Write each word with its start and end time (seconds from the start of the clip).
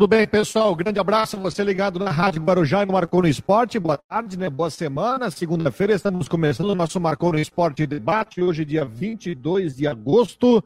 Tudo 0.00 0.08
bem, 0.08 0.26
pessoal? 0.26 0.74
Grande 0.74 0.98
abraço 0.98 1.36
a 1.36 1.38
você 1.38 1.62
ligado 1.62 1.98
na 1.98 2.10
Rádio 2.10 2.42
Guarujá 2.42 2.82
e 2.82 2.86
no 2.86 2.94
Marcou 2.94 3.20
no 3.20 3.28
Esporte. 3.28 3.78
Boa 3.78 3.98
tarde, 3.98 4.38
né? 4.38 4.48
Boa 4.48 4.70
semana. 4.70 5.30
Segunda-feira 5.30 5.92
estamos 5.92 6.26
começando 6.26 6.70
o 6.70 6.74
nosso 6.74 6.98
Marcou 6.98 7.30
no 7.30 7.38
Esporte 7.38 7.86
debate. 7.86 8.40
Hoje, 8.40 8.64
dia 8.64 8.82
22 8.82 9.76
de 9.76 9.86
agosto. 9.86 10.64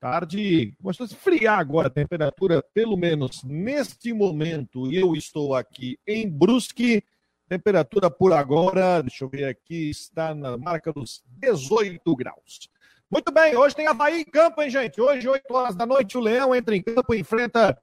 Tarde 0.00 0.76
começou 0.80 1.02
a 1.02 1.08
esfriar 1.08 1.58
agora 1.58 1.88
a 1.88 1.90
temperatura, 1.90 2.62
pelo 2.72 2.96
menos 2.96 3.42
neste 3.42 4.12
momento. 4.12 4.88
Eu 4.92 5.16
estou 5.16 5.56
aqui 5.56 5.98
em 6.06 6.30
Brusque. 6.30 7.02
Temperatura 7.48 8.08
por 8.08 8.32
agora, 8.32 9.02
deixa 9.02 9.24
eu 9.24 9.28
ver 9.28 9.46
aqui, 9.46 9.90
está 9.90 10.32
na 10.36 10.56
marca 10.56 10.92
dos 10.92 11.20
18 11.26 12.14
graus. 12.14 12.70
Muito 13.10 13.32
bem, 13.32 13.56
hoje 13.56 13.74
tem 13.74 13.88
Havaí 13.88 14.20
em 14.20 14.24
campo, 14.24 14.62
hein, 14.62 14.70
gente? 14.70 15.00
Hoje, 15.00 15.26
8 15.26 15.52
horas 15.52 15.74
da 15.74 15.84
noite, 15.84 16.16
o 16.16 16.20
Leão 16.20 16.54
entra 16.54 16.76
em 16.76 16.82
campo 16.82 17.12
e 17.12 17.20
enfrenta 17.20 17.76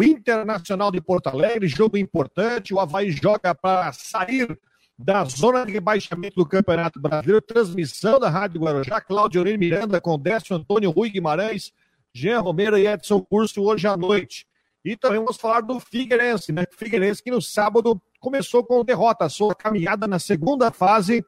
o 0.00 0.02
Internacional 0.02 0.90
de 0.90 0.98
Porto 0.98 1.26
Alegre, 1.26 1.68
jogo 1.68 1.98
importante. 1.98 2.72
O 2.72 2.80
Havaí 2.80 3.10
joga 3.10 3.54
para 3.54 3.92
sair 3.92 4.58
da 4.98 5.24
zona 5.24 5.66
de 5.66 5.72
rebaixamento 5.72 6.36
do 6.36 6.46
Campeonato 6.46 6.98
Brasileiro. 6.98 7.42
Transmissão 7.42 8.18
da 8.18 8.30
Rádio 8.30 8.62
Guarujá, 8.62 8.98
Cláudio 9.02 9.42
Aurélio 9.42 9.60
Miranda 9.60 10.00
com 10.00 10.18
Décio 10.18 10.56
Antônio 10.56 10.90
Rui 10.90 11.10
Guimarães, 11.10 11.70
Jean 12.14 12.40
Romero 12.40 12.78
e 12.78 12.86
Edson 12.86 13.20
Curso 13.20 13.62
hoje 13.62 13.86
à 13.86 13.94
noite. 13.94 14.46
E 14.82 14.96
também 14.96 15.18
vamos 15.18 15.36
falar 15.36 15.60
do 15.60 15.78
Figueirense, 15.78 16.50
né? 16.50 16.64
Figueirense 16.78 17.22
que 17.22 17.30
no 17.30 17.42
sábado 17.42 18.00
começou 18.18 18.64
com 18.64 18.82
derrota, 18.82 19.28
sua 19.28 19.54
caminhada 19.54 20.08
na 20.08 20.18
segunda 20.18 20.70
fase 20.70 21.22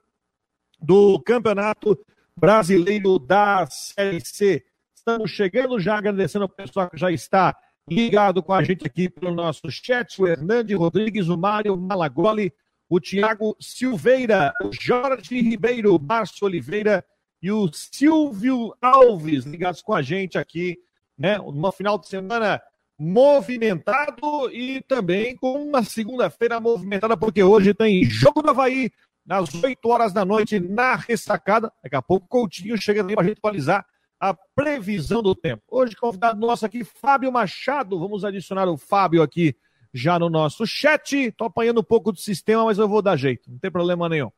do 0.80 1.20
Campeonato 1.20 1.98
Brasileiro 2.34 3.18
da 3.18 3.66
Série 3.66 4.24
C. 4.24 4.64
Estamos 4.94 5.30
chegando 5.30 5.78
já, 5.78 5.98
agradecendo 5.98 6.44
ao 6.44 6.48
pessoal 6.48 6.88
que 6.88 6.96
já 6.96 7.10
está 7.10 7.54
ligado 7.88 8.42
com 8.42 8.52
a 8.52 8.62
gente 8.62 8.86
aqui 8.86 9.08
pelo 9.08 9.34
nosso 9.34 9.70
chat, 9.70 10.20
o 10.20 10.26
Hernande 10.26 10.74
Rodrigues, 10.74 11.28
o 11.28 11.36
Mário 11.36 11.76
Malagoli, 11.76 12.52
o 12.88 13.00
Tiago 13.00 13.56
Silveira, 13.60 14.52
o 14.62 14.70
Jorge 14.72 15.40
Ribeiro, 15.40 15.96
o 15.96 16.00
Márcio 16.00 16.46
Oliveira 16.46 17.04
e 17.42 17.50
o 17.50 17.70
Silvio 17.72 18.74
Alves 18.80 19.44
ligados 19.44 19.82
com 19.82 19.94
a 19.94 20.02
gente 20.02 20.38
aqui, 20.38 20.78
né? 21.18 21.40
Uma 21.40 21.72
final 21.72 21.98
de 21.98 22.06
semana 22.06 22.62
movimentado 22.98 24.50
e 24.52 24.80
também 24.82 25.34
com 25.34 25.60
uma 25.60 25.82
segunda-feira 25.82 26.60
movimentada, 26.60 27.16
porque 27.16 27.42
hoje 27.42 27.74
tem 27.74 28.04
Jogo 28.04 28.42
do 28.42 28.50
Havaí, 28.50 28.92
às 29.28 29.52
8 29.54 29.88
horas 29.88 30.12
da 30.12 30.24
noite, 30.24 30.60
na 30.60 30.94
ressacada. 30.94 31.72
Daqui 31.82 31.96
a 31.96 32.02
pouco 32.02 32.26
o 32.26 32.28
Coutinho 32.28 32.80
chega 32.80 33.04
aí 33.04 33.14
para 33.14 33.24
a 33.24 33.26
gente 33.26 33.38
atualizar 33.38 33.84
a 34.22 34.32
previsão 34.54 35.20
do 35.20 35.34
tempo. 35.34 35.64
Hoje, 35.68 35.96
convidado 35.96 36.38
nosso 36.38 36.64
aqui, 36.64 36.84
Fábio 36.84 37.32
Machado. 37.32 37.98
Vamos 37.98 38.24
adicionar 38.24 38.68
o 38.68 38.76
Fábio 38.76 39.20
aqui 39.20 39.56
já 39.92 40.16
no 40.16 40.30
nosso 40.30 40.64
chat. 40.64 41.16
Estou 41.16 41.48
apanhando 41.48 41.80
um 41.80 41.84
pouco 41.84 42.12
do 42.12 42.20
sistema, 42.20 42.64
mas 42.64 42.78
eu 42.78 42.86
vou 42.86 43.02
dar 43.02 43.16
jeito, 43.16 43.50
não 43.50 43.58
tem 43.58 43.68
problema 43.68 44.08
nenhum. 44.08 44.30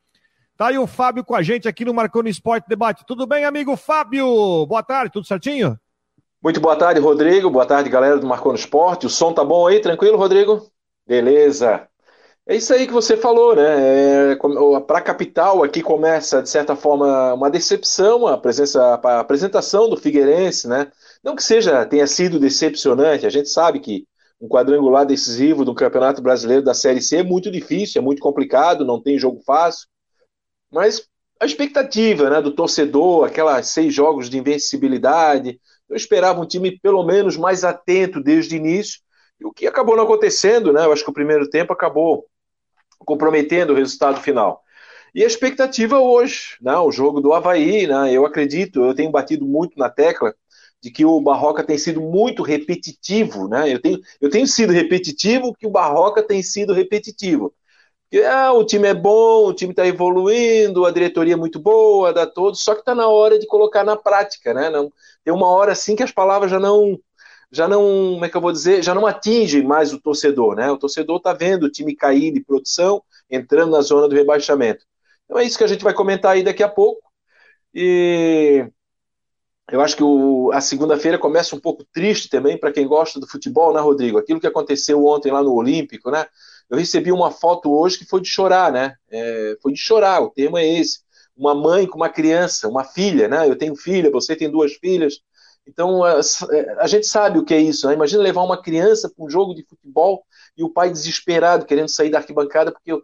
Tá 0.57 0.69
aí 0.69 0.79
o 0.79 0.87
Fábio 0.87 1.23
com 1.23 1.35
a 1.35 1.43
gente 1.43 1.69
aqui 1.69 1.85
no 1.85 1.93
Marconi 1.93 2.31
Esporte 2.31 2.67
Debate. 2.67 3.05
Tudo 3.07 3.27
bem, 3.27 3.45
amigo 3.45 3.77
Fábio? 3.77 4.65
Boa 4.65 4.83
tarde, 4.83 5.13
tudo 5.13 5.27
certinho? 5.27 5.79
Muito 6.43 6.63
boa 6.63 6.77
tarde, 6.77 6.99
Rodrigo. 6.99 7.51
Boa 7.51 7.67
tarde, 7.67 7.91
galera 7.91 8.19
do 8.19 8.27
Marconi 8.27 8.59
Esporte. 8.59 9.05
O 9.05 9.11
som 9.11 9.35
tá 9.35 9.45
bom 9.45 9.67
aí? 9.67 9.81
Tranquilo, 9.81 10.17
Rodrigo? 10.17 10.67
Beleza. 11.07 11.87
É 12.47 12.55
isso 12.57 12.75
aí 12.75 12.87
que 12.87 12.93
você 12.93 13.17
falou, 13.17 13.57
né? 13.57 14.33
É, 14.33 14.37
Para 14.87 14.99
a 14.99 15.03
capital 15.03 15.63
aqui 15.63 15.83
começa, 15.83 16.43
de 16.43 16.51
certa 16.51 16.77
forma, 16.77 17.33
uma 17.33 17.51
decepção 17.51 18.27
a, 18.27 18.37
presença, 18.37 18.83
a 19.03 19.21
apresentação 19.21 19.89
do 19.89 19.97
Figueirense, 19.97 20.69
né? 20.69 20.93
Não 21.23 21.35
que 21.35 21.43
seja 21.43 21.87
tenha 21.87 22.07
sido 22.07 22.39
decepcionante, 22.39 23.25
a 23.27 23.31
gente 23.31 23.49
sabe 23.49 23.81
que 23.81 24.07
um 24.39 24.47
quadrangular 24.47 25.07
decisivo 25.07 25.65
do 25.65 25.75
Campeonato 25.75 26.21
Brasileiro 26.21 26.63
da 26.63 26.75
Série 26.75 27.01
C 27.01 27.19
é 27.19 27.23
muito 27.23 27.51
difícil, 27.51 28.01
é 28.01 28.05
muito 28.05 28.21
complicado, 28.21 28.85
não 28.85 29.01
tem 29.03 29.19
jogo 29.19 29.41
fácil. 29.47 29.89
Mas 30.71 31.09
a 31.41 31.47
expectativa 31.47 32.29
né, 32.29 32.43
do 32.43 32.55
torcedor, 32.55 33.27
aquelas 33.27 33.69
seis 33.69 33.95
jogos 33.95 34.29
de 34.29 34.39
invencibilidade, 34.39 35.59
eu 35.89 35.97
esperava 35.97 36.41
um 36.43 36.47
time 36.47 36.79
pelo 36.79 37.05
menos 37.05 37.39
mais 37.39 37.65
atento 37.65 38.23
desde 38.23 38.55
o 38.55 38.59
início, 38.59 39.01
e 39.41 39.47
o 39.47 39.53
que 39.53 39.67
acabou 39.67 39.97
não 39.97 40.05
acontecendo, 40.05 40.73
né? 40.73 40.85
Eu 40.85 40.93
acho 40.93 41.05
que 41.05 41.11
o 41.11 41.15
primeiro 41.15 41.49
tempo 41.49 41.73
acabou 41.73 42.27
comprometendo 42.99 43.73
o 43.73 43.77
resultado 43.77 44.21
final. 44.21 44.63
E 45.15 45.23
a 45.23 45.27
expectativa 45.27 45.99
hoje, 46.01 46.57
né, 46.61 46.77
o 46.77 46.91
jogo 46.91 47.21
do 47.21 47.33
Havaí, 47.33 47.87
né, 47.87 48.13
eu 48.13 48.27
acredito, 48.27 48.85
eu 48.85 48.95
tenho 48.95 49.11
batido 49.11 49.47
muito 49.47 49.79
na 49.79 49.89
tecla 49.89 50.35
de 50.85 50.91
que 50.91 51.05
o 51.05 51.21
Barroca 51.21 51.65
tem 51.65 51.79
sido 51.79 52.01
muito 52.01 52.43
repetitivo, 52.43 53.49
né? 53.49 53.73
Eu 53.73 53.81
tenho, 53.81 53.99
eu 54.21 54.29
tenho 54.29 54.47
sido 54.47 54.71
repetitivo, 54.71 55.55
que 55.55 55.67
o 55.67 55.71
Barroca 55.71 56.23
tem 56.23 56.43
sido 56.43 56.75
repetitivo. 56.75 57.55
Que, 58.11 58.23
ah, 58.23 58.53
o 58.53 58.65
time 58.65 58.89
é 58.89 58.95
bom, 58.95 59.49
o 59.49 59.55
time 59.55 59.73
está 59.73 59.87
evoluindo, 59.87 60.85
a 60.85 60.91
diretoria 60.91 61.33
é 61.35 61.37
muito 61.37 61.59
boa, 61.59 62.13
dá 62.13 62.27
todos, 62.27 62.63
só 62.63 62.75
que 62.75 62.81
está 62.81 62.95
na 62.95 63.09
hora 63.09 63.39
de 63.39 63.47
colocar 63.47 63.83
na 63.83 63.97
prática, 63.97 64.53
né? 64.53 64.69
Não, 64.69 64.93
tem 65.25 65.33
uma 65.33 65.49
hora 65.49 65.73
assim 65.73 65.97
que 65.97 66.03
as 66.03 66.13
palavras 66.13 66.51
já 66.51 66.61
não 66.61 66.99
já 67.55 67.69
não, 67.69 67.81
como 68.15 68.25
é 68.25 68.29
que 68.29 68.37
eu 68.37 68.41
vou 68.41 68.53
dizer, 68.53 68.83
já 68.83 68.95
não 68.95 69.07
atinge 69.07 69.63
mais 69.63 69.93
o 69.93 70.01
torcedor, 70.01 70.57
né? 70.57 70.71
O 70.71 70.77
torcedor 70.77 71.19
está 71.19 71.33
vendo 71.33 71.65
o 71.65 71.71
time 71.71 71.95
cair 71.95 72.33
de 72.33 72.43
produção, 72.43 73.03
entrando 73.31 73.71
na 73.71 73.81
zona 73.81 74.09
do 74.09 74.15
rebaixamento. 74.15 74.85
Então 75.25 75.39
é 75.39 75.45
isso 75.45 75.57
que 75.57 75.65
a 75.65 75.69
gente 75.69 75.85
vai 75.85 75.95
comentar 75.95 76.33
aí 76.33 76.43
daqui 76.43 76.63
a 76.63 76.69
pouco. 76.69 77.03
E 77.73 78.69
eu 79.71 79.81
acho 79.81 79.97
que 79.97 80.03
o, 80.03 80.51
a 80.53 80.61
segunda-feira 80.61 81.19
começa 81.19 81.57
um 81.57 81.61
pouco 81.61 81.85
triste 81.93 82.29
também 82.29 82.59
para 82.59 82.73
quem 82.73 82.87
gosta 82.87 83.19
do 83.21 83.27
futebol, 83.27 83.73
né, 83.73 83.81
Rodrigo? 83.81 84.19
Aquilo 84.19 84.41
que 84.41 84.47
aconteceu 84.47 85.05
ontem 85.07 85.33
lá 85.33 85.43
no 85.43 85.55
Olímpico, 85.55 86.11
né? 86.11 86.27
Eu 86.69 86.77
recebi 86.79 87.13
uma 87.13 87.31
foto 87.31 87.73
hoje 87.73 87.99
que 87.99 88.05
foi 88.05 88.21
de 88.21 88.29
chorar, 88.29 88.73
né? 88.73 88.95
É, 89.11 89.57
foi 89.63 89.73
de 89.73 89.79
chorar, 89.79 90.21
o 90.23 90.31
termo 90.31 90.59
é 90.59 90.67
esse. 90.67 91.01
Uma 91.37 91.55
mãe 91.55 91.87
com 91.87 91.97
uma 91.97 92.09
criança, 92.09 92.69
uma 92.69 92.85
filha, 92.85 93.29
né? 93.29 93.49
Eu 93.49 93.57
tenho 93.57 93.75
filha, 93.77 94.11
você 94.11 94.37
tem 94.37 94.51
duas 94.51 94.75
filhas. 94.75 95.21
Então, 95.67 96.05
a, 96.05 96.21
a, 96.79 96.87
gente 96.87 97.07
sabe 97.07 97.39
o 97.39 97.45
que 97.45 97.55
é 97.55 97.61
isso. 97.61 97.87
Né? 97.87 97.95
Imagina 97.95 98.23
levar 98.23 98.43
uma 98.43 98.61
criança 98.61 99.11
para 99.11 99.25
um 99.25 99.31
jogo 99.31 99.55
de 99.55 99.65
futebol 99.65 100.25
e 100.57 100.63
o 100.63 100.71
pai 100.71 100.91
desesperado, 100.91 101.65
querendo 101.65 101.89
sair 101.89 102.11
da 102.11 102.19
arquibancada, 102.19 102.71
porque 102.71 102.93
o, 102.93 103.03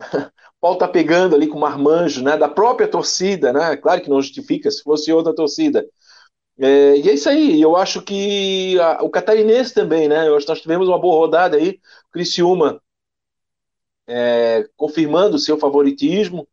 pau 0.60 0.74
está 0.74 0.88
pegando 0.88 1.36
ali 1.36 1.46
com 1.46 1.58
o 1.58 1.60
marmanjo 1.60 2.22
né? 2.22 2.36
da 2.36 2.48
própria 2.48 2.88
torcida. 2.88 3.52
Né? 3.52 3.76
Claro 3.76 4.00
que 4.00 4.10
não 4.10 4.22
justifica 4.22 4.70
se 4.70 4.82
fosse 4.82 5.12
outra 5.12 5.34
torcida. 5.34 5.86
É, 6.58 6.96
e 6.96 7.08
é 7.08 7.14
isso 7.14 7.28
aí. 7.28 7.60
Eu 7.60 7.76
acho 7.76 8.02
que 8.02 8.78
a, 8.80 9.02
o 9.02 9.10
catarinense 9.10 9.74
também, 9.74 10.08
né? 10.08 10.28
Eu 10.28 10.36
acho 10.36 10.46
que 10.46 10.52
nós 10.52 10.60
tivemos 10.60 10.88
uma 10.88 10.98
boa 10.98 11.16
rodada 11.16 11.56
aí. 11.56 11.80
Criciúma 12.12 12.80
é, 14.06 14.68
confirmando 14.76 15.36
o 15.36 15.38
seu 15.38 15.58
favoritismo. 15.58 16.46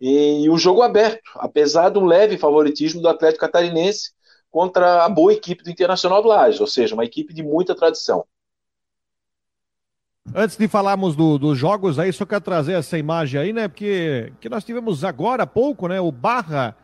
E, 0.00 0.44
e 0.44 0.50
o 0.50 0.56
jogo 0.56 0.82
aberto, 0.82 1.30
apesar 1.36 1.90
do 1.90 2.04
leve 2.04 2.38
favoritismo 2.38 3.02
do 3.02 3.08
Atlético 3.08 3.40
Catarinense, 3.40 4.12
contra 4.50 5.04
a 5.04 5.08
boa 5.08 5.32
equipe 5.32 5.62
do 5.62 5.70
Internacional 5.70 6.22
Lages, 6.22 6.60
ou 6.60 6.66
seja, 6.66 6.94
uma 6.94 7.04
equipe 7.04 7.32
de 7.32 7.42
muita 7.42 7.74
tradição. 7.74 8.24
Antes 10.34 10.56
de 10.56 10.68
falarmos 10.68 11.16
do, 11.16 11.38
dos 11.38 11.58
jogos 11.58 11.98
aí, 11.98 12.12
só 12.12 12.24
quero 12.24 12.40
trazer 12.40 12.74
essa 12.74 12.98
imagem 12.98 13.40
aí, 13.40 13.52
né? 13.52 13.68
Porque 13.68 14.32
que 14.40 14.48
nós 14.48 14.64
tivemos 14.64 15.02
agora 15.02 15.44
há 15.44 15.46
pouco, 15.46 15.88
né? 15.88 16.00
O 16.00 16.12
Barra 16.12 16.76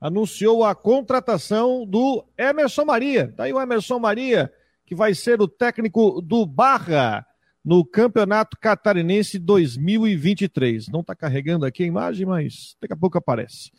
anunciou 0.00 0.64
a 0.64 0.74
contratação 0.74 1.86
do 1.86 2.24
Emerson 2.36 2.84
Maria. 2.84 3.32
Daí 3.36 3.52
tá 3.52 3.58
o 3.58 3.60
Emerson 3.60 3.98
Maria, 3.98 4.52
que 4.86 4.94
vai 4.94 5.14
ser 5.14 5.40
o 5.40 5.48
técnico 5.48 6.20
do 6.22 6.46
Barra 6.46 7.26
no 7.64 7.84
Campeonato 7.84 8.56
Catarinense 8.60 9.38
2023. 9.38 10.88
Não 10.88 11.00
está 11.00 11.14
carregando 11.14 11.64
aqui 11.64 11.82
a 11.82 11.86
imagem, 11.86 12.26
mas 12.26 12.76
daqui 12.80 12.92
a 12.92 12.96
pouco 12.96 13.18
aparece. 13.18 13.70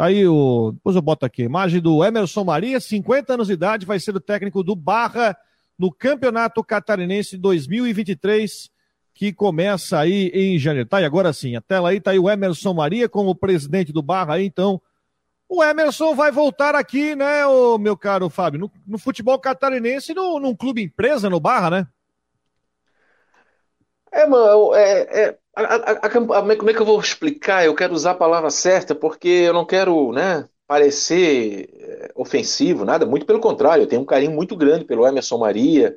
Tá 0.00 0.06
aí 0.06 0.26
o. 0.26 0.72
Depois 0.72 0.96
eu 0.96 1.02
boto 1.02 1.26
aqui. 1.26 1.42
Imagem 1.42 1.78
do 1.78 2.02
Emerson 2.02 2.42
Maria, 2.42 2.80
50 2.80 3.34
anos 3.34 3.48
de 3.48 3.52
idade, 3.52 3.84
vai 3.84 4.00
ser 4.00 4.16
o 4.16 4.20
técnico 4.20 4.64
do 4.64 4.74
Barra 4.74 5.36
no 5.78 5.92
Campeonato 5.92 6.64
Catarinense 6.64 7.36
2023, 7.36 8.70
que 9.12 9.30
começa 9.30 9.98
aí 9.98 10.28
em 10.32 10.58
janeiro. 10.58 10.88
Tá, 10.88 11.02
e 11.02 11.04
agora 11.04 11.34
sim, 11.34 11.54
a 11.54 11.60
tela 11.60 11.90
aí 11.90 12.00
tá 12.00 12.12
aí 12.12 12.18
o 12.18 12.30
Emerson 12.30 12.72
Maria 12.72 13.10
como 13.10 13.34
presidente 13.34 13.92
do 13.92 14.00
Barra 14.00 14.36
aí, 14.36 14.46
então. 14.46 14.80
O 15.46 15.62
Emerson 15.62 16.14
vai 16.14 16.32
voltar 16.32 16.74
aqui, 16.74 17.14
né, 17.14 17.44
o 17.44 17.76
meu 17.76 17.94
caro 17.94 18.30
Fábio, 18.30 18.58
no, 18.58 18.70
no 18.86 18.96
futebol 18.96 19.38
catarinense, 19.38 20.14
no, 20.14 20.40
num 20.40 20.56
clube 20.56 20.82
empresa 20.82 21.28
no 21.28 21.38
Barra, 21.38 21.68
né? 21.68 21.86
É, 24.12 24.26
mano, 24.26 24.74
é, 24.74 25.28
é, 25.28 25.38
a, 25.56 25.62
a, 25.62 25.92
a, 26.06 26.10
como 26.56 26.70
é 26.70 26.74
que 26.74 26.80
eu 26.80 26.86
vou 26.86 27.00
explicar? 27.00 27.64
Eu 27.64 27.74
quero 27.74 27.94
usar 27.94 28.12
a 28.12 28.14
palavra 28.14 28.50
certa 28.50 28.94
porque 28.94 29.28
eu 29.28 29.52
não 29.52 29.64
quero, 29.64 30.12
né, 30.12 30.48
parecer 30.66 31.68
eh, 31.72 32.12
ofensivo, 32.14 32.84
nada, 32.84 33.04
muito 33.06 33.26
pelo 33.26 33.40
contrário, 33.40 33.82
eu 33.82 33.88
tenho 33.88 34.02
um 34.02 34.04
carinho 34.04 34.32
muito 34.32 34.56
grande 34.56 34.84
pelo 34.84 35.06
Emerson 35.06 35.38
Maria. 35.38 35.96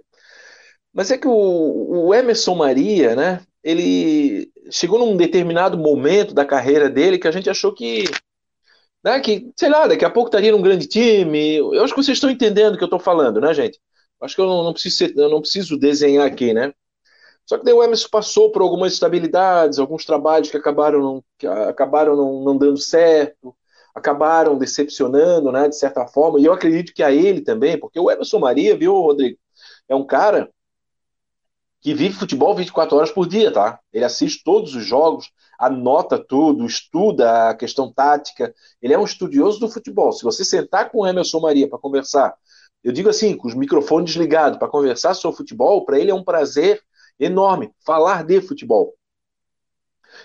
Mas 0.94 1.12
é 1.12 1.18
que 1.18 1.28
o, 1.28 2.08
o 2.08 2.14
Emerson 2.14 2.56
Maria, 2.56 3.16
né, 3.16 3.42
ele 3.64 4.52
chegou 4.72 5.00
num 5.00 5.18
determinado 5.18 5.78
momento 5.78 6.34
da 6.34 6.46
carreira 6.46 6.90
dele 6.90 7.18
que 7.20 7.28
a 7.28 7.32
gente 7.32 7.50
achou 7.50 7.74
que, 7.74 8.06
né, 9.04 9.20
que, 9.20 9.52
sei 9.58 9.70
lá, 9.70 9.88
daqui 9.88 10.06
a 10.06 10.10
pouco 10.10 10.30
estaria 10.30 10.52
num 10.52 10.62
grande 10.62 10.88
time. 10.88 11.56
Eu 11.58 11.84
acho 11.84 11.94
que 11.94 12.02
vocês 12.04 12.18
estão 12.18 12.30
entendendo 12.30 12.76
o 12.76 12.78
que 12.78 12.84
eu 12.84 12.88
estou 12.88 13.00
falando, 13.00 13.42
né, 13.42 13.54
gente? 13.54 13.80
Acho 14.22 14.36
que 14.36 14.42
eu 14.42 14.46
não, 14.48 14.64
não 14.64 14.74
preciso 14.74 14.98
ser, 14.98 15.14
eu 15.18 15.30
não 15.30 15.42
preciso 15.42 15.78
desenhar 15.78 16.26
aqui, 16.26 16.54
né? 16.54 16.74
Só 17.46 17.58
que 17.58 17.66
daí 17.66 17.74
o 17.74 17.84
Emerson 17.84 18.08
passou 18.10 18.52
por 18.52 18.62
algumas 18.62 18.94
estabilidades, 18.94 19.80
alguns 19.80 20.06
trabalhos 20.06 20.50
que 20.50 20.58
acabaram 20.58 21.02
não, 21.02 21.24
que 21.38 21.46
acabaram 21.46 22.16
não, 22.16 22.44
não 22.44 22.58
dando 22.58 22.78
certo, 22.78 23.56
acabaram 23.94 24.58
decepcionando, 24.58 25.52
né, 25.52 25.68
de 25.68 25.78
certa 25.78 26.08
forma, 26.08 26.40
e 26.40 26.46
eu 26.46 26.54
acredito 26.54 26.94
que 26.94 27.04
a 27.04 27.12
ele 27.12 27.42
também, 27.42 27.78
porque 27.78 28.00
o 28.00 28.10
Emerson 28.10 28.40
Maria, 28.40 28.76
viu, 28.76 28.94
Rodrigo, 28.94 29.38
é 29.88 29.96
um 29.96 30.06
cara 30.06 30.50
que 31.84 31.94
vive 31.94 32.16
futebol 32.16 32.56
24 32.56 32.96
horas 32.98 33.12
por 33.12 33.28
dia, 33.28 33.52
tá? 33.52 33.78
Ele 33.92 34.06
assiste 34.06 34.42
todos 34.42 34.74
os 34.74 34.86
jogos, 34.86 35.30
anota 35.60 36.18
tudo, 36.18 36.66
estuda 36.66 37.50
a 37.50 37.54
questão 37.54 37.92
tática. 37.92 38.56
Ele 38.82 38.94
é 38.94 38.98
um 38.98 39.04
estudioso 39.04 39.60
do 39.60 39.70
futebol. 39.70 40.14
Se 40.14 40.24
você 40.24 40.46
sentar 40.46 40.90
com 40.90 41.00
o 41.00 41.06
Emerson 41.08 41.42
Maria 41.42 41.68
para 41.68 41.78
conversar, 41.78 42.34
eu 42.82 42.94
digo 42.94 43.10
assim, 43.10 43.36
com 43.36 43.50
os 43.50 43.54
microfones 43.54 44.12
desligados, 44.12 44.58
para 44.58 44.70
conversar 44.70 45.14
sobre 45.14 45.36
futebol, 45.36 45.84
para 45.84 46.00
ele 46.00 46.10
é 46.10 46.16
um 46.16 46.24
prazer 46.24 46.82
enorme 47.20 47.72
falar 47.86 48.24
de 48.24 48.42
futebol. 48.42 48.94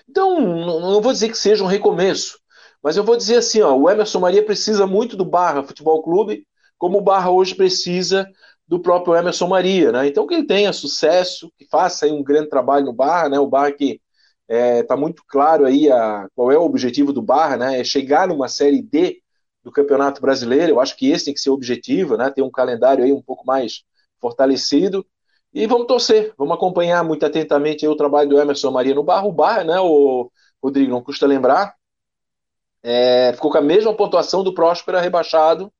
Então, 0.07 0.39
não 0.39 1.01
vou 1.01 1.11
dizer 1.11 1.29
que 1.29 1.37
seja 1.37 1.63
um 1.63 1.67
recomeço, 1.67 2.39
mas 2.81 2.95
eu 2.97 3.03
vou 3.03 3.17
dizer 3.17 3.37
assim, 3.37 3.61
ó, 3.61 3.75
o 3.75 3.89
Emerson 3.89 4.19
Maria 4.19 4.45
precisa 4.45 4.85
muito 4.87 5.17
do 5.17 5.25
Barra 5.25 5.63
Futebol 5.63 6.01
Clube, 6.01 6.45
como 6.77 6.99
o 6.99 7.01
Barra 7.01 7.29
hoje 7.31 7.55
precisa 7.55 8.27
do 8.67 8.79
próprio 8.79 9.15
Emerson 9.15 9.47
Maria, 9.47 9.91
né? 9.91 10.07
Então 10.07 10.27
que 10.27 10.35
ele 10.35 10.45
tenha 10.45 10.71
sucesso, 10.71 11.51
que 11.57 11.65
faça 11.67 12.05
um 12.07 12.23
grande 12.23 12.49
trabalho 12.49 12.85
no 12.85 12.93
Barra, 12.93 13.29
né? 13.29 13.39
O 13.39 13.47
Barra 13.47 13.71
que 13.71 13.99
está 14.47 14.55
é, 14.55 14.83
tá 14.83 14.95
muito 14.95 15.23
claro 15.27 15.65
aí 15.65 15.91
a, 15.91 16.27
qual 16.35 16.51
é 16.51 16.57
o 16.57 16.63
objetivo 16.63 17.11
do 17.11 17.21
Barra, 17.21 17.57
né? 17.57 17.79
É 17.79 17.83
chegar 17.83 18.27
numa 18.27 18.47
série 18.47 18.81
D 18.81 19.21
do 19.63 19.71
Campeonato 19.71 20.21
Brasileiro. 20.21 20.71
Eu 20.71 20.79
acho 20.79 20.95
que 20.95 21.09
esse 21.09 21.25
tem 21.25 21.33
que 21.33 21.39
ser 21.39 21.49
o 21.49 21.53
objetivo, 21.53 22.15
né? 22.15 22.29
Ter 22.29 22.41
um 22.43 22.51
calendário 22.51 23.03
aí 23.03 23.11
um 23.11 23.21
pouco 23.21 23.45
mais 23.45 23.83
fortalecido. 24.21 25.05
E 25.53 25.65
vamos 25.65 25.87
torcer, 25.87 26.33
vamos 26.37 26.55
acompanhar 26.55 27.03
muito 27.03 27.25
atentamente 27.25 27.87
o 27.87 27.95
trabalho 27.95 28.29
do 28.29 28.39
Emerson 28.39 28.71
Maria 28.71 28.93
no 28.93 29.03
Barra. 29.03 29.25
O 29.25 29.31
Barra, 29.31 29.63
né? 29.63 29.79
O 29.79 30.31
Rodrigo, 30.61 30.91
não 30.91 31.01
custa 31.01 31.25
lembrar, 31.25 31.75
é, 32.83 33.33
ficou 33.33 33.51
com 33.51 33.57
a 33.57 33.61
mesma 33.61 33.93
pontuação 33.95 34.43
do 34.43 34.53
Próspera 34.53 35.01
rebaixado 35.01 35.71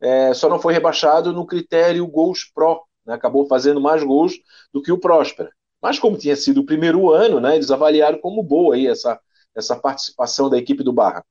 é, 0.00 0.32
só 0.32 0.48
não 0.48 0.60
foi 0.60 0.72
rebaixado 0.72 1.32
no 1.32 1.46
critério 1.46 2.06
gols 2.06 2.44
pró, 2.54 2.82
né? 3.04 3.14
acabou 3.14 3.46
fazendo 3.46 3.80
mais 3.80 4.02
gols 4.02 4.34
do 4.72 4.80
que 4.82 4.92
o 4.92 4.98
Próspera. 4.98 5.50
Mas 5.80 5.98
como 5.98 6.16
tinha 6.16 6.36
sido 6.36 6.60
o 6.60 6.66
primeiro 6.66 7.10
ano, 7.10 7.40
né, 7.40 7.54
eles 7.54 7.70
avaliaram 7.70 8.18
como 8.20 8.42
boa 8.42 8.74
aí 8.74 8.86
essa, 8.86 9.18
essa 9.54 9.76
participação 9.76 10.48
da 10.48 10.58
equipe 10.58 10.82
do 10.82 10.92
Barra. 10.92 11.24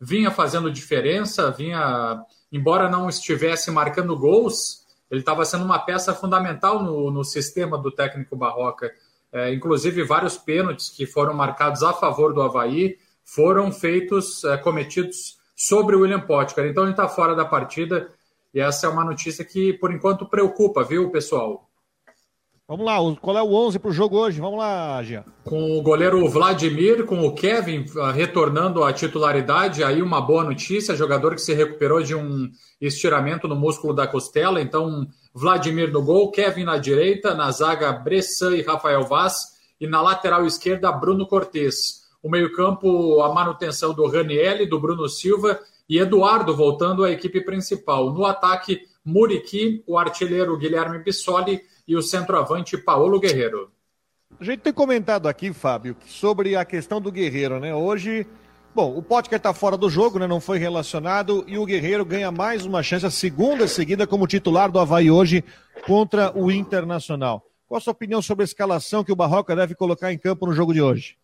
vinha 0.00 0.30
fazendo 0.30 0.70
diferença, 0.70 1.50
vinha, 1.50 2.22
embora 2.52 2.88
não 2.88 3.08
estivesse 3.08 3.72
marcando 3.72 4.16
gols, 4.16 4.84
ele 5.10 5.18
estava 5.18 5.44
sendo 5.44 5.64
uma 5.64 5.80
peça 5.80 6.14
fundamental 6.14 6.80
no, 6.80 7.10
no 7.10 7.24
sistema 7.24 7.76
do 7.76 7.90
técnico 7.90 8.36
Barroca. 8.36 8.92
É, 9.34 9.52
inclusive, 9.52 10.04
vários 10.04 10.38
pênaltis 10.38 10.88
que 10.88 11.06
foram 11.06 11.34
marcados 11.34 11.82
a 11.82 11.92
favor 11.92 12.32
do 12.32 12.40
Havaí 12.40 12.96
foram 13.24 13.72
feitos, 13.72 14.44
é, 14.44 14.56
cometidos 14.56 15.38
sobre 15.56 15.96
o 15.96 16.02
William 16.02 16.20
Potker. 16.20 16.66
Então 16.66 16.84
ele 16.84 16.92
está 16.92 17.08
fora 17.08 17.34
da 17.34 17.44
partida 17.44 18.08
e 18.54 18.60
essa 18.60 18.86
é 18.86 18.88
uma 18.88 19.04
notícia 19.04 19.44
que, 19.44 19.72
por 19.72 19.92
enquanto, 19.92 20.24
preocupa, 20.24 20.84
viu, 20.84 21.10
pessoal? 21.10 21.68
Vamos 22.68 22.86
lá, 22.86 22.96
qual 23.20 23.36
é 23.36 23.42
o 23.42 23.52
11 23.52 23.78
para 23.78 23.90
o 23.90 23.92
jogo 23.92 24.16
hoje? 24.16 24.40
Vamos 24.40 24.58
lá, 24.58 25.02
Gia. 25.02 25.24
Com 25.44 25.76
o 25.76 25.82
goleiro 25.82 26.26
Vladimir, 26.28 27.04
com 27.04 27.26
o 27.26 27.34
Kevin 27.34 27.84
ah, 27.98 28.10
retornando 28.10 28.82
à 28.82 28.92
titularidade, 28.92 29.84
aí 29.84 30.00
uma 30.00 30.20
boa 30.20 30.44
notícia, 30.44 30.96
jogador 30.96 31.34
que 31.34 31.42
se 31.42 31.52
recuperou 31.52 32.02
de 32.02 32.14
um 32.14 32.48
estiramento 32.80 33.46
no 33.46 33.54
músculo 33.54 33.92
da 33.92 34.06
costela, 34.06 34.62
então 34.62 35.06
Vladimir 35.34 35.90
no 35.90 36.00
gol, 36.00 36.30
Kevin 36.30 36.62
na 36.62 36.78
direita, 36.78 37.34
na 37.34 37.50
zaga 37.50 37.92
Bressan 37.92 38.54
e 38.56 38.62
Rafael 38.62 39.02
Vaz, 39.02 39.54
e 39.80 39.86
na 39.86 40.00
lateral 40.00 40.46
esquerda 40.46 40.92
Bruno 40.92 41.26
Cortes. 41.26 42.04
O 42.22 42.30
meio-campo, 42.30 43.20
a 43.20 43.34
manutenção 43.34 43.92
do 43.92 44.06
Raniel, 44.06 44.68
do 44.68 44.78
Bruno 44.78 45.08
Silva 45.08 45.60
e 45.88 45.98
Eduardo 45.98 46.54
voltando 46.54 47.02
à 47.02 47.10
equipe 47.10 47.40
principal. 47.40 48.12
No 48.12 48.24
ataque, 48.24 48.82
Muriqui, 49.04 49.82
o 49.86 49.98
artilheiro 49.98 50.56
Guilherme 50.56 51.00
Bissoli 51.00 51.60
e 51.86 51.96
o 51.96 52.02
centroavante 52.02 52.78
Paulo 52.78 53.18
Guerreiro. 53.18 53.70
A 54.40 54.44
gente 54.44 54.60
tem 54.60 54.72
comentado 54.72 55.28
aqui, 55.28 55.52
Fábio, 55.52 55.96
sobre 56.06 56.56
a 56.56 56.64
questão 56.64 57.00
do 57.00 57.12
Guerreiro, 57.12 57.58
né? 57.58 57.74
Hoje, 57.74 58.26
bom, 58.74 58.96
o 58.96 59.02
Potker 59.02 59.36
está 59.36 59.54
fora 59.54 59.76
do 59.76 59.88
jogo, 59.88 60.18
né? 60.18 60.26
Não 60.26 60.40
foi 60.40 60.58
relacionado 60.58 61.44
e 61.46 61.56
o 61.56 61.64
Guerreiro 61.64 62.04
ganha 62.04 62.32
mais 62.32 62.66
uma 62.66 62.82
chance, 62.82 63.06
a 63.06 63.10
segunda 63.10 63.68
seguida 63.68 64.06
como 64.06 64.26
titular 64.26 64.70
do 64.70 64.80
Havaí 64.80 65.10
hoje 65.10 65.44
contra 65.86 66.36
o 66.36 66.50
Internacional. 66.50 67.46
Qual 67.68 67.78
a 67.78 67.80
sua 67.80 67.92
opinião 67.92 68.20
sobre 68.20 68.42
a 68.42 68.44
escalação 68.44 69.04
que 69.04 69.12
o 69.12 69.16
Barroca 69.16 69.54
deve 69.54 69.74
colocar 69.74 70.12
em 70.12 70.18
campo 70.18 70.46
no 70.46 70.52
jogo 70.52 70.74
de 70.74 70.82
hoje? 70.82 71.16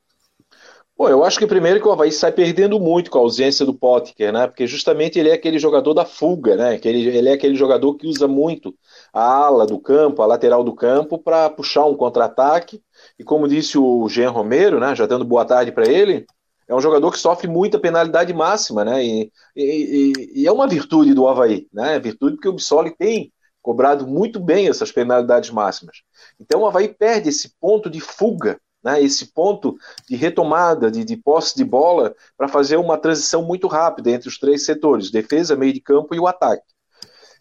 Bom, 0.96 1.08
eu 1.08 1.24
acho 1.24 1.38
que 1.38 1.46
primeiro 1.46 1.80
que 1.80 1.88
o 1.88 1.92
Havaí 1.92 2.12
sai 2.12 2.30
perdendo 2.30 2.78
muito 2.78 3.10
com 3.10 3.18
a 3.18 3.22
ausência 3.22 3.64
do 3.64 3.74
Potker, 3.74 4.32
né? 4.32 4.46
Porque 4.46 4.66
justamente 4.66 5.18
ele 5.18 5.30
é 5.30 5.32
aquele 5.32 5.58
jogador 5.58 5.94
da 5.94 6.04
fuga, 6.04 6.56
né? 6.56 6.78
Ele, 6.84 7.08
ele 7.08 7.28
é 7.30 7.32
aquele 7.32 7.56
jogador 7.56 7.94
que 7.94 8.06
usa 8.06 8.28
muito 8.28 8.74
a 9.12 9.22
ala 9.22 9.66
do 9.66 9.78
campo, 9.78 10.22
a 10.22 10.26
lateral 10.26 10.62
do 10.62 10.74
campo, 10.74 11.18
para 11.18 11.48
puxar 11.48 11.86
um 11.86 11.96
contra-ataque. 11.96 12.82
E 13.18 13.24
como 13.24 13.48
disse 13.48 13.78
o 13.78 14.06
Jean 14.08 14.30
Romero, 14.30 14.78
né? 14.78 14.94
Já 14.94 15.06
dando 15.06 15.24
boa 15.24 15.44
tarde 15.44 15.72
para 15.72 15.90
ele, 15.90 16.26
é 16.70 16.74
um 16.74 16.80
jogador 16.80 17.10
que 17.10 17.18
sofre 17.18 17.48
muita 17.48 17.80
penalidade 17.80 18.32
máxima, 18.32 18.84
né? 18.84 19.04
E, 19.04 19.32
e, 19.56 20.12
e, 20.36 20.46
é 20.46 20.52
uma 20.52 20.68
virtude 20.68 21.12
do 21.12 21.26
Havaí, 21.26 21.66
né? 21.72 21.98
Virtude 21.98 22.36
porque 22.36 22.48
o 22.48 22.52
Bissoli 22.52 22.94
tem 22.96 23.32
cobrado 23.60 24.06
muito 24.06 24.38
bem 24.38 24.68
essas 24.68 24.92
penalidades 24.92 25.50
máximas. 25.50 25.98
Então 26.38 26.60
o 26.60 26.66
Havaí 26.66 26.88
perde 26.88 27.28
esse 27.28 27.56
ponto 27.60 27.90
de 27.90 28.00
fuga 28.00 28.58
né, 28.82 29.02
esse 29.02 29.26
ponto 29.26 29.76
de 30.08 30.16
retomada, 30.16 30.90
de, 30.90 31.04
de 31.04 31.14
posse 31.14 31.54
de 31.54 31.64
bola, 31.64 32.14
para 32.36 32.48
fazer 32.48 32.78
uma 32.78 32.96
transição 32.96 33.42
muito 33.42 33.66
rápida 33.66 34.10
entre 34.10 34.26
os 34.26 34.38
três 34.38 34.64
setores, 34.64 35.10
defesa, 35.10 35.54
meio 35.54 35.74
de 35.74 35.80
campo 35.80 36.14
e 36.14 36.18
o 36.18 36.26
ataque. 36.26 36.64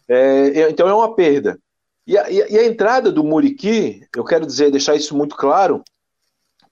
É, 0.06 0.68
então 0.68 0.86
é 0.86 0.92
uma 0.92 1.14
perda. 1.14 1.58
E 2.06 2.18
a, 2.18 2.28
e 2.28 2.58
a, 2.58 2.66
entrada 2.66 3.10
do 3.10 3.24
Muriqui, 3.24 4.02
eu 4.14 4.22
quero 4.22 4.44
dizer, 4.44 4.70
deixar 4.70 4.96
isso 4.96 5.16
muito 5.16 5.34
claro, 5.34 5.82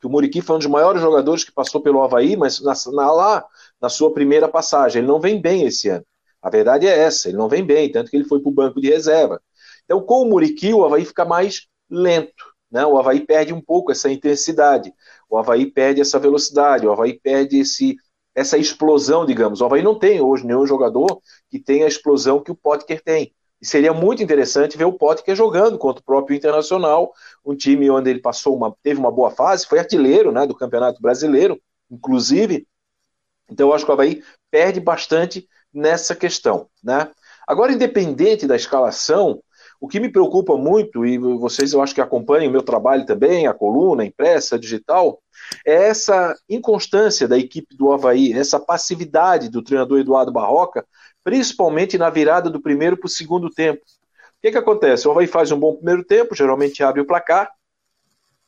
que 0.00 0.06
o 0.06 0.10
Muriqui 0.10 0.40
foi 0.40 0.56
um 0.56 0.58
dos 0.58 0.68
maiores 0.68 1.00
jogadores 1.00 1.44
que 1.44 1.52
passou 1.52 1.80
pelo 1.80 2.02
Havaí, 2.02 2.36
mas 2.36 2.60
na, 2.60 2.72
na, 2.92 3.12
lá, 3.12 3.46
na 3.80 3.88
sua 3.88 4.12
primeira 4.12 4.48
passagem, 4.48 5.00
ele 5.00 5.08
não 5.08 5.20
vem 5.20 5.40
bem 5.40 5.64
esse 5.66 5.88
ano. 5.88 6.04
A 6.40 6.50
verdade 6.50 6.86
é 6.86 6.96
essa, 6.96 7.28
ele 7.28 7.36
não 7.36 7.48
vem 7.48 7.64
bem, 7.64 7.90
tanto 7.90 8.10
que 8.10 8.16
ele 8.16 8.24
foi 8.24 8.40
para 8.40 8.48
o 8.48 8.54
banco 8.54 8.80
de 8.80 8.88
reserva. 8.88 9.40
Então, 9.84 10.00
com 10.00 10.22
o 10.22 10.28
Muriqui, 10.28 10.72
o 10.72 10.84
Havaí 10.84 11.04
fica 11.04 11.24
mais 11.24 11.66
lento. 11.90 12.44
Né? 12.70 12.84
O 12.86 12.98
Havaí 12.98 13.24
perde 13.24 13.52
um 13.52 13.60
pouco 13.60 13.90
essa 13.90 14.10
intensidade, 14.10 14.92
o 15.28 15.36
Havaí 15.36 15.66
perde 15.66 16.00
essa 16.00 16.18
velocidade, 16.18 16.86
o 16.86 16.92
Havaí 16.92 17.18
perde 17.18 17.58
esse, 17.58 17.96
essa 18.34 18.56
explosão, 18.58 19.26
digamos. 19.26 19.60
O 19.60 19.64
Havaí 19.64 19.82
não 19.82 19.98
tem 19.98 20.20
hoje 20.20 20.46
nenhum 20.46 20.66
jogador 20.66 21.20
que 21.50 21.58
tenha 21.58 21.86
a 21.86 21.88
explosão 21.88 22.42
que 22.42 22.52
o 22.52 22.56
Potker 22.56 23.02
tem. 23.02 23.34
Seria 23.60 23.92
muito 23.92 24.22
interessante 24.22 24.78
ver 24.78 24.84
o 24.84 24.92
Potker 24.92 25.34
jogando 25.34 25.78
contra 25.78 26.00
o 26.00 26.04
próprio 26.04 26.36
Internacional, 26.36 27.12
um 27.44 27.56
time 27.56 27.90
onde 27.90 28.08
ele 28.08 28.20
passou 28.20 28.56
uma, 28.56 28.74
teve 28.82 29.00
uma 29.00 29.10
boa 29.10 29.30
fase, 29.30 29.66
foi 29.66 29.78
artilheiro 29.78 30.30
né, 30.30 30.46
do 30.46 30.54
Campeonato 30.54 31.02
Brasileiro, 31.02 31.60
inclusive. 31.90 32.66
Então 33.50 33.68
eu 33.68 33.74
acho 33.74 33.84
que 33.84 33.90
o 33.90 33.94
Havaí 33.94 34.22
perde 34.50 34.78
bastante 34.78 35.48
nessa 35.72 36.14
questão. 36.14 36.68
Né? 36.82 37.10
Agora, 37.46 37.72
independente 37.72 38.46
da 38.46 38.54
escalação, 38.54 39.42
o 39.80 39.86
que 39.86 40.00
me 40.00 40.10
preocupa 40.10 40.56
muito, 40.56 41.06
e 41.06 41.18
vocês 41.18 41.72
eu 41.72 41.80
acho 41.80 41.94
que 41.94 42.00
acompanham 42.00 42.48
o 42.48 42.52
meu 42.52 42.62
trabalho 42.62 43.06
também, 43.06 43.46
a 43.46 43.54
coluna, 43.54 44.02
a 44.02 44.06
impressa, 44.06 44.56
a 44.56 44.58
digital, 44.58 45.20
é 45.64 45.88
essa 45.88 46.36
inconstância 46.48 47.28
da 47.28 47.38
equipe 47.38 47.76
do 47.76 47.92
Havaí, 47.92 48.32
essa 48.32 48.58
passividade 48.58 49.48
do 49.48 49.62
treinador 49.62 50.00
Eduardo 50.00 50.32
Barroca, 50.32 50.84
principalmente 51.28 51.98
na 51.98 52.08
virada 52.08 52.48
do 52.48 52.58
primeiro 52.58 52.96
para 52.96 53.06
o 53.06 53.10
segundo 53.10 53.50
tempo. 53.50 53.82
O 53.82 54.40
que, 54.40 54.50
que 54.50 54.56
acontece? 54.56 55.06
O 55.06 55.10
Havaí 55.10 55.26
faz 55.26 55.52
um 55.52 55.60
bom 55.60 55.74
primeiro 55.74 56.02
tempo, 56.02 56.34
geralmente 56.34 56.82
abre 56.82 57.02
o 57.02 57.06
placar, 57.06 57.50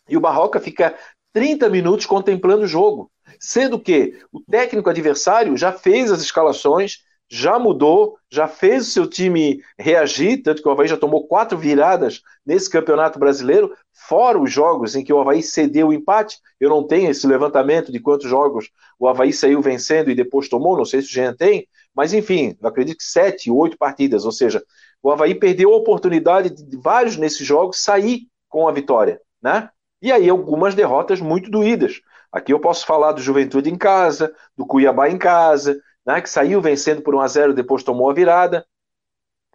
e 0.09 0.17
o 0.17 0.21
Barroca 0.21 0.59
fica 0.59 0.97
30 1.31 1.69
minutos 1.69 2.07
contemplando 2.07 2.63
o 2.63 2.67
jogo, 2.67 3.13
sendo 3.39 3.79
que 3.79 4.19
o 4.33 4.41
técnico 4.41 4.89
adversário 4.89 5.59
já 5.59 5.73
fez 5.75 6.11
as 6.11 6.23
escalações, 6.23 7.05
já 7.31 7.59
mudou, 7.61 8.19
já 8.29 8.49
fez 8.49 8.89
o 8.89 8.91
seu 8.91 9.07
time 9.07 9.63
reagir, 9.79 10.43
tanto 10.43 10.61
que 10.61 10.69
o 10.69 10.73
Havaí 10.73 10.89
já 10.89 10.97
tomou 10.97 11.29
quatro 11.29 11.57
viradas 11.57 12.23
nesse 12.45 12.69
campeonato 12.69 13.21
brasileiro, 13.21 13.73
fora 13.93 14.37
os 14.37 14.51
jogos 14.51 14.97
em 14.97 15.05
que 15.05 15.13
o 15.13 15.21
Havaí 15.21 15.41
cedeu 15.41 15.89
o 15.89 15.93
empate. 15.93 16.39
Eu 16.59 16.69
não 16.69 16.85
tenho 16.85 17.09
esse 17.09 17.27
levantamento 17.29 17.93
de 17.93 18.01
quantos 18.01 18.29
jogos 18.29 18.69
o 18.99 19.07
Havaí 19.07 19.33
saiu 19.33 19.63
vencendo 19.63 20.11
e 20.11 20.15
depois 20.15 20.49
tomou, 20.49 20.77
não 20.77 20.85
sei 20.85 21.03
se 21.03 21.09
o 21.09 21.13
Jean 21.13 21.33
tem, 21.33 21.69
mas 21.95 22.13
enfim, 22.13 22.57
acredito 22.63 22.99
que 22.99 23.05
sete, 23.05 23.49
oito 23.51 23.79
partidas, 23.79 24.25
ou 24.25 24.33
seja, 24.33 24.61
o 25.01 25.11
Havaí 25.11 25.35
perdeu 25.35 25.73
a 25.73 25.77
oportunidade 25.77 26.51
de 26.51 26.77
vários 26.77 27.17
nesses 27.17 27.47
jogos 27.47 27.81
sair 27.81 28.27
com 28.49 28.67
a 28.67 28.73
vitória, 28.73 29.21
né? 29.41 29.71
E 30.03 30.11
aí 30.11 30.29
algumas 30.29 30.75
derrotas 30.75 31.21
muito 31.21 31.51
doídas. 31.51 32.01
Aqui 32.33 32.53
eu 32.53 32.61
posso 32.61 32.87
falar 32.87 33.13
do 33.13 33.21
Juventude 33.21 33.71
em 33.71 33.77
casa, 33.77 34.33
do 34.57 34.67
Cuiabá 34.67 35.09
em 35.09 35.19
casa, 35.19 35.81
né, 36.07 36.21
que 36.21 36.31
saiu 36.31 36.61
vencendo 36.61 37.03
por 37.03 37.15
1 37.15 37.21
a 37.21 37.29
0 37.29 37.55
depois 37.55 37.83
tomou 37.83 38.11
a 38.11 38.15
virada. 38.15 38.67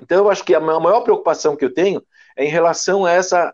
Então 0.02 0.18
eu 0.18 0.30
acho 0.30 0.44
que 0.44 0.54
a 0.54 0.60
maior 0.60 1.02
preocupação 1.02 1.56
que 1.56 1.66
eu 1.66 1.74
tenho 1.74 2.04
é 2.36 2.46
em 2.46 2.50
relação 2.50 3.06
a 3.06 3.12
essa 3.12 3.54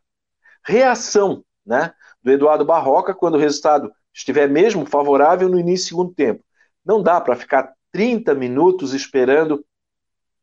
reação 0.64 1.44
né, 1.66 1.94
do 2.24 2.32
Eduardo 2.32 2.66
Barroca 2.66 3.14
quando 3.14 3.36
o 3.36 3.40
resultado 3.40 3.92
estiver 4.14 4.50
mesmo 4.50 4.86
favorável 4.86 5.48
no 5.48 5.60
início 5.60 5.86
do 5.86 5.90
segundo 5.90 6.14
tempo. 6.14 6.44
Não 6.84 7.02
dá 7.02 7.22
para 7.22 7.36
ficar 7.36 7.74
30 7.92 8.34
minutos 8.34 8.94
esperando 8.94 9.64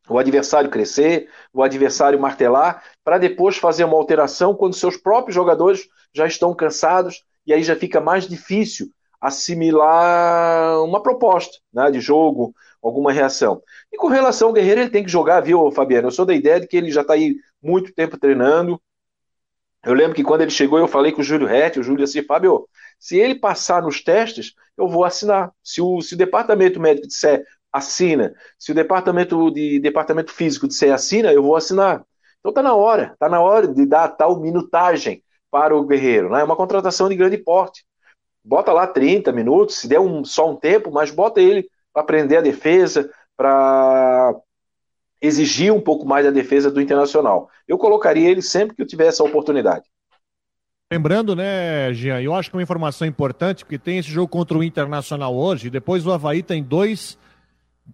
o 0.08 0.18
adversário 0.18 0.70
crescer, 0.70 1.28
o 1.52 1.62
adversário 1.62 2.18
martelar, 2.18 2.82
para 3.04 3.18
depois 3.18 3.58
fazer 3.58 3.84
uma 3.84 3.96
alteração 3.96 4.54
quando 4.54 4.74
seus 4.74 4.96
próprios 4.96 5.34
jogadores 5.34 5.86
já 6.14 6.26
estão 6.26 6.54
cansados 6.54 7.24
e 7.46 7.52
aí 7.52 7.62
já 7.62 7.76
fica 7.76 8.00
mais 8.00 8.26
difícil 8.26 8.90
assimilar 9.20 10.82
uma 10.84 11.02
proposta 11.02 11.58
né, 11.72 11.90
de 11.90 12.00
jogo, 12.00 12.54
alguma 12.82 13.12
reação. 13.12 13.62
E 13.92 13.96
com 13.96 14.08
relação 14.08 14.48
ao 14.48 14.54
Guerreiro, 14.54 14.80
ele 14.80 14.90
tem 14.90 15.04
que 15.04 15.10
jogar, 15.10 15.40
viu, 15.40 15.70
Fabiano? 15.72 16.08
Eu 16.08 16.12
sou 16.12 16.24
da 16.24 16.34
ideia 16.34 16.60
de 16.60 16.66
que 16.66 16.76
ele 16.76 16.90
já 16.90 17.02
está 17.02 17.14
aí 17.14 17.36
muito 17.62 17.92
tempo 17.92 18.18
treinando. 18.18 18.80
Eu 19.84 19.94
lembro 19.94 20.14
que 20.14 20.24
quando 20.24 20.42
ele 20.42 20.50
chegou, 20.50 20.78
eu 20.78 20.88
falei 20.88 21.12
com 21.12 21.20
o 21.20 21.24
Júlio 21.24 21.46
Rett, 21.46 21.78
o 21.78 21.82
Júlio 21.82 22.04
assim, 22.04 22.22
Fábio, 22.22 22.68
se 22.98 23.16
ele 23.16 23.34
passar 23.34 23.82
nos 23.82 24.02
testes, 24.02 24.54
eu 24.76 24.88
vou 24.88 25.04
assinar. 25.04 25.52
Se 25.62 25.80
o, 25.80 26.00
se 26.00 26.14
o 26.14 26.18
departamento 26.18 26.80
médico 26.80 27.06
disser 27.06 27.44
assina, 27.72 28.34
se 28.58 28.72
o 28.72 28.74
departamento 28.74 29.50
de 29.50 29.78
departamento 29.78 30.32
físico 30.32 30.66
disser 30.68 30.92
assina, 30.92 31.32
eu 31.32 31.42
vou 31.42 31.56
assinar. 31.56 32.04
Então 32.40 32.52
tá 32.52 32.62
na 32.62 32.74
hora, 32.74 33.14
tá 33.18 33.28
na 33.28 33.40
hora 33.40 33.68
de 33.68 33.86
dar 33.86 34.08
tal 34.08 34.40
minutagem 34.40 35.22
para 35.50 35.76
o 35.76 35.84
Guerreiro, 35.86 36.30
né? 36.30 36.40
É 36.40 36.44
uma 36.44 36.56
contratação 36.56 37.08
de 37.08 37.16
grande 37.16 37.38
porte 37.38 37.84
bota 38.48 38.72
lá 38.72 38.86
30 38.86 39.30
minutos, 39.30 39.76
se 39.76 39.86
der 39.86 40.00
um, 40.00 40.24
só 40.24 40.50
um 40.50 40.56
tempo, 40.56 40.90
mas 40.90 41.10
bota 41.10 41.38
ele 41.38 41.68
para 41.92 42.02
aprender 42.02 42.38
a 42.38 42.40
defesa, 42.40 43.10
para 43.36 44.34
exigir 45.20 45.70
um 45.70 45.80
pouco 45.80 46.06
mais 46.06 46.24
da 46.24 46.30
defesa 46.30 46.70
do 46.70 46.80
Internacional. 46.80 47.50
Eu 47.66 47.76
colocaria 47.76 48.30
ele 48.30 48.40
sempre 48.40 48.74
que 48.74 48.80
eu 48.80 48.86
tivesse 48.86 49.20
a 49.20 49.24
oportunidade. 49.24 49.84
Lembrando, 50.90 51.36
né, 51.36 51.92
Jean, 51.92 52.22
eu 52.22 52.32
acho 52.32 52.48
que 52.48 52.56
uma 52.56 52.62
informação 52.62 53.06
importante, 53.06 53.66
porque 53.66 53.78
tem 53.78 53.98
esse 53.98 54.08
jogo 54.10 54.28
contra 54.28 54.56
o 54.56 54.64
Internacional 54.64 55.36
hoje, 55.36 55.68
depois 55.68 56.06
o 56.06 56.10
Havaí 56.10 56.42
tem 56.42 56.62
dois 56.62 57.18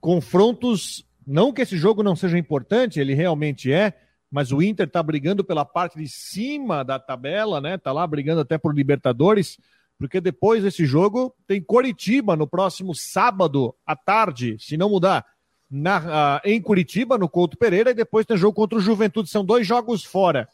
confrontos, 0.00 1.04
não 1.26 1.52
que 1.52 1.62
esse 1.62 1.76
jogo 1.76 2.04
não 2.04 2.14
seja 2.14 2.38
importante, 2.38 3.00
ele 3.00 3.12
realmente 3.12 3.72
é, 3.72 3.92
mas 4.30 4.52
o 4.52 4.62
Inter 4.62 4.86
está 4.86 5.02
brigando 5.02 5.42
pela 5.42 5.64
parte 5.64 5.98
de 5.98 6.06
cima 6.08 6.84
da 6.84 7.00
tabela, 7.00 7.60
né, 7.60 7.76
tá 7.76 7.90
lá 7.90 8.06
brigando 8.06 8.40
até 8.40 8.56
por 8.56 8.72
Libertadores, 8.72 9.58
porque 9.98 10.20
depois 10.20 10.62
desse 10.62 10.84
jogo 10.84 11.34
tem 11.46 11.62
Coritiba 11.62 12.36
no 12.36 12.46
próximo 12.46 12.94
sábado 12.94 13.74
à 13.86 13.94
tarde, 13.94 14.56
se 14.58 14.76
não 14.76 14.90
mudar, 14.90 15.24
na, 15.70 15.98
uh, 15.98 16.40
em 16.44 16.60
Curitiba, 16.60 17.18
no 17.18 17.28
Couto 17.28 17.56
Pereira, 17.56 17.90
e 17.90 17.94
depois 17.94 18.26
tem 18.26 18.36
jogo 18.36 18.54
contra 18.54 18.78
o 18.78 18.80
Juventude. 18.80 19.30
São 19.30 19.44
dois 19.44 19.66
jogos 19.66 20.04
fora. 20.04 20.48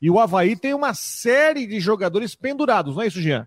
E 0.00 0.10
o 0.10 0.18
Havaí 0.18 0.56
tem 0.56 0.74
uma 0.74 0.94
série 0.94 1.66
de 1.66 1.80
jogadores 1.80 2.34
pendurados, 2.34 2.96
não 2.96 3.02
é 3.02 3.06
isso, 3.06 3.20
Jean? 3.20 3.46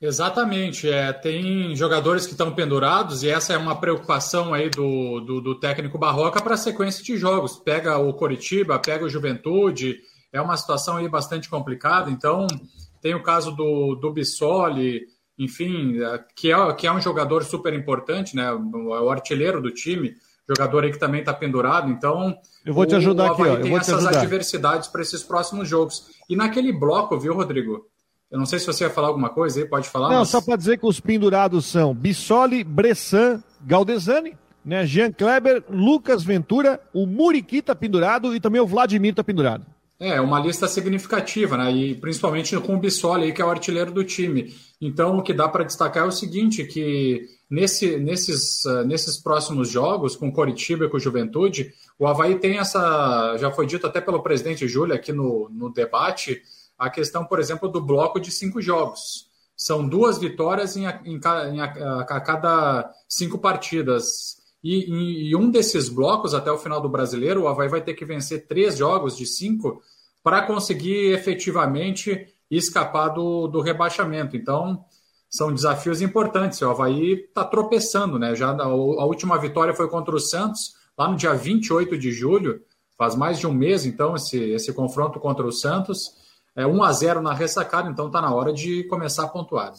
Exatamente, 0.00 0.90
é, 0.90 1.12
tem 1.12 1.74
jogadores 1.74 2.26
que 2.26 2.32
estão 2.32 2.54
pendurados 2.54 3.22
e 3.22 3.30
essa 3.30 3.54
é 3.54 3.56
uma 3.56 3.80
preocupação 3.80 4.52
aí 4.52 4.68
do, 4.68 5.20
do, 5.20 5.40
do 5.40 5.58
técnico 5.58 5.96
Barroca 5.96 6.42
para 6.42 6.54
a 6.54 6.58
sequência 6.58 7.02
de 7.02 7.16
jogos. 7.16 7.56
Pega 7.56 7.96
o 7.96 8.12
Coritiba, 8.12 8.78
pega 8.78 9.04
o 9.04 9.08
Juventude, 9.08 9.98
é 10.30 10.42
uma 10.42 10.58
situação 10.58 10.96
aí 10.96 11.08
bastante 11.08 11.48
complicada, 11.48 12.10
então 12.10 12.46
tem 13.04 13.14
o 13.14 13.22
caso 13.22 13.50
do, 13.50 13.96
do 13.96 14.10
Bissoli, 14.10 15.02
enfim, 15.38 16.02
é, 16.02 16.24
que 16.34 16.50
é, 16.50 16.72
que 16.72 16.86
é 16.86 16.92
um 16.92 17.02
jogador 17.02 17.44
super 17.44 17.74
importante, 17.74 18.34
né? 18.34 18.50
O 18.50 19.10
artilheiro 19.10 19.60
do 19.60 19.70
time, 19.70 20.14
jogador 20.48 20.84
aí 20.84 20.90
que 20.90 20.98
também 20.98 21.20
está 21.20 21.34
pendurado. 21.34 21.90
Então, 21.90 22.34
eu 22.64 22.72
vou 22.72 22.86
te 22.86 22.94
ajudar 22.94 23.24
o 23.24 23.32
aqui. 23.34 23.42
Ó, 23.42 23.56
tem 23.56 23.76
essas 23.76 24.06
adversidades 24.06 24.88
para 24.88 25.02
esses 25.02 25.22
próximos 25.22 25.68
jogos. 25.68 26.06
E 26.30 26.34
naquele 26.34 26.72
bloco, 26.72 27.20
viu, 27.20 27.34
Rodrigo? 27.34 27.84
Eu 28.30 28.38
não 28.38 28.46
sei 28.46 28.58
se 28.58 28.64
você 28.64 28.84
ia 28.84 28.90
falar 28.90 29.08
alguma 29.08 29.28
coisa 29.28 29.60
aí, 29.60 29.68
pode 29.68 29.86
falar. 29.90 30.08
Não, 30.08 30.20
mas... 30.20 30.30
só 30.30 30.40
para 30.40 30.56
dizer 30.56 30.78
que 30.78 30.86
os 30.86 30.98
pendurados 30.98 31.66
são 31.66 31.92
Bissoli, 31.94 32.64
Bressan, 32.64 33.44
Galdesani, 33.66 34.34
né? 34.64 34.86
Jean 34.86 35.12
Kleber, 35.12 35.62
Lucas 35.68 36.24
Ventura, 36.24 36.80
o 36.90 37.04
Muriqui 37.04 37.60
tá 37.60 37.74
pendurado 37.74 38.34
e 38.34 38.40
também 38.40 38.62
o 38.62 38.66
Vladimir 38.66 39.14
tá 39.14 39.22
pendurado. 39.22 39.66
É, 39.98 40.20
uma 40.20 40.40
lista 40.40 40.66
significativa, 40.66 41.56
né? 41.56 41.70
E 41.70 41.94
principalmente 41.94 42.58
com 42.60 42.74
o 42.74 42.80
Bissoli, 42.80 43.32
que 43.32 43.40
é 43.40 43.44
o 43.44 43.50
artilheiro 43.50 43.92
do 43.92 44.02
time. 44.02 44.54
Então, 44.80 45.18
o 45.18 45.22
que 45.22 45.32
dá 45.32 45.48
para 45.48 45.64
destacar 45.64 46.04
é 46.04 46.06
o 46.06 46.12
seguinte, 46.12 46.64
que 46.64 47.28
nesse, 47.48 47.96
nesses, 47.98 48.64
uh, 48.64 48.84
nesses 48.84 49.16
próximos 49.16 49.68
jogos, 49.70 50.16
com 50.16 50.32
Coritiba 50.32 50.84
e 50.84 50.88
com 50.88 50.98
Juventude, 50.98 51.72
o 51.98 52.06
Havaí 52.06 52.38
tem 52.38 52.58
essa, 52.58 53.36
já 53.38 53.50
foi 53.52 53.66
dito 53.66 53.86
até 53.86 54.00
pelo 54.00 54.22
presidente 54.22 54.66
Júlio 54.66 54.94
aqui 54.94 55.12
no, 55.12 55.48
no 55.50 55.72
debate, 55.72 56.42
a 56.76 56.90
questão, 56.90 57.24
por 57.24 57.38
exemplo, 57.38 57.68
do 57.68 57.80
bloco 57.80 58.18
de 58.18 58.32
cinco 58.32 58.60
jogos. 58.60 59.28
São 59.56 59.88
duas 59.88 60.18
vitórias 60.18 60.76
em, 60.76 60.86
em, 61.04 61.20
em 61.52 61.60
a, 61.60 62.00
a 62.00 62.20
cada 62.20 62.90
cinco 63.08 63.38
partidas. 63.38 64.42
E, 64.64 65.28
e, 65.28 65.36
um 65.36 65.50
desses 65.50 65.90
blocos, 65.90 66.32
até 66.32 66.50
o 66.50 66.56
final 66.56 66.80
do 66.80 66.88
brasileiro, 66.88 67.42
o 67.42 67.48
Havaí 67.48 67.68
vai 67.68 67.82
ter 67.82 67.92
que 67.92 68.06
vencer 68.06 68.46
três 68.46 68.78
jogos 68.78 69.14
de 69.14 69.26
cinco 69.26 69.82
para 70.22 70.40
conseguir 70.40 71.12
efetivamente 71.12 72.26
escapar 72.50 73.10
do, 73.10 73.46
do 73.46 73.60
rebaixamento. 73.60 74.38
Então, 74.38 74.82
são 75.28 75.52
desafios 75.52 76.00
importantes. 76.00 76.62
O 76.62 76.70
Havaí 76.70 77.26
está 77.28 77.44
tropeçando, 77.44 78.18
né? 78.18 78.34
Já 78.34 78.52
a, 78.52 78.62
a, 78.62 79.04
última 79.04 79.36
vitória 79.36 79.74
foi 79.74 79.86
contra 79.86 80.14
o 80.14 80.20
Santos, 80.20 80.74
lá 80.96 81.08
no 81.08 81.16
dia 81.16 81.34
28 81.34 81.98
de 81.98 82.10
julho, 82.10 82.62
faz 82.96 83.14
mais 83.14 83.38
de 83.38 83.46
um 83.46 83.52
mês, 83.52 83.84
então, 83.84 84.16
esse, 84.16 84.38
esse 84.38 84.72
confronto 84.72 85.20
contra 85.20 85.46
o 85.46 85.52
Santos. 85.52 86.24
É 86.56 86.66
1 86.66 86.82
a 86.82 86.92
0 86.92 87.20
na 87.20 87.34
ressacada, 87.34 87.90
então 87.90 88.06
está 88.06 88.22
na 88.22 88.32
hora 88.32 88.50
de 88.50 88.84
começar 88.84 89.24
a 89.24 89.28
pontuar. 89.28 89.74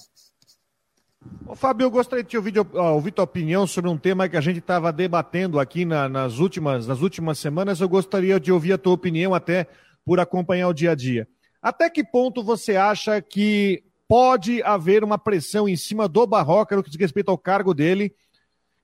Ô, 1.48 1.56
Fábio, 1.56 1.86
eu 1.86 1.92
gostaria 1.92 2.24
de 2.24 2.36
ouvir, 2.36 2.54
ouvir 2.74 3.12
tua 3.12 3.24
opinião 3.24 3.68
sobre 3.68 3.90
um 3.90 3.98
tema 3.98 4.28
que 4.28 4.36
a 4.36 4.42
gente 4.42 4.60
estava 4.60 4.92
debatendo 4.92 5.60
aqui 5.60 5.86
na, 5.86 6.10
nas, 6.10 6.40
últimas, 6.40 6.88
nas 6.88 7.02
últimas 7.02 7.38
semanas. 7.38 7.80
Eu 7.80 7.88
gostaria 7.88 8.40
de 8.40 8.52
ouvir 8.52 8.74
a 8.74 8.78
tua 8.78 8.94
opinião 8.94 9.34
até 9.34 9.68
por 10.04 10.20
acompanhar 10.20 10.68
o 10.68 10.74
dia 10.74 10.92
a 10.92 10.96
dia. 10.96 11.28
Até 11.62 11.90
que 11.90 12.04
ponto 12.04 12.44
você 12.44 12.76
acha 12.76 13.22
que 13.22 13.84
pode 14.08 14.62
haver 14.64 15.04
uma 15.04 15.18
pressão 15.18 15.68
em 15.68 15.76
cima 15.76 16.08
do 16.08 16.26
Barroca 16.28 16.76
no 16.76 16.84
que 16.84 16.90
diz 16.90 17.00
respeito 17.00 17.30
ao 17.30 17.38
cargo 17.38 17.74
dele, 17.74 18.14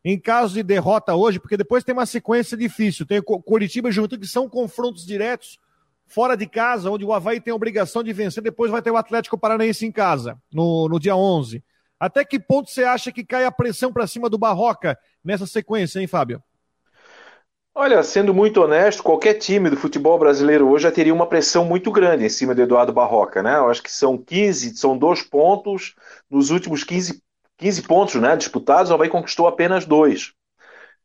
em 0.04 0.20
caso 0.20 0.56
de 0.56 0.64
derrota 0.64 1.16
hoje, 1.16 1.40
porque 1.40 1.58
depois 1.58 1.84
tem 1.84 1.94
uma 1.94 2.06
sequência 2.06 2.58
difícil. 2.58 3.06
Tem 3.06 3.22
Curitiba 3.22 3.90
e 3.90 3.92
Juventude, 3.92 4.26
que 4.26 4.32
são 4.32 4.50
confrontos 4.50 5.06
diretos 5.06 5.60
fora 6.08 6.36
de 6.36 6.46
casa, 6.46 6.92
onde 6.92 7.06
o 7.06 7.14
Havaí 7.14 7.40
tem 7.40 7.52
a 7.52 7.56
obrigação 7.56 8.04
de 8.04 8.12
vencer, 8.12 8.44
depois 8.44 8.70
vai 8.70 8.82
ter 8.82 8.92
o 8.92 8.98
Atlético 8.98 9.38
Paranaense 9.38 9.86
em 9.86 9.92
casa, 9.92 10.38
no, 10.54 10.90
no 10.90 11.00
dia 11.00 11.16
11. 11.16 11.64
Até 12.02 12.26
que 12.26 12.40
ponto 12.40 12.68
você 12.68 12.84
acha 12.84 13.12
que 13.12 13.24
cai 13.24 13.46
a 13.46 13.52
pressão 13.52 13.94
para 13.94 14.08
cima 14.08 14.28
do 14.28 14.36
Barroca 14.36 14.98
nessa 15.24 15.46
sequência, 15.46 16.00
hein, 16.00 16.08
Fábio? 16.08 16.42
Olha, 17.76 18.02
sendo 18.02 18.34
muito 18.34 18.60
honesto, 18.60 19.04
qualquer 19.04 19.36
time 19.36 19.70
do 19.70 19.78
futebol 19.78 20.18
brasileiro 20.18 20.68
hoje 20.68 20.82
já 20.82 20.92
teria 20.92 21.14
uma 21.14 21.28
pressão 21.28 21.64
muito 21.64 21.92
grande 21.92 22.26
em 22.26 22.30
cima 22.30 22.56
do 22.56 22.62
Eduardo 22.64 22.92
Barroca, 22.92 23.44
né? 23.44 23.56
Eu 23.56 23.70
acho 23.70 23.84
que 23.84 23.92
são 23.92 24.18
15, 24.18 24.76
são 24.78 24.98
dois 24.98 25.22
pontos, 25.22 25.94
nos 26.28 26.50
últimos 26.50 26.84
15, 26.84 27.22
15 27.56 27.84
pontos 27.84 28.16
né, 28.16 28.36
disputados, 28.36 28.90
o 28.90 28.96
Havaí 28.96 29.08
conquistou 29.08 29.46
apenas 29.46 29.86
dois. 29.86 30.34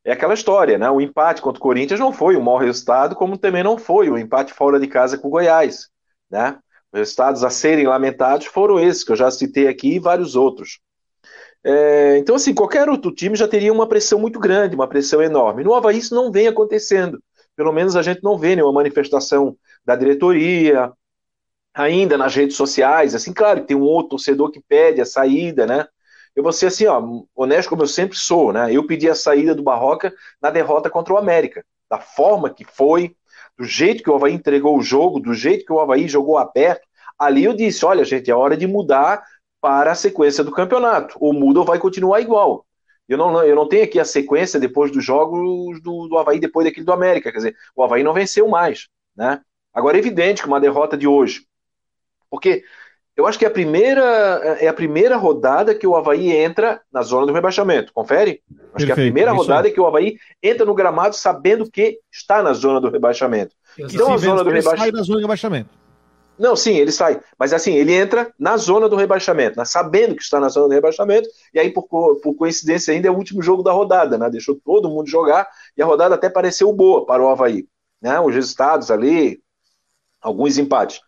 É 0.02 0.12
aquela 0.12 0.32
história, 0.32 0.78
né? 0.78 0.88
O 0.88 0.98
empate 0.98 1.42
contra 1.42 1.58
o 1.58 1.62
Corinthians 1.62 2.00
não 2.00 2.10
foi 2.10 2.38
um 2.38 2.42
mau 2.42 2.56
resultado, 2.56 3.14
como 3.14 3.36
também 3.36 3.62
não 3.62 3.76
foi 3.76 4.08
o 4.08 4.16
empate 4.16 4.54
fora 4.54 4.80
de 4.80 4.86
casa 4.86 5.18
com 5.18 5.28
o 5.28 5.32
Goiás, 5.32 5.90
né? 6.30 6.58
Os 6.90 7.00
resultados 7.00 7.44
a 7.44 7.50
serem 7.50 7.86
lamentados 7.86 8.46
foram 8.46 8.80
esses, 8.80 9.04
que 9.04 9.12
eu 9.12 9.16
já 9.16 9.30
citei 9.30 9.68
aqui, 9.68 9.96
e 9.96 9.98
vários 9.98 10.34
outros. 10.34 10.80
É, 11.64 12.18
então, 12.18 12.36
assim, 12.36 12.54
qualquer 12.54 12.88
outro 12.88 13.12
time 13.12 13.36
já 13.36 13.48
teria 13.48 13.72
uma 13.72 13.88
pressão 13.88 14.18
muito 14.18 14.38
grande, 14.38 14.76
uma 14.76 14.88
pressão 14.88 15.22
enorme. 15.22 15.64
No 15.64 15.74
Havaí 15.74 15.98
isso 15.98 16.14
não 16.14 16.30
vem 16.30 16.46
acontecendo. 16.48 17.20
Pelo 17.56 17.72
menos 17.72 17.96
a 17.96 18.02
gente 18.02 18.22
não 18.22 18.38
vê 18.38 18.54
nenhuma 18.54 18.72
manifestação 18.72 19.56
da 19.84 19.96
diretoria, 19.96 20.92
ainda 21.74 22.16
nas 22.16 22.34
redes 22.34 22.56
sociais. 22.56 23.14
Assim, 23.14 23.32
claro, 23.32 23.64
tem 23.64 23.76
um 23.76 23.82
outro 23.82 24.10
torcedor 24.10 24.50
que 24.50 24.60
pede 24.60 25.00
a 25.00 25.06
saída, 25.06 25.66
né? 25.66 25.86
Eu 26.34 26.42
vou 26.42 26.52
ser 26.52 26.66
assim, 26.66 26.86
ó, 26.86 27.02
honesto 27.34 27.68
como 27.70 27.82
eu 27.82 27.86
sempre 27.86 28.16
sou, 28.16 28.52
né? 28.52 28.72
Eu 28.72 28.86
pedi 28.86 29.08
a 29.08 29.14
saída 29.14 29.54
do 29.54 29.62
Barroca 29.62 30.12
na 30.40 30.50
derrota 30.50 30.90
contra 30.90 31.14
o 31.14 31.18
América. 31.18 31.64
Da 31.90 31.98
forma 31.98 32.50
que 32.50 32.64
foi, 32.64 33.16
do 33.58 33.64
jeito 33.64 34.02
que 34.02 34.10
o 34.10 34.14
Havaí 34.14 34.34
entregou 34.34 34.76
o 34.76 34.82
jogo, 34.82 35.18
do 35.20 35.32
jeito 35.32 35.64
que 35.64 35.72
o 35.72 35.80
Havaí 35.80 36.08
jogou 36.08 36.36
aberto, 36.36 36.86
ali 37.18 37.44
eu 37.44 37.54
disse: 37.54 37.84
olha, 37.86 38.04
gente, 38.04 38.30
é 38.30 38.34
hora 38.34 38.56
de 38.56 38.66
mudar 38.66 39.22
para 39.60 39.92
a 39.92 39.94
sequência 39.94 40.44
do 40.44 40.52
campeonato. 40.52 41.16
O 41.20 41.32
muda 41.32 41.62
vai 41.62 41.78
continuar 41.78 42.20
igual. 42.20 42.66
Eu 43.08 43.16
não, 43.16 43.42
eu 43.44 43.54
não 43.54 43.68
tenho 43.68 43.84
aqui 43.84 44.00
a 44.00 44.04
sequência 44.04 44.58
depois 44.58 44.90
dos 44.90 45.04
jogos 45.04 45.80
do, 45.80 46.08
do 46.08 46.18
Havaí, 46.18 46.40
depois 46.40 46.66
daquele 46.66 46.84
do 46.84 46.92
América. 46.92 47.30
Quer 47.30 47.38
dizer, 47.38 47.56
o 47.74 47.82
Havaí 47.82 48.02
não 48.02 48.12
venceu 48.12 48.48
mais. 48.48 48.88
Né? 49.16 49.40
Agora 49.72 49.96
é 49.96 50.00
evidente 50.00 50.42
que 50.42 50.48
uma 50.48 50.60
derrota 50.60 50.96
de 50.96 51.06
hoje. 51.06 51.46
Porque 52.28 52.64
eu 53.16 53.26
acho 53.26 53.38
que 53.38 53.44
é 53.44 53.48
a 53.48 53.50
primeira, 53.50 54.02
é 54.60 54.68
a 54.68 54.74
primeira 54.74 55.16
rodada 55.16 55.74
que 55.74 55.86
o 55.86 55.96
Havaí 55.96 56.32
entra 56.32 56.82
na 56.92 57.02
zona 57.02 57.26
do 57.26 57.32
rebaixamento. 57.32 57.92
Confere? 57.92 58.42
Acho 58.50 58.58
Perfeito, 58.58 58.86
que 58.86 58.90
é 58.90 58.92
a 58.92 58.96
primeira 58.96 59.32
rodada 59.32 59.70
que 59.70 59.80
o 59.80 59.86
Havaí 59.86 60.18
entra 60.42 60.66
no 60.66 60.74
gramado 60.74 61.14
sabendo 61.14 61.70
que 61.70 61.98
está 62.12 62.42
na 62.42 62.52
zona 62.52 62.80
do 62.80 62.90
rebaixamento. 62.90 63.54
Então 63.78 64.12
a 64.12 64.18
zona 64.18 64.44
do 64.44 64.50
rebaixamento. 64.50 64.82
Sai 64.82 64.92
da 64.92 65.02
zona 65.02 65.18
do 65.18 65.22
rebaixamento. 65.22 65.70
Não, 66.38 66.54
sim, 66.54 66.76
ele 66.76 66.92
sai. 66.92 67.20
Mas 67.38 67.52
assim, 67.52 67.74
ele 67.74 67.92
entra 67.92 68.32
na 68.38 68.56
zona 68.56 68.88
do 68.88 68.96
rebaixamento, 68.96 69.58
né? 69.58 69.64
sabendo 69.64 70.14
que 70.14 70.22
está 70.22 70.38
na 70.38 70.48
zona 70.48 70.68
do 70.68 70.74
rebaixamento, 70.74 71.28
e 71.52 71.58
aí, 71.58 71.70
por, 71.70 71.84
por 71.84 72.34
coincidência, 72.34 72.92
ainda 72.92 73.08
é 73.08 73.10
o 73.10 73.16
último 73.16 73.42
jogo 73.42 73.62
da 73.62 73.72
rodada, 73.72 74.18
né? 74.18 74.28
Deixou 74.28 74.54
todo 74.54 74.90
mundo 74.90 75.08
jogar, 75.08 75.48
e 75.76 75.82
a 75.82 75.86
rodada 75.86 76.14
até 76.14 76.28
pareceu 76.28 76.72
boa 76.72 77.06
para 77.06 77.22
o 77.22 77.28
Havaí. 77.28 77.66
Né? 78.00 78.20
Os 78.20 78.34
resultados 78.34 78.90
ali, 78.90 79.40
alguns 80.20 80.58
empates. 80.58 81.00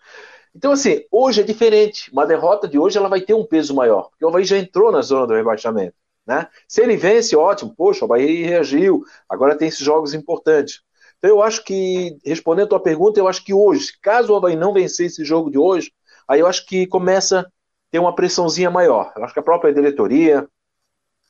Então, 0.55 0.73
assim, 0.73 1.05
hoje 1.11 1.43
é 1.43 1.45
diferente. 1.45 2.11
Uma 2.13 2.27
derrota 2.27 2.67
de 2.67 2.79
hoje 2.79 2.99
ela 2.99 3.09
vai 3.09 3.21
ter 3.21 3.35
um 3.35 3.45
peso 3.45 3.75
maior, 3.75 4.09
porque 4.11 4.25
o 4.25 4.29
Havaí 4.29 4.45
já 4.45 4.59
entrou 4.59 4.91
na 4.91 5.03
zona 5.03 5.27
do 5.27 5.35
rebaixamento. 5.35 5.95
Né? 6.27 6.47
Se 6.67 6.83
ele 6.83 6.97
vence, 6.97 7.37
ótimo, 7.37 7.75
poxa, 7.77 8.05
o 8.05 8.05
Havaí 8.05 8.43
reagiu, 8.43 9.03
agora 9.29 9.57
tem 9.57 9.69
esses 9.69 9.81
jogos 9.81 10.15
importantes. 10.15 10.83
Então 11.19 11.31
eu 11.31 11.43
acho 11.43 11.65
que, 11.65 12.17
respondendo 12.25 12.67
a 12.67 12.71
tua 12.71 12.83
pergunta, 12.83 13.19
eu 13.19 13.29
acho 13.29 13.45
que 13.45 13.53
hoje, 13.53 13.93
caso 14.01 14.33
o 14.33 14.37
Havaí 14.37 14.57
não 14.57 14.73
vencer 14.73 15.07
esse 15.07 15.25
jogo 15.25 15.51
de 15.51 15.59
hoje, 15.59 15.93
aí 16.29 16.41
eu 16.41 16.47
acho 16.47 16.65
que 16.67 16.87
começa 16.87 17.41
a 17.41 17.47
ter 17.91 17.99
uma 17.99 18.15
pressãozinha 18.15 18.71
maior. 18.71 19.13
Eu 19.17 19.25
acho 19.25 19.35
que 19.35 19.41
a 19.41 19.43
própria 19.43 19.73
diretoria 19.73 20.49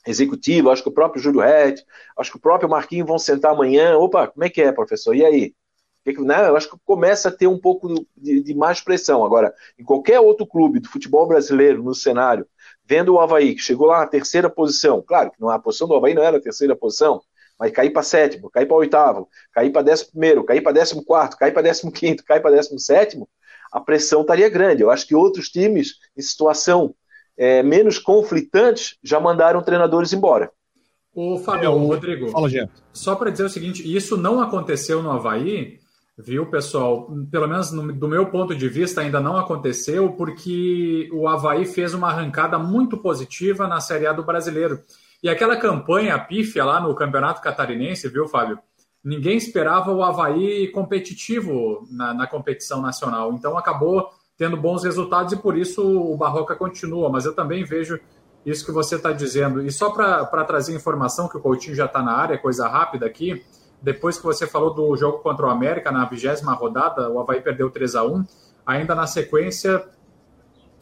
executiva, 0.07 0.73
acho 0.73 0.83
que 0.83 0.88
o 0.88 0.92
próprio 0.92 1.23
Júlio 1.23 1.40
Red, 1.40 1.76
acho 2.16 2.30
que 2.30 2.37
o 2.37 2.40
próprio 2.40 2.68
Marquinhos 2.68 3.07
vão 3.07 3.18
sentar 3.18 3.52
amanhã, 3.52 3.97
opa, 3.97 4.28
como 4.28 4.45
é 4.45 4.50
que 4.50 4.61
é, 4.61 4.73
professor? 4.73 5.14
E 5.14 5.25
aí? 5.25 5.54
Né? 6.07 6.49
Eu 6.49 6.57
acho 6.57 6.71
que 6.71 6.76
começa 6.85 7.28
a 7.28 7.33
ter 7.33 7.47
um 7.47 7.59
pouco 7.59 8.07
de, 8.16 8.42
de 8.42 8.54
mais 8.54 8.80
pressão. 8.80 9.25
Agora, 9.25 9.52
em 9.78 9.85
qualquer 9.85 10.21
outro 10.21 10.47
clube 10.47 10.80
do 10.80 10.88
futebol 10.88 11.26
brasileiro 11.26 11.83
no 11.83 11.95
cenário, 11.95 12.47
vendo 12.85 13.14
o 13.14 13.20
Havaí, 13.20 13.55
que 13.55 13.61
chegou 13.61 13.87
lá 13.87 14.01
na 14.01 14.07
terceira 14.07 14.48
posição, 14.48 15.03
claro 15.03 15.31
que 15.31 15.40
não, 15.40 15.51
a 15.51 15.59
posição 15.59 15.87
do 15.87 15.94
Havaí 15.94 16.14
não 16.14 16.22
era 16.22 16.38
a 16.38 16.40
terceira 16.40 16.74
posição, 16.74 17.20
mas 17.59 17.73
cair 17.73 17.90
para 17.90 18.03
sétimo, 18.03 18.51
cair 18.51 18.66
para 18.66 18.77
oitavo, 18.77 19.29
cair 19.53 19.71
para 19.71 19.83
décimo 19.83 20.11
primeiro, 20.12 20.44
cair 20.44 20.61
para 20.61 20.73
décimo 20.73 21.05
quarto, 21.05 21.37
cair 21.37 21.53
para 21.53 21.62
décimo 21.62 21.90
quinto, 21.90 22.25
cair 22.25 22.40
para 22.40 22.55
décimo 22.55 22.79
sétimo, 22.79 23.29
a 23.73 23.81
pressão 23.81 24.21
estaria 24.21 24.49
grande. 24.49 24.83
Eu 24.83 24.90
acho 24.90 25.07
que 25.07 25.14
outros 25.14 25.49
times 25.49 25.97
em 26.16 26.23
situação 26.23 26.94
é, 27.37 27.62
menos 27.62 27.99
conflitantes 27.99 28.97
já 29.03 29.21
mandaram 29.21 29.62
treinadores 29.62 30.12
embora. 30.12 30.51
O 31.14 31.38
Fábio, 31.38 31.66
é, 31.66 31.68
o 31.68 31.79
Rodrigo, 31.79 32.29
Fala, 32.29 32.49
só 32.92 33.16
para 33.16 33.31
dizer 33.31 33.44
o 33.44 33.49
seguinte, 33.49 33.83
isso 33.97 34.16
não 34.16 34.40
aconteceu 34.40 35.03
no 35.03 35.11
Havaí, 35.11 35.81
viu, 36.16 36.47
pessoal? 36.47 37.11
Pelo 37.31 37.49
menos 37.49 37.73
no, 37.73 37.92
do 37.92 38.07
meu 38.07 38.27
ponto 38.27 38.55
de 38.55 38.68
vista 38.68 39.01
ainda 39.01 39.21
não 39.21 39.37
aconteceu, 39.37 40.12
porque 40.12 41.09
o 41.12 41.27
Havaí 41.27 41.64
fez 41.64 41.94
uma 41.94 42.09
arrancada 42.09 42.59
muito 42.59 42.97
positiva 42.97 43.66
na 43.66 43.81
Série 43.81 44.07
A 44.07 44.12
do 44.12 44.25
Brasileiro. 44.25 44.81
E 45.22 45.28
aquela 45.28 45.57
campanha 45.57 46.18
pífia 46.18 46.64
lá 46.64 46.81
no 46.81 46.94
Campeonato 46.94 47.40
Catarinense, 47.40 48.09
viu, 48.09 48.28
Fábio? 48.28 48.59
Ninguém 49.02 49.37
esperava 49.37 49.92
o 49.92 50.02
Havaí 50.02 50.68
competitivo 50.68 51.87
na, 51.90 52.14
na 52.14 52.26
competição 52.26 52.81
nacional. 52.81 53.33
Então 53.33 53.57
acabou 53.57 54.11
tendo 54.37 54.57
bons 54.57 54.85
resultados 54.85 55.33
e 55.33 55.37
por 55.37 55.57
isso 55.57 55.83
o 55.83 56.16
Barroca 56.16 56.54
continua. 56.54 57.09
Mas 57.09 57.24
eu 57.24 57.35
também 57.35 57.64
vejo 57.64 57.98
isso 58.46 58.64
que 58.64 58.70
você 58.70 58.96
está 58.96 59.12
dizendo. 59.12 59.64
E 59.64 59.72
só 59.72 59.90
para 59.90 60.44
trazer 60.44 60.74
informação, 60.74 61.28
que 61.28 61.37
o 61.37 61.40
Coutinho 61.40 61.74
já 61.74 61.87
está 61.87 62.02
na 62.02 62.12
área, 62.12 62.38
coisa 62.38 62.68
rápida 62.68 63.07
aqui. 63.07 63.44
Depois 63.83 64.18
que 64.18 64.24
você 64.24 64.46
falou 64.46 64.74
do 64.74 64.96
jogo 64.96 65.18
contra 65.18 65.46
o 65.46 65.50
América, 65.50 65.90
na 65.90 66.04
vigésima 66.04 66.52
rodada, 66.52 67.09
o 67.11 67.18
Havaí 67.20 67.40
perdeu 67.40 67.70
3 67.70 67.94
a 67.94 68.04
1 68.04 68.24
Ainda 68.66 68.94
na 68.94 69.07
sequência, 69.07 69.88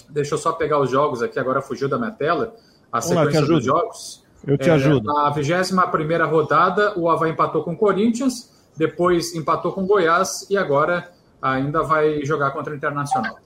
deixa 0.09 0.35
eu 0.35 0.39
só 0.39 0.53
pegar 0.53 0.81
os 0.81 0.91
jogos 0.91 1.23
aqui, 1.23 1.39
agora 1.39 1.63
fugiu 1.63 1.89
da 1.89 1.97
minha 1.97 2.11
tela. 2.11 2.55
A 2.91 3.01
sequência 3.01 3.43
dos 3.43 3.65
jogos. 3.65 4.26
Eu 4.47 4.57
te 4.57 4.71
é, 4.71 4.73
ajudo. 4.73 5.13
Na 5.13 5.31
21 5.31 6.29
rodada, 6.29 6.93
o 6.97 7.09
Havaí 7.11 7.33
empatou 7.33 7.65
com 7.65 7.73
o 7.73 7.77
Corinthians, 7.77 8.53
depois 8.77 9.35
empatou 9.35 9.73
com 9.73 9.83
o 9.83 9.87
Goiás 9.87 10.49
e 10.49 10.57
agora 10.57 11.11
ainda 11.43 11.83
vai 11.83 12.25
jogar 12.25 12.53
contra 12.53 12.73
o 12.73 12.77
Internacional. 12.77 13.37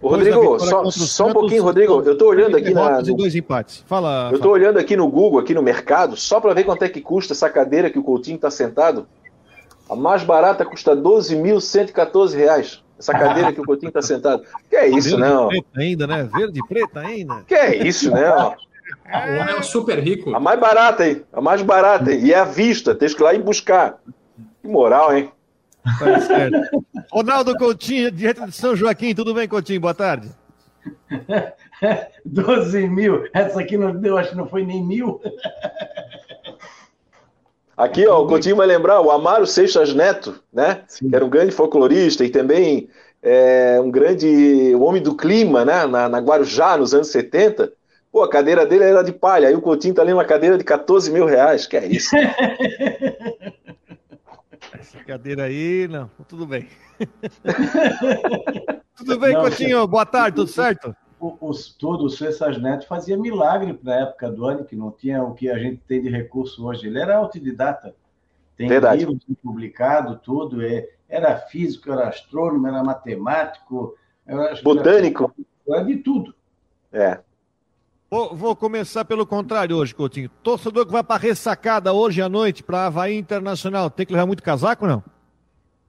Ô, 0.00 0.08
Rodrigo, 0.08 0.58
só, 0.58 0.90
só 0.90 1.26
um 1.28 1.32
pouquinho, 1.32 1.62
Rodrigo. 1.62 2.02
Eu 2.02 2.12
estou 2.12 2.28
olhando 2.28 2.56
aqui 2.56 2.74
na. 2.74 3.00
No... 3.00 3.16
dois 3.16 3.34
empates. 3.36 3.84
Fala. 3.86 4.30
Eu 4.32 4.36
estou 4.36 4.50
olhando 4.50 4.78
aqui 4.78 4.96
no 4.96 5.08
Google, 5.08 5.38
aqui 5.38 5.54
no 5.54 5.62
mercado, 5.62 6.16
só 6.16 6.40
para 6.40 6.52
ver 6.52 6.64
quanto 6.64 6.82
é 6.82 6.88
que 6.88 7.00
custa 7.00 7.32
essa 7.32 7.48
cadeira 7.48 7.88
que 7.88 7.98
o 7.98 8.02
Coutinho 8.02 8.34
está 8.34 8.50
sentado. 8.50 9.06
A 9.88 9.94
mais 9.94 10.24
barata 10.24 10.64
custa 10.64 10.96
12.114 10.96 12.34
reais. 12.34 12.82
Essa 12.98 13.12
cadeira 13.12 13.52
que 13.52 13.60
o 13.60 13.64
Coutinho 13.64 13.88
está 13.88 14.02
sentado. 14.02 14.42
Que 14.68 14.76
é 14.76 14.88
isso, 14.88 15.16
Verde 15.16 15.34
não? 15.34 15.48
Preta 15.48 15.68
ainda, 15.76 16.06
né? 16.06 16.28
Verde 16.32 16.60
preta 16.68 17.00
ainda. 17.00 17.42
Que 17.46 17.54
é 17.54 17.86
isso, 17.86 18.10
né? 18.10 18.54
A 19.04 19.26
é 19.28 19.62
super 19.62 19.98
rico. 19.98 20.34
A 20.34 20.40
mais 20.40 20.58
barata, 20.58 21.06
hein? 21.06 21.22
A 21.32 21.40
mais 21.40 21.62
barata, 21.62 22.12
hein? 22.12 22.20
E 22.22 22.32
é 22.32 22.38
à 22.38 22.44
vista, 22.44 22.94
tem 22.94 23.08
que 23.08 23.14
ir 23.14 23.22
lá 23.22 23.34
e 23.34 23.38
buscar. 23.38 23.98
Que 24.60 24.68
moral, 24.68 25.16
hein? 25.16 25.30
Tá 25.98 26.20
certo. 26.20 26.84
Ronaldo 27.10 27.56
Coutinho, 27.56 28.10
direto 28.10 28.46
de 28.46 28.52
São 28.52 28.76
Joaquim. 28.76 29.14
Tudo 29.14 29.34
bem, 29.34 29.48
Coutinho? 29.48 29.80
Boa 29.80 29.94
tarde. 29.94 30.30
12 32.24 32.88
mil. 32.88 33.24
Essa 33.32 33.60
aqui 33.60 33.76
não 33.76 33.94
deu, 33.94 34.16
acho 34.16 34.30
que 34.30 34.36
não 34.36 34.46
foi 34.46 34.64
nem 34.64 34.82
mil. 34.84 35.20
Aqui, 37.74 38.06
ó, 38.06 38.22
o 38.22 38.26
Coutinho 38.26 38.56
vai 38.56 38.66
lembrar 38.66 39.00
o 39.00 39.10
Amaro 39.10 39.46
Seixas 39.46 39.94
Neto, 39.94 40.40
né? 40.52 40.82
Sim. 40.86 41.08
Que 41.08 41.16
era 41.16 41.24
um 41.24 41.30
grande 41.30 41.52
folclorista 41.52 42.24
e 42.24 42.28
também 42.28 42.88
é, 43.22 43.80
um 43.80 43.90
grande 43.90 44.74
homem 44.76 45.02
do 45.02 45.16
clima, 45.16 45.64
né? 45.64 45.86
Na, 45.86 46.08
na 46.08 46.18
Guarujá, 46.18 46.76
nos 46.76 46.94
anos 46.94 47.08
70. 47.08 47.72
Pô, 48.12 48.22
a 48.22 48.28
cadeira 48.28 48.66
dele 48.66 48.84
era 48.84 49.02
de 49.02 49.10
palha, 49.10 49.48
aí 49.48 49.54
o 49.54 49.62
Coutinho 49.62 49.94
tá 49.94 50.02
ali 50.02 50.10
numa 50.10 50.26
cadeira 50.26 50.58
de 50.58 50.64
14 50.64 51.10
mil 51.10 51.24
reais, 51.24 51.66
que 51.66 51.78
é 51.78 51.86
isso? 51.86 52.14
Essa 54.78 55.02
cadeira 55.04 55.44
aí, 55.44 55.88
não, 55.88 56.10
tudo 56.28 56.46
bem. 56.46 56.68
tudo 58.94 59.18
bem, 59.18 59.32
não, 59.32 59.40
Coutinho? 59.40 59.86
Boa 59.86 60.04
tarde, 60.04 60.36
tudo 60.36 60.50
certo? 60.50 60.94
Os, 61.18 61.72
todos, 61.74 62.12
o 62.12 62.16
César 62.16 62.58
Neto 62.58 62.86
fazia 62.86 63.16
milagre 63.16 63.78
na 63.82 64.00
época 64.00 64.30
do 64.30 64.44
ano, 64.44 64.64
que 64.66 64.76
não 64.76 64.90
tinha 64.90 65.22
o 65.22 65.32
que 65.32 65.48
a 65.48 65.56
gente 65.56 65.78
tem 65.88 66.02
de 66.02 66.10
recurso 66.10 66.66
hoje. 66.66 66.88
Ele 66.88 67.00
era 67.00 67.16
autodidata. 67.16 67.94
Tem 68.56 68.68
Verdade. 68.68 69.06
livros 69.06 69.24
publicado, 69.42 70.18
tudo. 70.18 70.60
É, 70.62 70.86
era 71.08 71.36
físico, 71.36 71.90
era 71.90 72.08
astrônomo, 72.08 72.66
era 72.66 72.82
matemático. 72.82 73.96
Era, 74.26 74.60
Botânico. 74.62 75.32
Era, 75.66 75.78
era 75.78 75.86
de 75.86 75.96
tudo. 75.98 76.34
É. 76.92 77.20
Vou, 78.12 78.36
vou, 78.36 78.54
começar 78.54 79.06
pelo 79.06 79.24
contrário 79.24 79.74
hoje, 79.74 79.94
Coutinho. 79.94 80.28
Torcedor 80.42 80.84
que 80.84 80.92
vai 80.92 81.02
para 81.02 81.18
ressacada 81.18 81.94
hoje 81.94 82.20
à 82.20 82.28
noite 82.28 82.62
para 82.62 82.84
Havaí 82.84 83.16
Internacional, 83.16 83.88
tem 83.88 84.04
que 84.04 84.12
levar 84.12 84.26
muito 84.26 84.42
casaco 84.42 84.86
não? 84.86 85.02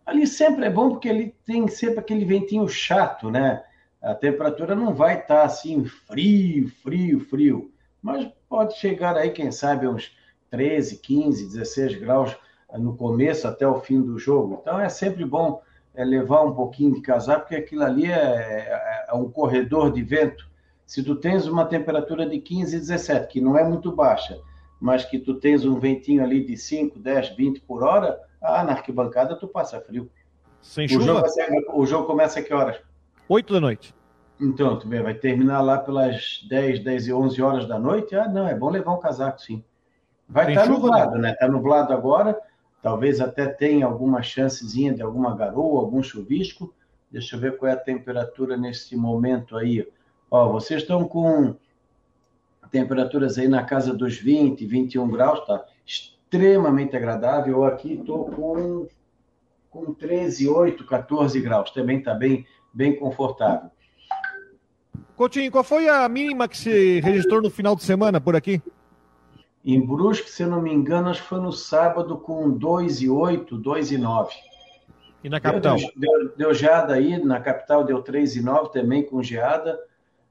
Ali 0.05 0.25
sempre 0.25 0.63
é 0.63 0.69
bom 0.69 0.91
porque 0.91 1.09
ele 1.09 1.35
tem 1.45 1.67
sempre 1.67 1.99
aquele 1.99 2.23
ventinho 2.23 2.65
chato, 2.69 3.29
né? 3.29 3.61
A 4.01 4.15
temperatura 4.15 4.73
não 4.73 4.93
vai 4.93 5.19
estar 5.19 5.39
tá 5.39 5.43
assim 5.43 5.83
frio, 5.83 6.71
frio, 6.81 7.19
frio. 7.19 7.69
Mas 8.01 8.25
pode 8.47 8.77
chegar 8.77 9.17
aí, 9.17 9.29
quem 9.29 9.51
sabe, 9.51 9.85
uns 9.85 10.15
13, 10.49 10.99
15, 10.99 11.49
16 11.49 11.99
graus. 11.99 12.33
no 12.77 12.95
começo 12.95 13.49
até 13.49 13.67
o 13.67 13.81
fim 13.81 14.01
do 14.01 14.17
jogo. 14.17 14.59
Então 14.61 14.79
é 14.79 14.87
sempre 14.87 15.25
bom 15.25 15.61
é, 15.93 16.05
levar 16.05 16.43
um 16.43 16.53
pouquinho 16.53 16.93
de 16.93 17.01
casaco, 17.01 17.41
porque 17.41 17.55
aquilo 17.57 17.83
ali 17.83 18.05
é, 18.05 18.15
é, 18.15 19.05
é, 19.09 19.13
um 19.13 19.29
corredor 19.29 19.91
de 19.91 20.01
vento. 20.01 20.52
Se 20.85 21.03
tu 21.03 21.15
tens 21.15 21.47
uma 21.47 21.65
temperatura 21.65 22.27
de 22.27 22.39
15, 22.39 22.77
17, 22.77 23.27
que 23.27 23.41
não 23.41 23.57
é 23.57 23.63
muito 23.63 23.91
baixa, 23.91 24.39
mas 24.79 25.05
que 25.05 25.17
tu 25.17 25.35
tens 25.35 25.65
um 25.65 25.79
ventinho 25.79 26.23
ali 26.23 26.43
de 26.43 26.57
5, 26.57 26.99
10, 26.99 27.29
20 27.35 27.61
por 27.61 27.83
hora, 27.83 28.19
ah, 28.41 28.63
na 28.63 28.73
arquibancada 28.73 29.35
tu 29.35 29.47
passa 29.47 29.79
frio. 29.79 30.09
Sem 30.61 30.85
o 30.85 30.89
chuva? 30.89 31.05
Jogo, 31.05 31.27
o 31.73 31.85
jogo 31.85 32.05
começa 32.05 32.39
a 32.39 32.43
que 32.43 32.53
horas? 32.53 32.77
8 33.27 33.53
da 33.53 33.59
noite. 33.59 33.95
Então, 34.39 34.77
tu 34.77 34.89
vai 34.89 35.13
terminar 35.13 35.61
lá 35.61 35.77
pelas 35.77 36.45
10, 36.49 36.83
10 36.83 37.07
e 37.07 37.13
11 37.13 37.41
horas 37.41 37.67
da 37.67 37.79
noite? 37.79 38.15
Ah, 38.15 38.27
não, 38.27 38.47
é 38.47 38.55
bom 38.55 38.69
levar 38.69 38.93
um 38.93 38.99
casaco, 38.99 39.41
sim. 39.41 39.63
Vai 40.27 40.49
estar 40.49 40.63
tá 40.63 40.69
nublado, 40.69 41.17
né? 41.17 41.31
Está 41.31 41.47
nublado 41.47 41.93
agora, 41.93 42.37
talvez 42.81 43.21
até 43.21 43.45
tenha 43.45 43.85
alguma 43.85 44.21
chancezinha 44.21 44.93
de 44.93 45.01
alguma 45.01 45.35
garoa, 45.35 45.79
algum 45.79 46.01
chuvisco. 46.01 46.73
Deixa 47.11 47.35
eu 47.35 47.39
ver 47.39 47.57
qual 47.57 47.69
é 47.69 47.73
a 47.73 47.77
temperatura 47.77 48.57
nesse 48.57 48.95
momento 48.95 49.55
aí. 49.55 49.87
Ó, 50.33 50.51
vocês 50.51 50.81
estão 50.81 51.07
com 51.07 51.53
temperaturas 52.71 53.37
aí 53.37 53.47
na 53.47 53.63
casa 53.63 53.93
dos 53.93 54.17
20, 54.17 54.65
21 54.65 55.07
graus, 55.07 55.45
tá? 55.45 55.63
Extremamente 55.85 56.95
agradável. 56.95 57.57
Eu 57.57 57.63
aqui 57.65 57.93
estou 57.93 58.25
com, 58.31 58.87
com 59.69 59.93
13, 59.93 60.49
8, 60.49 60.87
14 60.87 61.39
graus. 61.39 61.69
Também 61.69 61.99
está 61.99 62.15
bem, 62.15 62.47
bem 62.73 62.95
confortável. 62.95 63.69
Coutinho, 65.15 65.51
qual 65.51 65.63
foi 65.63 65.87
a 65.87 66.09
mínima 66.09 66.47
que 66.47 66.57
se 66.57 66.99
registrou 67.01 67.39
no 67.39 67.51
final 67.51 67.75
de 67.75 67.83
semana 67.83 68.19
por 68.19 68.35
aqui? 68.35 68.59
Em 69.63 69.79
Brusque, 69.85 70.31
se 70.31 70.41
eu 70.41 70.47
não 70.47 70.63
me 70.63 70.73
engano, 70.73 71.09
acho 71.09 71.21
que 71.21 71.29
foi 71.29 71.41
no 71.41 71.51
sábado 71.51 72.17
com 72.17 72.49
2 72.49 73.03
e 73.03 73.07
8, 73.07 73.55
2 73.55 73.91
e 73.91 73.97
9. 73.99 74.33
E 75.23 75.29
na 75.29 75.39
capital? 75.39 75.77
Deu, 75.77 75.91
deu, 75.95 76.35
deu 76.35 76.53
geada 76.55 76.95
aí, 76.95 77.23
na 77.23 77.39
capital 77.39 77.83
deu 77.83 78.01
3 78.01 78.37
e 78.37 78.41
9 78.41 78.71
também 78.71 79.03
com 79.03 79.21
geada. 79.21 79.79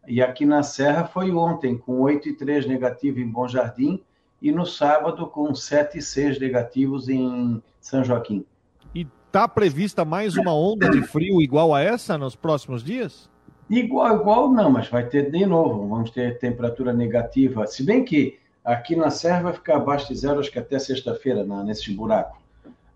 E 0.06 0.20
aqui 0.20 0.44
na 0.44 0.62
Serra 0.62 1.04
foi 1.04 1.30
ontem, 1.30 1.78
com 1.78 2.00
8 2.00 2.28
e 2.30 2.32
3 2.32 2.66
negativo 2.66 3.20
em 3.20 3.28
Bom 3.28 3.46
Jardim, 3.46 4.02
e 4.40 4.50
no 4.50 4.66
sábado 4.66 5.28
com 5.28 5.54
7 5.54 5.98
e 5.98 6.02
6 6.02 6.40
negativos 6.40 7.08
em 7.08 7.62
São 7.80 8.02
Joaquim. 8.02 8.44
E 8.92 9.06
está 9.26 9.46
prevista 9.46 10.04
mais 10.04 10.36
uma 10.36 10.52
onda 10.52 10.90
de 10.90 11.02
frio 11.02 11.40
igual 11.40 11.72
a 11.72 11.80
essa 11.80 12.18
nos 12.18 12.34
próximos 12.34 12.82
dias? 12.82 13.30
Igual, 13.70 14.20
igual 14.20 14.50
não, 14.50 14.70
mas 14.70 14.88
vai 14.88 15.06
ter 15.06 15.30
de 15.30 15.46
novo, 15.46 15.88
vamos 15.88 16.10
ter 16.10 16.38
temperatura 16.38 16.92
negativa. 16.92 17.66
Se 17.66 17.84
bem 17.84 18.04
que 18.04 18.38
aqui 18.64 18.96
na 18.96 19.08
Serra 19.08 19.44
vai 19.44 19.52
ficar 19.52 19.76
abaixo 19.76 20.08
de 20.08 20.16
zero, 20.16 20.40
acho 20.40 20.50
que 20.50 20.58
até 20.58 20.78
sexta-feira, 20.78 21.44
nesse 21.62 21.94
buraco. 21.94 22.42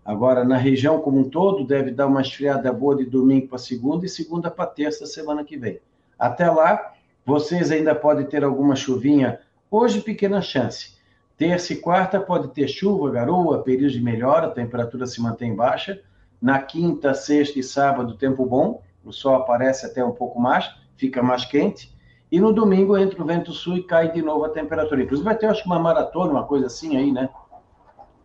Agora, 0.03 0.43
na 0.43 0.57
região 0.57 0.99
como 0.99 1.19
um 1.19 1.29
todo, 1.29 1.65
deve 1.65 1.91
dar 1.91 2.07
uma 2.07 2.21
esfriada 2.21 2.71
boa 2.71 2.95
de 2.95 3.05
domingo 3.05 3.47
para 3.47 3.57
segunda 3.57 4.05
e 4.05 4.09
segunda 4.09 4.51
para 4.51 4.65
terça, 4.65 5.05
semana 5.05 5.43
que 5.43 5.57
vem. 5.57 5.79
Até 6.19 6.49
lá, 6.49 6.93
vocês 7.27 7.69
ainda 7.71 7.93
podem 7.93 8.25
ter 8.25 8.43
alguma 8.43 8.75
chuvinha. 8.75 9.39
Hoje, 9.69 9.99
pequena 10.01 10.41
chance. 10.41 10.95
Terça 11.37 11.73
e 11.73 11.75
quarta 11.75 12.19
pode 12.19 12.47
ter 12.47 12.69
chuva, 12.69 13.11
garoa, 13.11 13.61
período 13.61 13.91
de 13.91 14.01
melhora, 14.01 14.47
a 14.47 14.51
temperatura 14.51 15.05
se 15.05 15.21
mantém 15.21 15.53
baixa. 15.53 16.01
Na 16.41 16.59
quinta, 16.59 17.13
sexta 17.13 17.59
e 17.59 17.63
sábado, 17.63 18.15
tempo 18.15 18.45
bom 18.45 18.81
o 19.03 19.13
sol 19.13 19.35
aparece 19.35 19.85
até 19.85 20.03
um 20.03 20.11
pouco 20.11 20.39
mais, 20.39 20.69
fica 20.95 21.23
mais 21.23 21.45
quente, 21.45 21.95
e 22.31 22.39
no 22.39 22.51
domingo 22.51 22.97
entra 22.97 23.21
o 23.21 23.25
vento 23.25 23.53
sul 23.53 23.77
e 23.77 23.83
cai 23.83 24.11
de 24.11 24.21
novo 24.21 24.45
a 24.45 24.49
temperatura. 24.49 25.03
Inclusive 25.03 25.25
vai 25.25 25.37
ter, 25.37 25.47
acho 25.47 25.63
que 25.63 25.67
uma 25.67 25.79
maratona, 25.79 26.31
uma 26.31 26.43
coisa 26.43 26.67
assim 26.67 26.97
aí, 26.97 27.11
né? 27.11 27.29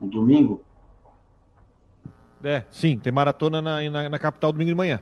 No 0.00 0.08
domingo. 0.08 0.62
É, 2.42 2.64
sim, 2.70 2.98
tem 2.98 3.12
maratona 3.12 3.62
na, 3.62 3.80
na, 3.88 4.08
na 4.08 4.18
capital 4.18 4.52
domingo 4.52 4.70
de 4.70 4.74
manhã. 4.74 5.00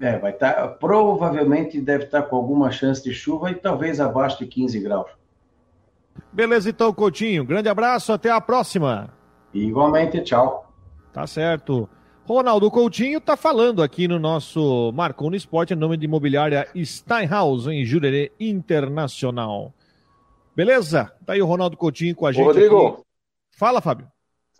É, 0.00 0.18
vai 0.18 0.32
estar, 0.32 0.52
tá, 0.52 0.68
provavelmente 0.68 1.80
deve 1.80 2.04
estar 2.04 2.22
tá 2.22 2.28
com 2.28 2.36
alguma 2.36 2.70
chance 2.70 3.02
de 3.02 3.14
chuva 3.14 3.50
e 3.50 3.54
talvez 3.54 3.98
abaixo 4.00 4.38
de 4.38 4.46
15 4.46 4.80
graus. 4.80 5.10
Beleza, 6.32 6.68
então, 6.68 6.92
Coutinho. 6.92 7.44
Grande 7.44 7.68
abraço, 7.68 8.12
até 8.12 8.30
a 8.30 8.40
próxima. 8.40 9.10
igualmente, 9.54 10.20
tchau. 10.22 10.70
Tá 11.12 11.26
certo. 11.26 11.88
Ronaldo 12.26 12.70
Coutinho 12.70 13.18
está 13.18 13.36
falando 13.36 13.82
aqui 13.82 14.08
no 14.08 14.18
nosso 14.18 14.92
Marcou 14.92 15.30
no 15.30 15.36
Esporte, 15.36 15.72
em 15.72 15.76
nome 15.76 15.96
de 15.96 16.06
imobiliária 16.06 16.68
Steinhaus, 16.76 17.66
em 17.68 17.84
Jurerê 17.84 18.32
Internacional. 18.38 19.72
Beleza? 20.54 21.12
Tá 21.24 21.34
aí 21.34 21.40
o 21.40 21.46
Ronaldo 21.46 21.76
Coutinho 21.76 22.16
com 22.16 22.26
a 22.26 22.32
gente. 22.32 22.42
Ô, 22.42 22.46
Rodrigo. 22.46 22.86
Aqui. 22.88 23.02
Fala, 23.56 23.80
Fábio. 23.80 24.08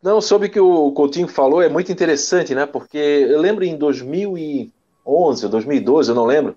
Não, 0.03 0.21
sobre 0.21 0.47
o 0.49 0.51
que 0.51 0.61
o 0.61 0.93
Coutinho 0.93 1.27
falou, 1.27 1.61
é 1.61 1.69
muito 1.69 1.91
interessante, 1.91 2.55
né? 2.55 2.65
Porque 2.67 2.97
eu 2.97 3.41
lembro 3.41 3.65
em 3.65 3.77
2011 5.07 5.45
ou 5.45 5.51
2012, 5.51 6.11
eu 6.11 6.15
não 6.15 6.25
lembro. 6.25 6.57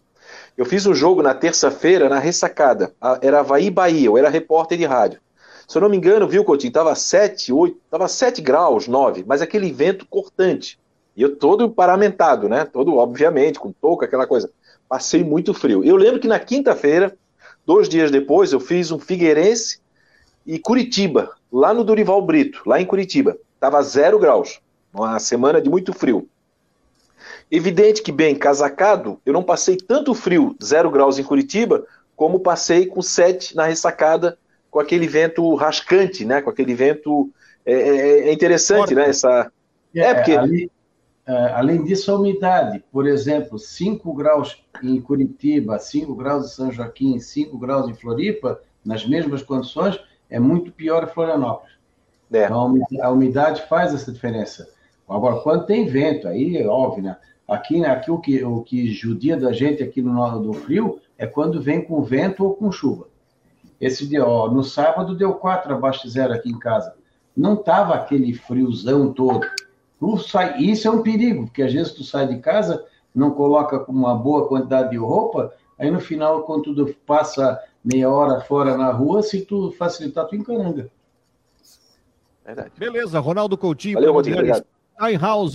Eu 0.57 0.65
fiz 0.65 0.85
um 0.85 0.93
jogo 0.93 1.21
na 1.21 1.33
terça-feira 1.33 2.09
na 2.09 2.19
ressacada. 2.19 2.93
Era 3.21 3.39
Havaí 3.39 3.69
Bahia, 3.69 4.07
eu 4.07 4.17
era 4.17 4.29
repórter 4.29 4.77
de 4.77 4.85
rádio. 4.85 5.21
Se 5.67 5.77
eu 5.77 5.81
não 5.81 5.89
me 5.89 5.95
engano, 5.95 6.27
viu, 6.27 6.43
Coutinho? 6.43 6.73
Tava 6.73 6.95
7, 6.95 7.53
8, 7.53 7.77
tava 7.91 8.07
7 8.07 8.41
graus, 8.41 8.87
9, 8.87 9.23
mas 9.27 9.41
aquele 9.41 9.71
vento 9.71 10.05
cortante. 10.09 10.79
E 11.15 11.21
eu 11.21 11.35
todo 11.35 11.69
paramentado, 11.69 12.49
né? 12.49 12.65
Todo, 12.65 12.95
obviamente, 12.95 13.59
com 13.59 13.71
touca, 13.71 14.05
aquela 14.05 14.25
coisa. 14.25 14.49
Passei 14.87 15.23
muito 15.23 15.53
frio. 15.53 15.83
Eu 15.83 15.95
lembro 15.95 16.19
que 16.19 16.27
na 16.27 16.39
quinta-feira, 16.39 17.15
dois 17.65 17.87
dias 17.87 18.09
depois, 18.09 18.51
eu 18.51 18.59
fiz 18.59 18.89
um 18.89 18.97
Figueirense 18.97 19.79
e 20.45 20.57
Curitiba, 20.57 21.29
lá 21.51 21.73
no 21.73 21.83
Dorival 21.83 22.21
Brito, 22.21 22.63
lá 22.65 22.81
em 22.81 22.85
Curitiba. 22.85 23.37
Tava 23.59 23.81
zero 23.83 24.17
graus. 24.17 24.59
Uma 24.91 25.19
semana 25.19 25.61
de 25.61 25.69
muito 25.69 25.93
frio. 25.93 26.27
Evidente 27.51 28.01
que, 28.01 28.11
bem 28.11 28.35
casacado, 28.35 29.19
eu 29.25 29.33
não 29.33 29.43
passei 29.43 29.75
tanto 29.75 30.13
frio, 30.13 30.55
zero 30.63 30.91
graus 30.91 31.17
em 31.17 31.23
Curitiba, 31.23 31.85
como 32.15 32.39
passei 32.39 32.85
com 32.85 33.01
sete 33.01 33.55
na 33.55 33.65
ressacada, 33.65 34.37
com 34.69 34.79
aquele 34.79 35.07
vento 35.07 35.55
rascante, 35.55 36.25
né? 36.25 36.41
Com 36.41 36.49
aquele 36.49 36.75
vento. 36.75 37.29
É, 37.65 37.73
é, 37.73 38.29
é 38.29 38.33
interessante, 38.33 38.93
né? 38.93 39.09
Essa. 39.09 39.51
É, 39.95 40.01
é 40.01 40.13
porque. 40.13 40.35
Ali, 40.35 40.71
é, 41.25 41.51
além 41.53 41.83
disso, 41.83 42.11
a 42.11 42.15
umidade, 42.15 42.83
por 42.91 43.07
exemplo, 43.07 43.59
5 43.59 44.13
graus 44.13 44.63
em 44.81 44.99
Curitiba, 44.99 45.77
5 45.77 46.15
graus 46.15 46.45
em 46.45 46.55
São 46.55 46.71
Joaquim, 46.71 47.19
5 47.19 47.57
graus 47.57 47.87
em 47.87 47.93
Floripa, 47.93 48.59
nas 48.83 49.07
mesmas 49.07 49.43
condições, 49.43 49.99
é 50.29 50.39
muito 50.39 50.71
pior 50.71 51.03
em 51.03 51.13
Florianópolis. 51.13 51.73
É. 52.31 52.45
Então, 52.45 52.79
a 53.01 53.09
umidade 53.11 53.61
faz 53.67 53.93
essa 53.93 54.11
diferença. 54.11 54.69
Agora, 55.07 55.41
quando 55.41 55.65
tem 55.65 55.87
vento, 55.87 56.27
aí 56.27 56.57
é 56.57 56.67
óbvio, 56.67 57.03
né? 57.03 57.17
Aqui, 57.49 57.79
né, 57.79 57.89
aqui 57.89 58.11
o, 58.11 58.19
que, 58.19 58.43
o 58.43 58.61
que 58.61 58.91
judia 58.91 59.35
da 59.35 59.51
gente 59.51 59.81
aqui 59.81 60.01
no 60.01 60.39
do 60.39 60.53
frio 60.53 60.99
é 61.17 61.25
quando 61.25 61.61
vem 61.61 61.83
com 61.83 62.01
vento 62.01 62.43
ou 62.43 62.53
com 62.53 62.71
chuva. 62.71 63.07
Esse 63.79 64.07
dia, 64.07 64.25
ó, 64.25 64.49
no 64.49 64.63
sábado 64.63 65.15
deu 65.15 65.33
4 65.33 65.73
abaixo 65.73 66.03
de 66.03 66.09
zero 66.09 66.33
aqui 66.33 66.49
em 66.49 66.59
casa. 66.59 66.93
Não 67.35 67.55
tava 67.55 67.95
aquele 67.95 68.33
friozão 68.33 69.13
todo. 69.13 69.47
Sai, 70.25 70.61
isso 70.61 70.87
é 70.87 70.91
um 70.91 71.01
perigo, 71.01 71.45
porque 71.45 71.63
às 71.63 71.73
vezes 71.73 71.93
tu 71.93 72.03
sai 72.03 72.27
de 72.27 72.39
casa, 72.39 72.85
não 73.13 73.31
coloca 73.31 73.79
com 73.79 73.91
uma 73.91 74.15
boa 74.15 74.47
quantidade 74.47 74.91
de 74.91 74.97
roupa, 74.97 75.53
aí 75.77 75.89
no 75.89 75.99
final, 75.99 76.43
quando 76.43 76.73
tu 76.73 76.95
passa 77.05 77.59
meia 77.83 78.09
hora 78.09 78.41
fora 78.41 78.77
na 78.77 78.91
rua, 78.91 79.21
se 79.23 79.45
tu 79.45 79.71
facilitar, 79.71 80.25
tu 80.27 80.35
encaranga. 80.35 80.89
Verdade. 82.45 82.71
Beleza, 82.77 83.19
Ronaldo 83.19 83.57
Coutinho. 83.57 83.95
Valeu, 83.95 84.13
Rodrigo, 84.13 84.37
obrigado. 84.37 84.65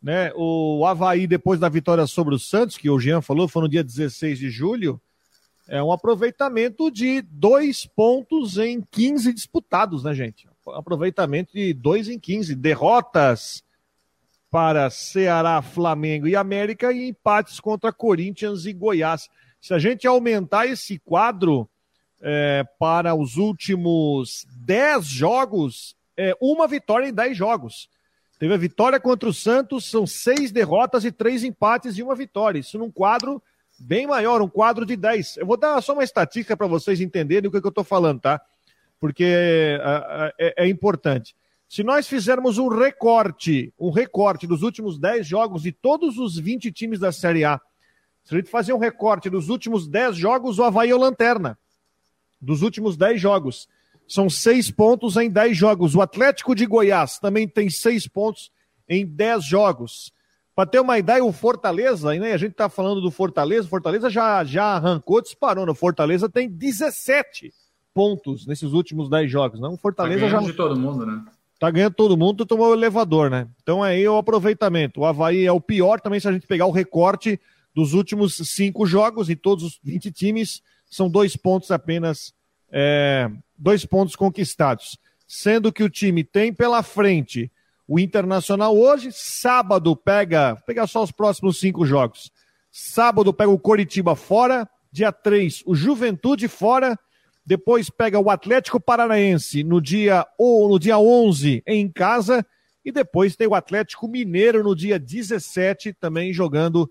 né? 0.00 0.30
O 0.36 0.86
Havaí, 0.86 1.26
depois 1.26 1.58
da 1.58 1.68
vitória 1.68 2.06
sobre 2.06 2.32
o 2.32 2.38
Santos, 2.38 2.76
que 2.76 2.88
o 2.88 3.00
Jean 3.00 3.20
falou, 3.20 3.48
foi 3.48 3.62
no 3.62 3.68
dia 3.68 3.82
16 3.82 4.38
de 4.38 4.50
julho, 4.50 5.00
é 5.66 5.82
um 5.82 5.90
aproveitamento 5.90 6.92
de 6.92 7.22
dois 7.22 7.86
pontos 7.86 8.56
em 8.56 8.80
15 8.80 9.32
disputados, 9.32 10.04
né, 10.04 10.14
gente? 10.14 10.48
Aproveitamento 10.68 11.52
de 11.52 11.74
dois 11.74 12.08
em 12.08 12.20
15. 12.20 12.54
Derrotas 12.54 13.66
para 14.50 14.88
Ceará, 14.90 15.60
Flamengo 15.60 16.26
e 16.26 16.34
América 16.34 16.92
e 16.92 17.08
empates 17.08 17.60
contra 17.60 17.92
Corinthians 17.92 18.64
e 18.66 18.72
Goiás. 18.72 19.28
Se 19.60 19.74
a 19.74 19.78
gente 19.78 20.06
aumentar 20.06 20.66
esse 20.66 20.98
quadro 20.98 21.68
é, 22.20 22.64
para 22.78 23.14
os 23.14 23.36
últimos 23.36 24.46
10 24.50 25.06
jogos, 25.06 25.96
é, 26.16 26.36
uma 26.40 26.66
vitória 26.66 27.08
em 27.08 27.12
10 27.12 27.36
jogos. 27.36 27.88
Teve 28.38 28.54
a 28.54 28.58
vitória 28.58 29.00
contra 29.00 29.28
o 29.28 29.34
Santos, 29.34 29.84
são 29.84 30.06
seis 30.06 30.52
derrotas 30.52 31.04
e 31.04 31.10
três 31.10 31.42
empates 31.42 31.98
e 31.98 32.02
uma 32.02 32.14
vitória. 32.14 32.60
Isso 32.60 32.78
num 32.78 32.90
quadro 32.90 33.42
bem 33.78 34.06
maior, 34.06 34.40
um 34.40 34.48
quadro 34.48 34.86
de 34.86 34.96
10. 34.96 35.38
Eu 35.38 35.46
vou 35.46 35.56
dar 35.56 35.80
só 35.82 35.92
uma 35.92 36.04
estatística 36.04 36.56
para 36.56 36.66
vocês 36.66 37.00
entenderem 37.00 37.48
o 37.48 37.52
que, 37.52 37.60
que 37.60 37.66
eu 37.66 37.70
estou 37.70 37.84
falando, 37.84 38.20
tá? 38.20 38.40
Porque 39.00 39.24
é, 39.24 40.32
é, 40.38 40.54
é, 40.64 40.68
importante. 40.68 41.34
Se 41.68 41.82
nós 41.82 42.08
fizermos 42.08 42.56
um 42.56 42.68
recorte, 42.68 43.74
um 43.78 43.90
recorte 43.90 44.46
dos 44.46 44.62
últimos 44.62 44.98
10 44.98 45.26
jogos 45.26 45.62
de 45.62 45.70
todos 45.70 46.16
os 46.16 46.38
20 46.38 46.72
times 46.72 46.98
da 46.98 47.12
Série 47.12 47.44
A, 47.44 47.60
se 48.24 48.34
a 48.34 48.38
gente 48.38 48.50
fazer 48.50 48.72
um 48.72 48.78
recorte 48.78 49.28
dos 49.28 49.50
últimos 49.50 49.86
10 49.86 50.16
jogos, 50.16 50.58
o 50.58 50.64
Havaí 50.64 50.90
é 50.90 50.94
o 50.94 50.98
lanterna. 50.98 51.58
Dos 52.40 52.62
últimos 52.62 52.96
10 52.96 53.20
jogos. 53.20 53.68
São 54.06 54.30
seis 54.30 54.70
pontos 54.70 55.16
em 55.16 55.28
10 55.28 55.56
jogos. 55.56 55.94
O 55.94 56.00
Atlético 56.00 56.54
de 56.54 56.64
Goiás 56.64 57.18
também 57.18 57.46
tem 57.46 57.68
seis 57.68 58.06
pontos 58.06 58.50
em 58.88 59.06
10 59.06 59.44
jogos. 59.44 60.12
Para 60.54 60.68
ter 60.68 60.80
uma 60.80 60.98
ideia, 60.98 61.24
o 61.24 61.32
Fortaleza, 61.32 62.14
né, 62.14 62.32
a 62.32 62.38
gente 62.38 62.52
está 62.52 62.68
falando 62.68 63.00
do 63.00 63.10
Fortaleza, 63.10 63.66
o 63.66 63.70
Fortaleza 63.70 64.08
já, 64.08 64.42
já 64.42 64.64
arrancou, 64.64 65.20
disparou. 65.20 65.68
O 65.68 65.74
Fortaleza 65.74 66.28
tem 66.28 66.48
17 66.48 67.52
pontos 67.92 68.46
nesses 68.46 68.72
últimos 68.72 69.10
10 69.10 69.30
jogos. 69.30 69.60
Não? 69.60 69.74
O 69.74 69.76
Fortaleza 69.76 70.22
tá 70.22 70.28
já. 70.28 70.40
de 70.40 70.52
todo 70.54 70.78
mundo, 70.78 71.04
né? 71.04 71.22
Tá 71.58 71.70
ganhando 71.70 71.94
todo 71.94 72.16
mundo, 72.16 72.46
tomou 72.46 72.70
o 72.70 72.74
elevador, 72.74 73.28
né? 73.28 73.48
Então 73.62 73.82
aí 73.82 74.04
é 74.04 74.10
o 74.10 74.16
aproveitamento. 74.16 75.00
O 75.00 75.04
Havaí 75.04 75.44
é 75.44 75.52
o 75.52 75.60
pior 75.60 76.00
também 76.00 76.20
se 76.20 76.28
a 76.28 76.32
gente 76.32 76.46
pegar 76.46 76.66
o 76.66 76.70
recorte 76.70 77.40
dos 77.74 77.94
últimos 77.94 78.36
cinco 78.36 78.86
jogos 78.86 79.28
e 79.28 79.36
todos 79.36 79.64
os 79.64 79.80
20 79.82 80.10
times 80.12 80.62
são 80.88 81.08
dois 81.08 81.36
pontos 81.36 81.70
apenas, 81.70 82.32
é, 82.70 83.30
dois 83.56 83.84
pontos 83.84 84.14
conquistados. 84.14 84.98
Sendo 85.26 85.72
que 85.72 85.82
o 85.82 85.90
time 85.90 86.24
tem 86.24 86.52
pela 86.52 86.82
frente 86.82 87.50
o 87.86 87.98
Internacional 87.98 88.76
hoje, 88.76 89.10
sábado 89.10 89.96
pega, 89.96 90.56
pega 90.66 90.86
só 90.86 91.02
os 91.02 91.10
próximos 91.10 91.58
cinco 91.58 91.86
jogos. 91.86 92.30
Sábado 92.70 93.32
pega 93.32 93.50
o 93.50 93.58
Coritiba 93.58 94.14
fora, 94.14 94.68
dia 94.92 95.10
3 95.10 95.62
o 95.66 95.74
Juventude 95.74 96.48
fora, 96.48 96.98
depois 97.48 97.88
pega 97.88 98.20
o 98.20 98.28
Atlético 98.28 98.78
Paranaense 98.78 99.64
no 99.64 99.80
dia 99.80 100.26
ou 100.36 100.68
no 100.68 100.78
dia 100.78 100.98
11 100.98 101.62
em 101.66 101.90
casa 101.90 102.44
e 102.84 102.92
depois 102.92 103.36
tem 103.36 103.46
o 103.46 103.54
Atlético 103.54 104.06
Mineiro 104.06 104.62
no 104.62 104.76
dia 104.76 104.98
17 104.98 105.94
também 105.94 106.30
jogando 106.30 106.90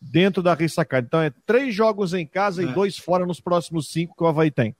dentro 0.00 0.42
da 0.42 0.54
ressacada. 0.54 1.06
Então 1.06 1.20
é 1.20 1.30
três 1.44 1.74
jogos 1.74 2.14
em 2.14 2.26
casa 2.26 2.62
é. 2.62 2.64
e 2.64 2.72
dois 2.72 2.96
fora 2.96 3.26
nos 3.26 3.38
próximos 3.38 3.92
cinco 3.92 4.16
que 4.16 4.24
o 4.24 4.26
Havaí 4.26 4.50
tem. 4.50 4.74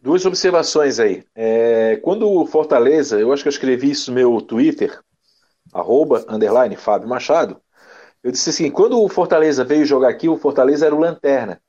Duas 0.00 0.24
observações 0.24 1.00
aí. 1.00 1.24
É, 1.34 1.98
quando 2.00 2.30
o 2.30 2.46
Fortaleza, 2.46 3.18
eu 3.18 3.32
acho 3.32 3.42
que 3.42 3.48
eu 3.48 3.52
escrevi 3.52 3.90
isso 3.90 4.12
no 4.12 4.14
meu 4.14 4.40
Twitter, 4.40 4.96
arroba, 5.72 6.24
underline, 6.28 6.76
Fábio 6.76 7.08
Machado, 7.08 7.60
eu 8.22 8.30
disse 8.30 8.50
assim, 8.50 8.70
quando 8.70 9.02
o 9.02 9.08
Fortaleza 9.08 9.64
veio 9.64 9.84
jogar 9.84 10.10
aqui, 10.10 10.28
o 10.28 10.38
Fortaleza 10.38 10.86
era 10.86 10.94
o 10.94 11.00
Lanterna. 11.00 11.60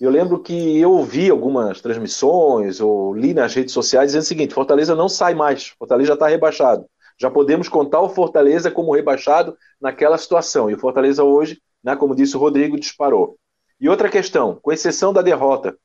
Eu 0.00 0.10
lembro 0.10 0.40
que 0.40 0.78
eu 0.78 0.92
ouvi 0.92 1.30
algumas 1.30 1.80
transmissões 1.80 2.80
ou 2.80 3.14
li 3.14 3.32
nas 3.32 3.54
redes 3.54 3.72
sociais 3.72 4.08
dizendo 4.08 4.22
o 4.22 4.26
seguinte, 4.26 4.54
Fortaleza 4.54 4.94
não 4.94 5.08
sai 5.08 5.34
mais, 5.34 5.68
Fortaleza 5.78 6.08
já 6.08 6.14
está 6.14 6.28
rebaixado. 6.28 6.84
Já 7.18 7.30
podemos 7.30 7.68
contar 7.68 8.00
o 8.00 8.08
Fortaleza 8.08 8.70
como 8.70 8.92
rebaixado 8.92 9.56
naquela 9.80 10.18
situação. 10.18 10.68
E 10.68 10.74
o 10.74 10.78
Fortaleza 10.78 11.22
hoje 11.22 11.60
né, 11.84 11.94
como 11.94 12.16
disse 12.16 12.34
o 12.34 12.40
Rodrigo, 12.40 12.80
disparou. 12.80 13.36
E 13.78 13.88
outra 13.88 14.08
questão, 14.08 14.58
com 14.62 14.72
exceção 14.72 15.12
da 15.12 15.20
derrota 15.20 15.76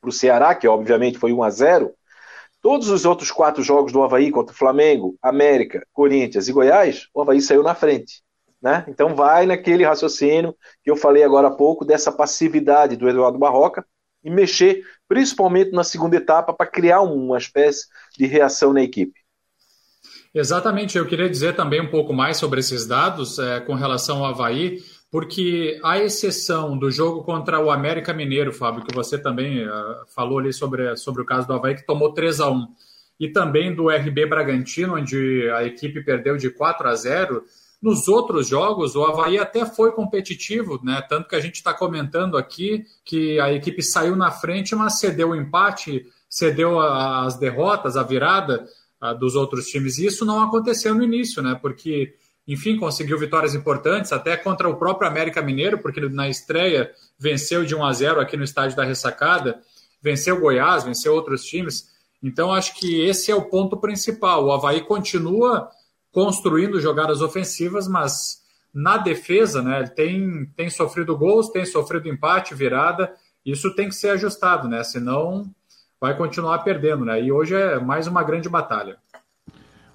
para 0.00 0.10
o 0.10 0.12
Ceará, 0.12 0.54
que 0.54 0.66
obviamente 0.66 1.18
foi 1.18 1.32
1 1.32 1.42
a 1.44 1.50
0 1.50 1.94
todos 2.60 2.88
os 2.88 3.04
outros 3.04 3.30
quatro 3.30 3.62
jogos 3.62 3.92
do 3.92 4.02
Havaí 4.02 4.30
contra 4.30 4.54
o 4.54 4.58
Flamengo, 4.58 5.16
América, 5.22 5.86
Corinthians 5.92 6.48
e 6.48 6.52
Goiás, 6.52 7.08
o 7.14 7.20
Havaí 7.20 7.40
saiu 7.40 7.62
na 7.62 7.74
frente. 7.74 8.23
Né? 8.64 8.82
Então 8.88 9.14
vai 9.14 9.44
naquele 9.44 9.84
raciocínio 9.84 10.56
que 10.82 10.90
eu 10.90 10.96
falei 10.96 11.22
agora 11.22 11.48
há 11.48 11.50
pouco, 11.50 11.84
dessa 11.84 12.10
passividade 12.10 12.96
do 12.96 13.06
Eduardo 13.06 13.38
Barroca, 13.38 13.84
e 14.24 14.30
mexer 14.30 14.82
principalmente 15.06 15.70
na 15.72 15.84
segunda 15.84 16.16
etapa 16.16 16.50
para 16.54 16.66
criar 16.66 17.02
uma 17.02 17.36
espécie 17.36 17.86
de 18.16 18.24
reação 18.24 18.72
na 18.72 18.82
equipe. 18.82 19.20
Exatamente, 20.34 20.96
eu 20.96 21.06
queria 21.06 21.28
dizer 21.28 21.54
também 21.54 21.82
um 21.82 21.90
pouco 21.90 22.14
mais 22.14 22.38
sobre 22.38 22.60
esses 22.60 22.86
dados 22.86 23.38
é, 23.38 23.60
com 23.60 23.74
relação 23.74 24.24
ao 24.24 24.30
Havaí 24.30 24.78
porque 25.10 25.78
a 25.84 25.96
exceção 25.98 26.76
do 26.76 26.90
jogo 26.90 27.22
contra 27.22 27.60
o 27.60 27.70
América 27.70 28.12
Mineiro, 28.12 28.52
Fábio, 28.52 28.82
que 28.82 28.92
você 28.92 29.16
também 29.16 29.64
uh, 29.64 29.72
falou 30.12 30.40
ali 30.40 30.52
sobre, 30.52 30.96
sobre 30.96 31.22
o 31.22 31.24
caso 31.24 31.46
do 31.46 31.52
Havaí, 31.52 31.76
que 31.76 31.86
tomou 31.86 32.12
3 32.12 32.40
a 32.40 32.50
1 32.50 32.66
e 33.20 33.28
também 33.28 33.72
do 33.72 33.88
RB 33.90 34.26
Bragantino, 34.26 34.96
onde 34.96 35.48
a 35.50 35.62
equipe 35.62 36.02
perdeu 36.02 36.36
de 36.36 36.50
4 36.50 36.88
a 36.88 36.96
0 36.96 37.44
nos 37.84 38.08
outros 38.08 38.48
jogos, 38.48 38.96
o 38.96 39.04
Havaí 39.04 39.36
até 39.36 39.66
foi 39.66 39.92
competitivo, 39.92 40.80
né? 40.82 41.02
Tanto 41.06 41.28
que 41.28 41.36
a 41.36 41.40
gente 41.40 41.56
está 41.56 41.74
comentando 41.74 42.38
aqui 42.38 42.86
que 43.04 43.38
a 43.38 43.52
equipe 43.52 43.82
saiu 43.82 44.16
na 44.16 44.30
frente, 44.30 44.74
mas 44.74 44.98
cedeu 44.98 45.28
o 45.28 45.36
empate, 45.36 46.06
cedeu 46.26 46.80
as 46.80 47.38
derrotas, 47.38 47.98
a 47.98 48.02
virada 48.02 48.66
dos 49.20 49.36
outros 49.36 49.66
times. 49.66 49.98
E 49.98 50.06
isso 50.06 50.24
não 50.24 50.42
aconteceu 50.42 50.94
no 50.94 51.02
início, 51.02 51.42
né? 51.42 51.58
Porque 51.60 52.14
enfim, 52.48 52.78
conseguiu 52.78 53.18
vitórias 53.18 53.54
importantes, 53.54 54.12
até 54.12 54.34
contra 54.34 54.66
o 54.66 54.76
próprio 54.76 55.06
América 55.06 55.42
Mineiro, 55.42 55.78
porque 55.78 56.00
na 56.08 56.26
estreia 56.26 56.90
venceu 57.18 57.66
de 57.66 57.74
1 57.74 57.84
a 57.84 57.92
0 57.92 58.20
aqui 58.20 58.34
no 58.34 58.44
estádio 58.44 58.76
da 58.76 58.84
Ressacada, 58.84 59.60
venceu 60.00 60.40
Goiás, 60.40 60.84
venceu 60.84 61.14
outros 61.14 61.44
times. 61.44 61.90
Então, 62.22 62.50
acho 62.50 62.74
que 62.76 63.02
esse 63.02 63.30
é 63.30 63.34
o 63.34 63.48
ponto 63.50 63.76
principal. 63.76 64.46
O 64.46 64.52
Havaí 64.52 64.80
continua 64.80 65.68
construindo 66.14 66.80
jogadas 66.80 67.20
ofensivas, 67.20 67.88
mas 67.88 68.40
na 68.72 68.96
defesa, 68.96 69.60
né, 69.60 69.80
ele 69.80 69.88
tem, 69.88 70.46
tem 70.56 70.70
sofrido 70.70 71.18
gols, 71.18 71.50
tem 71.50 71.66
sofrido 71.66 72.08
empate, 72.08 72.54
virada. 72.54 73.12
Isso 73.44 73.74
tem 73.74 73.88
que 73.88 73.96
ser 73.96 74.10
ajustado, 74.10 74.68
né? 74.68 74.82
Senão 74.84 75.44
vai 76.00 76.16
continuar 76.16 76.60
perdendo, 76.60 77.04
né? 77.04 77.20
E 77.20 77.32
hoje 77.32 77.56
é 77.56 77.80
mais 77.80 78.06
uma 78.06 78.22
grande 78.22 78.48
batalha. 78.48 78.96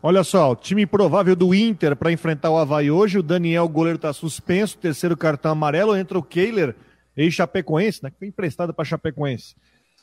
Olha 0.04 0.24
só, 0.24 0.52
o 0.52 0.56
time 0.56 0.86
provável 0.86 1.36
do 1.36 1.54
Inter 1.56 1.96
para 1.96 2.12
enfrentar 2.12 2.50
o 2.50 2.58
Havaí 2.58 2.92
hoje. 2.92 3.20
O 3.20 3.24
Daniel, 3.24 3.68
goleiro, 3.68 3.96
está 3.96 4.12
suspenso. 4.14 4.78
Terceiro 4.78 5.16
cartão 5.16 5.52
amarelo. 5.52 5.96
Entra 5.96 6.18
o 6.18 6.24
Keiler, 6.24 6.76
ex-Chapecoense, 7.16 8.04
né? 8.04 8.12
Que 8.12 8.20
foi 8.20 8.28
emprestado 8.28 8.74
para 8.74 8.86
Chapecoense. 8.86 9.56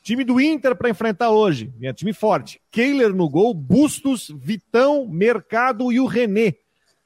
Time 0.07 0.23
do 0.23 0.39
Inter 0.39 0.73
para 0.73 0.89
enfrentar 0.89 1.31
hoje. 1.31 1.69
É 1.81 1.91
time 1.91 2.13
forte. 2.13 2.61
Keiler 2.71 3.13
no 3.13 3.27
gol. 3.27 3.53
Bustos, 3.53 4.33
Vitão, 4.33 5.05
Mercado 5.05 5.91
e 5.91 5.99
o 5.99 6.05
René. 6.05 6.55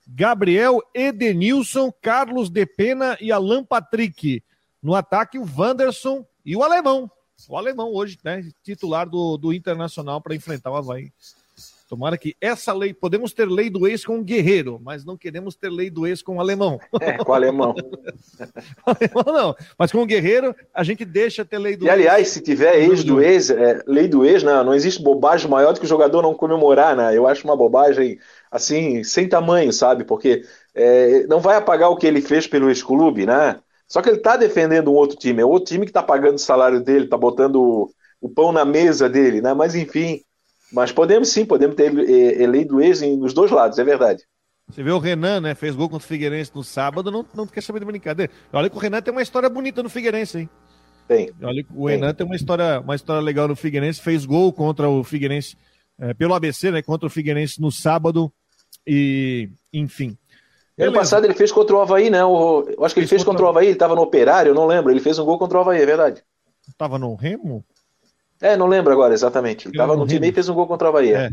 Gabriel, 0.08 0.80
Edenilson, 0.94 1.92
Carlos 1.92 2.48
De 2.48 2.64
Pena 2.64 3.18
e 3.20 3.32
Alan 3.32 3.64
Patrick. 3.64 4.44
No 4.84 4.94
ataque, 4.94 5.40
o 5.40 5.48
Wanderson 5.58 6.24
e 6.46 6.56
o 6.56 6.62
Alemão. 6.62 7.10
O 7.50 7.58
Alemão 7.58 7.92
hoje, 7.92 8.20
né? 8.24 8.48
Titular 8.62 9.10
do, 9.10 9.36
do 9.36 9.52
Internacional 9.52 10.22
para 10.22 10.36
enfrentar 10.36 10.70
o 10.70 10.76
Havaí. 10.76 11.12
Tomara 11.91 12.17
que 12.17 12.38
essa 12.39 12.71
lei, 12.71 12.93
podemos 12.93 13.34
ter 13.34 13.49
lei 13.49 13.69
do 13.69 13.86
ex 13.86 14.06
com 14.06 14.17
o 14.17 14.23
guerreiro, 14.23 14.80
mas 14.82 15.04
não 15.04 15.17
queremos 15.17 15.58
ter 15.58 15.69
lei 15.69 15.89
do 15.89 16.08
ex 16.08 16.21
com 16.21 16.38
o 16.38 16.39
alemão. 16.39 16.80
É, 17.01 17.17
com 17.17 17.32
o 17.32 17.36
alemão. 17.36 17.75
alemão 18.86 19.23
não, 19.25 19.56
mas 19.77 19.91
com 19.91 20.01
o 20.01 20.06
guerreiro 20.06 20.56
a 20.73 20.84
gente 20.84 21.04
deixa 21.04 21.43
ter 21.43 21.58
lei 21.58 21.75
do 21.75 21.84
e, 21.84 21.89
ex. 21.89 21.91
E 21.91 21.99
aliás, 21.99 22.27
se 22.30 22.39
tiver 22.39 22.80
ex 22.80 23.04
do 23.04 23.21
ex, 23.21 23.49
é, 23.49 23.82
lei 23.86 24.08
do 24.08 24.23
ex, 24.23 24.41
não, 24.41 24.63
não 24.63 24.73
existe 24.73 25.04
bobagem 25.04 25.49
maior 25.49 25.73
do 25.73 25.82
que 25.82 25.86
o 25.86 25.89
jogador 25.89 26.21
não 26.21 26.34
comemorar, 26.34 26.95
né? 26.95 27.17
Eu 27.17 27.27
acho 27.27 27.43
uma 27.43 27.58
bobagem, 27.58 28.17
assim, 28.49 29.04
sem 29.04 29.27
tamanho, 29.27 29.73
sabe? 29.73 30.06
Porque 30.06 30.43
é, 30.73 31.27
não 31.27 31.41
vai 31.41 31.58
apagar 31.58 31.89
o 31.89 31.97
que 31.97 32.08
ele 32.08 32.21
fez 32.21 32.47
pelo 32.47 32.69
ex-clube, 32.69 33.25
né? 33.25 33.60
Só 33.86 34.01
que 34.01 34.08
ele 34.08 34.17
está 34.17 34.38
defendendo 34.38 34.91
um 34.91 34.95
outro 34.95 35.17
time, 35.17 35.41
é 35.41 35.45
outro 35.45 35.73
time 35.73 35.86
que 35.86 35.89
está 35.89 36.01
pagando 36.01 36.36
o 36.36 36.39
salário 36.39 36.80
dele, 36.80 37.04
está 37.04 37.17
botando 37.17 37.58
o, 37.58 37.91
o 38.21 38.30
pão 38.30 38.54
na 38.54 38.63
mesa 38.63 39.10
dele, 39.10 39.41
né? 39.41 39.54
Mas 39.54 39.75
enfim, 39.75 40.21
mas 40.72 40.92
podemos 40.92 41.30
sim, 41.30 41.46
podemos 41.46 41.76
ter 41.76 41.94
eleito 42.40 42.82
ex 42.82 43.02
nos 43.02 43.34
dois 43.34 43.52
lados, 43.52 43.78
é 43.80 43.84
verdade. 43.84 44.24
Você 44.70 44.84
vê 44.84 44.92
o 44.92 45.00
Renan, 45.00 45.42
né? 45.42 45.54
Fez 45.54 45.76
gol 45.76 45.90
contra 45.90 46.06
o 46.06 46.08
Figueirense 46.08 46.52
no 46.56 46.64
sábado, 46.64 47.12
não, 47.12 47.26
não 47.34 47.46
quer 47.46 47.62
saber 47.62 47.80
de 47.80 47.86
brincadeira. 47.86 48.32
Olha 48.54 48.70
que 48.70 48.78
o 48.78 48.80
Renan 48.80 49.02
tem 49.02 49.12
uma 49.12 49.22
história 49.22 49.50
bonita 49.50 49.84
no 49.84 49.90
Figueirense, 49.90 50.40
hein? 50.40 50.50
Tem. 51.08 51.30
Olha 51.42 51.66
o 51.76 51.88
tem. 51.88 51.96
Renan 51.98 52.14
tem 52.14 52.26
uma 52.26 52.36
história, 52.36 52.80
uma 52.80 52.96
história 52.96 53.22
legal 53.22 53.48
no 53.50 53.56
Figueirense, 53.56 54.02
fez 54.02 54.26
gol 54.26 54.54
contra 54.54 54.88
o 54.88 55.04
Figueirense, 55.04 55.58
é, 56.00 56.14
pelo 56.14 56.34
ABC, 56.34 56.72
né? 56.72 56.82
Contra 56.82 57.08
o 57.08 57.10
Figueirense 57.10 57.60
no 57.60 57.70
sábado. 57.70 58.32
E, 58.88 59.50
enfim. 59.74 60.18
Ano 60.80 60.94
passado 60.94 61.26
ele 61.26 61.34
fez 61.34 61.52
contra 61.52 61.76
o 61.76 61.82
Havaí, 61.82 62.10
né? 62.10 62.24
O, 62.24 62.66
eu 62.78 62.86
acho 62.86 62.96
que 62.96 63.02
ele 63.02 63.08
fez, 63.08 63.22
fez 63.22 63.24
contra... 63.24 63.44
contra 63.44 63.46
o 63.46 63.50
Havaí, 63.50 63.68
ele 63.68 63.74
estava 63.74 63.94
no 63.94 64.02
Operário, 64.02 64.52
eu 64.52 64.56
não 64.56 64.66
lembro. 64.66 64.90
Ele 64.92 65.02
fez 65.02 65.20
um 65.20 65.26
gol 65.26 65.38
contra 65.38 65.58
o 65.58 65.62
Havaí, 65.62 65.82
é 65.82 65.86
verdade. 65.86 66.24
Estava 66.68 66.98
no 66.98 67.14
Remo? 67.16 67.66
É, 68.41 68.58
não 68.58 68.67
lembro 68.67 68.91
agora 68.91 69.13
exatamente. 69.13 69.67
Ele 69.67 69.75
estava 69.75 69.95
no 69.95 70.08
time 70.08 70.30
e 70.30 70.32
fez 70.32 70.49
um 70.49 70.54
gol 70.54 70.67
contra 70.67 70.89
a 70.89 70.91
Bahia. 70.91 71.17
É. 71.17 71.30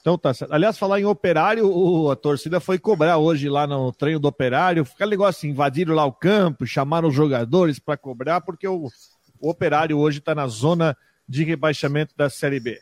Então 0.00 0.18
tá 0.18 0.34
certo. 0.34 0.52
Aliás, 0.52 0.76
falar 0.76 1.00
em 1.00 1.04
operário, 1.04 1.66
o, 1.66 2.10
a 2.10 2.16
torcida 2.16 2.58
foi 2.58 2.78
cobrar 2.78 3.18
hoje 3.18 3.48
lá 3.48 3.66
no 3.66 3.92
treino 3.92 4.18
do 4.18 4.28
operário. 4.28 4.84
Fica 4.84 5.04
legal 5.04 5.28
assim, 5.28 5.50
invadiram 5.50 5.94
lá 5.94 6.04
o 6.04 6.12
campo, 6.12 6.66
chamaram 6.66 7.08
os 7.08 7.14
jogadores 7.14 7.78
para 7.78 7.96
cobrar, 7.96 8.40
porque 8.40 8.66
o, 8.66 8.88
o 9.40 9.48
operário 9.48 9.96
hoje 9.98 10.18
está 10.18 10.34
na 10.34 10.48
zona 10.48 10.96
de 11.28 11.44
rebaixamento 11.44 12.14
da 12.16 12.28
Série 12.28 12.58
B. 12.58 12.80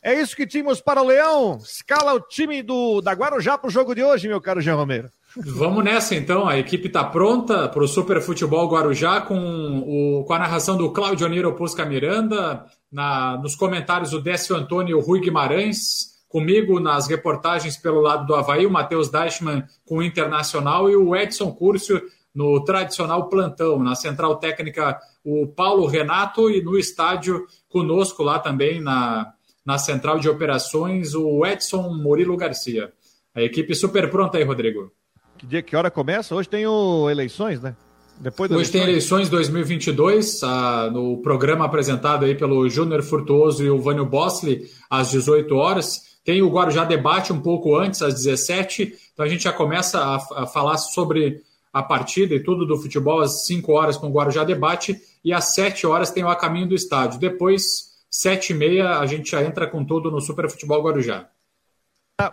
É 0.00 0.14
isso 0.14 0.36
que 0.36 0.46
tínhamos 0.46 0.80
para 0.80 1.02
o 1.02 1.06
Leão. 1.06 1.58
Escala 1.58 2.14
o 2.14 2.20
time 2.20 2.62
do, 2.62 3.00
da 3.00 3.12
Guarujá 3.12 3.58
para 3.58 3.66
o 3.66 3.70
jogo 3.70 3.92
de 3.92 4.04
hoje, 4.04 4.28
meu 4.28 4.40
caro 4.40 4.60
Jean 4.60 4.76
Romero. 4.76 5.10
Vamos 5.36 5.84
nessa 5.84 6.14
então. 6.14 6.48
A 6.48 6.58
equipe 6.58 6.86
está 6.86 7.04
pronta 7.04 7.68
para 7.68 7.82
o 7.82 7.88
Super 7.88 8.20
Futebol 8.20 8.68
Guarujá 8.68 9.20
com, 9.20 9.38
o, 9.38 10.24
com 10.24 10.32
a 10.32 10.38
narração 10.38 10.76
do 10.76 10.90
Claudio 10.90 11.28
Niro 11.28 11.54
Pusca 11.54 11.84
Miranda, 11.84 12.64
na, 12.90 13.36
nos 13.38 13.54
comentários 13.54 14.12
o 14.12 14.20
Décio 14.20 14.56
Antônio 14.56 15.00
Rui 15.00 15.20
Guimarães, 15.20 16.16
Comigo 16.28 16.80
nas 16.80 17.06
reportagens 17.06 17.76
pelo 17.76 18.00
lado 18.00 18.26
do 18.26 18.34
Havaí, 18.34 18.66
o 18.66 18.70
Matheus 18.70 19.08
Deichmann 19.08 19.64
com 19.86 19.98
o 19.98 20.02
Internacional 20.02 20.90
e 20.90 20.96
o 20.96 21.14
Edson 21.14 21.52
Curcio 21.52 22.02
no 22.34 22.62
tradicional 22.64 23.28
plantão. 23.28 23.78
Na 23.82 23.94
central 23.94 24.36
técnica, 24.36 25.00
o 25.24 25.46
Paulo 25.46 25.86
Renato 25.86 26.50
e 26.50 26.60
no 26.60 26.76
estádio 26.76 27.46
conosco 27.68 28.22
lá 28.22 28.38
também 28.38 28.80
na, 28.82 29.32
na 29.64 29.78
central 29.78 30.18
de 30.18 30.28
operações, 30.28 31.14
o 31.14 31.46
Edson 31.46 31.94
Murilo 31.94 32.36
Garcia. 32.36 32.92
A 33.34 33.40
equipe 33.40 33.74
super 33.74 34.10
pronta 34.10 34.36
aí, 34.36 34.44
Rodrigo. 34.44 34.92
Que 35.38 35.46
dia, 35.46 35.62
que 35.62 35.76
hora 35.76 35.90
começa? 35.90 36.34
Hoje 36.34 36.48
tem 36.48 36.66
o 36.66 37.10
eleições, 37.10 37.60
né? 37.60 37.76
Depois 38.18 38.50
Hoje 38.50 38.58
eleições. 38.58 38.72
tem 38.72 38.82
eleições 38.82 39.28
2022, 39.28 40.42
ah, 40.42 40.90
no 40.90 41.18
programa 41.18 41.66
apresentado 41.66 42.24
aí 42.24 42.34
pelo 42.34 42.66
Júnior 42.68 43.02
Furtuoso 43.02 43.62
e 43.62 43.70
o 43.70 43.78
Vânio 43.78 44.06
Bosley, 44.06 44.70
às 44.88 45.10
18 45.10 45.54
horas. 45.54 46.16
Tem 46.24 46.42
o 46.42 46.48
Guarujá 46.48 46.84
Debate 46.84 47.32
um 47.32 47.40
pouco 47.40 47.76
antes, 47.76 48.02
às 48.02 48.14
17 48.14 48.94
Então 49.12 49.24
a 49.24 49.28
gente 49.28 49.44
já 49.44 49.52
começa 49.52 50.00
a, 50.00 50.16
a 50.42 50.46
falar 50.46 50.78
sobre 50.78 51.42
a 51.72 51.82
partida 51.82 52.34
e 52.34 52.40
tudo 52.40 52.64
do 52.64 52.78
futebol 52.78 53.20
às 53.20 53.46
5 53.46 53.70
horas 53.72 53.96
com 53.98 54.08
o 54.08 54.12
Guarujá 54.12 54.42
Debate. 54.44 54.96
E 55.22 55.32
às 55.32 55.54
7 55.54 55.86
horas 55.86 56.10
tem 56.10 56.24
o 56.24 56.28
A 56.28 56.34
Caminho 56.34 56.68
do 56.68 56.74
Estádio. 56.74 57.20
Depois, 57.20 57.90
7 58.10 58.52
e 58.52 58.54
meia, 58.54 58.98
a 58.98 59.04
gente 59.04 59.30
já 59.30 59.42
entra 59.42 59.66
com 59.66 59.84
tudo 59.84 60.10
no 60.10 60.20
Super 60.20 60.48
Futebol 60.48 60.82
Guarujá. 60.82 61.28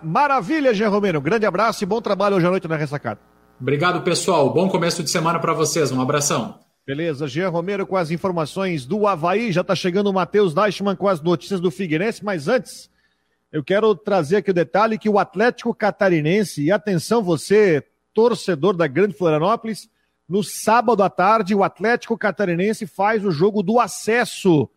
Maravilha, 0.01 0.73
Jean 0.73 0.87
Romero. 0.87 1.19
Grande 1.19 1.45
abraço 1.45 1.83
e 1.83 1.85
bom 1.85 2.01
trabalho 2.01 2.37
hoje 2.37 2.47
à 2.47 2.49
noite 2.49 2.69
na 2.69 2.77
Ressacada. 2.77 3.19
Obrigado, 3.59 4.01
pessoal. 4.01 4.49
Bom 4.49 4.69
começo 4.69 5.03
de 5.03 5.09
semana 5.09 5.39
para 5.39 5.53
vocês. 5.53 5.91
Um 5.91 6.01
abração. 6.01 6.57
Beleza, 6.87 7.27
Jean 7.27 7.49
Romero 7.49 7.85
com 7.85 7.97
as 7.97 8.09
informações 8.09 8.85
do 8.85 9.05
Havaí. 9.05 9.51
Já 9.51 9.59
está 9.59 9.75
chegando 9.75 10.09
o 10.09 10.13
Matheus 10.13 10.53
Deichmann 10.53 10.95
com 10.95 11.09
as 11.09 11.21
notícias 11.21 11.59
do 11.59 11.69
Figueirense, 11.69 12.23
mas 12.23 12.47
antes, 12.47 12.89
eu 13.51 13.61
quero 13.61 13.93
trazer 13.93 14.37
aqui 14.37 14.51
o 14.51 14.53
detalhe 14.53 14.97
que 14.97 15.09
o 15.09 15.19
Atlético 15.19 15.75
Catarinense, 15.75 16.63
e 16.63 16.71
atenção 16.71 17.21
você, 17.21 17.85
torcedor 18.13 18.77
da 18.77 18.87
Grande 18.87 19.13
Florianópolis, 19.13 19.89
no 20.29 20.43
sábado 20.43 21.03
à 21.03 21.09
tarde, 21.09 21.53
o 21.53 21.63
Atlético 21.63 22.17
Catarinense 22.17 22.87
faz 22.87 23.25
o 23.25 23.31
jogo 23.31 23.61
do 23.61 23.81
acesso 23.81 24.69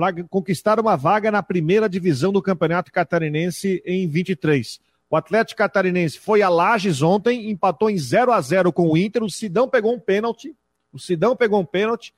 para 0.00 0.24
conquistar 0.24 0.80
uma 0.80 0.96
vaga 0.96 1.30
na 1.30 1.42
primeira 1.42 1.86
divisão 1.86 2.32
do 2.32 2.40
Campeonato 2.40 2.90
Catarinense 2.90 3.82
em 3.84 4.08
23. 4.08 4.80
O 5.10 5.16
Atlético 5.16 5.58
Catarinense 5.58 6.18
foi 6.18 6.40
a 6.40 6.48
Lages 6.48 7.02
ontem, 7.02 7.50
empatou 7.50 7.90
em 7.90 7.98
0 7.98 8.32
a 8.32 8.40
0 8.40 8.72
com 8.72 8.88
o 8.88 8.96
Inter. 8.96 9.22
O 9.22 9.28
Sidão 9.28 9.68
pegou 9.68 9.92
um 9.94 10.00
pênalti. 10.00 10.56
O 10.90 10.98
Sidão 10.98 11.36
pegou 11.36 11.60
um 11.60 11.66
pênalti. 11.66 12.14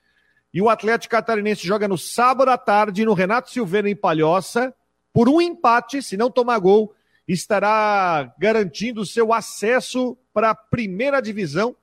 E 0.55 0.62
o 0.62 0.68
Atlético 0.68 1.11
Catarinense 1.11 1.66
joga 1.66 1.88
no 1.88 1.99
sábado 1.99 2.53
à 2.53 2.57
tarde 2.57 3.05
no 3.05 3.14
Renato 3.14 3.51
Silveira 3.51 3.90
em 3.90 3.97
Palhoça. 3.97 4.73
Por 5.12 5.29
um 5.29 5.40
empate, 5.40 6.01
se 6.03 6.16
não 6.16 6.31
tomar 6.31 6.61
gol, 6.61 6.95
estará 7.27 8.33
garantindo 8.38 9.05
seu 9.05 9.33
acesso 9.33 10.16
para 10.33 10.51
a 10.51 10.55
primeira 10.55 11.21
divisão 11.21 11.75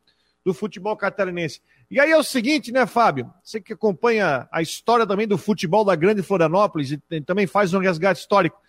do 0.46 0.54
futebol 0.54 0.96
catarinense. 0.96 1.60
E 1.89 1.99
aí 1.99 2.12
é 2.12 2.17
o 2.17 2.23
seguinte, 2.23 2.71
né, 2.71 2.86
Fábio? 2.86 3.34
Você 3.43 3.60
que 3.60 3.73
acompanha 3.73 4.47
a 4.52 4.62
história 4.62 5.08
também 5.08 5.28
do 5.28 5.38
futebol 5.38 5.84
da 5.84 5.95
Grande 5.95 6.21
Florianópolis 6.21 6.91
e 6.91 7.21
também 7.21 7.47
faz 7.47 7.73
um 7.73 7.80
resgate 7.80 8.19
histórico. 8.19 8.62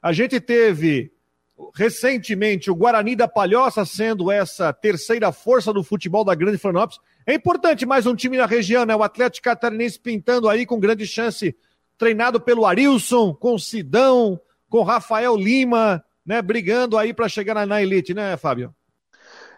A 0.00 0.12
gente 0.12 0.40
teve 0.40 1.12
recentemente 1.74 2.70
o 2.70 2.74
Guarani 2.74 3.14
da 3.14 3.28
Palhoça 3.28 3.84
sendo 3.84 4.30
essa 4.30 4.72
terceira 4.72 5.32
força 5.32 5.72
do 5.72 5.82
futebol 5.82 6.24
da 6.24 6.34
Grande 6.34 6.58
Florianópolis. 6.58 7.00
É 7.26 7.34
importante 7.34 7.84
mais 7.84 8.06
um 8.06 8.14
time 8.14 8.36
na 8.36 8.46
região, 8.46 8.86
né? 8.86 8.94
O 8.94 9.02
Atlético 9.02 9.44
Catarinense 9.44 9.98
pintando 9.98 10.48
aí 10.48 10.64
com 10.64 10.80
grande 10.80 11.06
chance, 11.06 11.54
treinado 11.98 12.40
pelo 12.40 12.64
Arilson, 12.64 13.34
com 13.34 13.58
Sidão, 13.58 14.40
com 14.68 14.82
Rafael 14.82 15.36
Lima, 15.36 16.02
né? 16.24 16.40
Brigando 16.40 16.96
aí 16.96 17.12
para 17.12 17.28
chegar 17.28 17.54
na, 17.54 17.66
na, 17.66 17.82
elite, 17.82 18.14
né, 18.14 18.36
Fábio? 18.36 18.74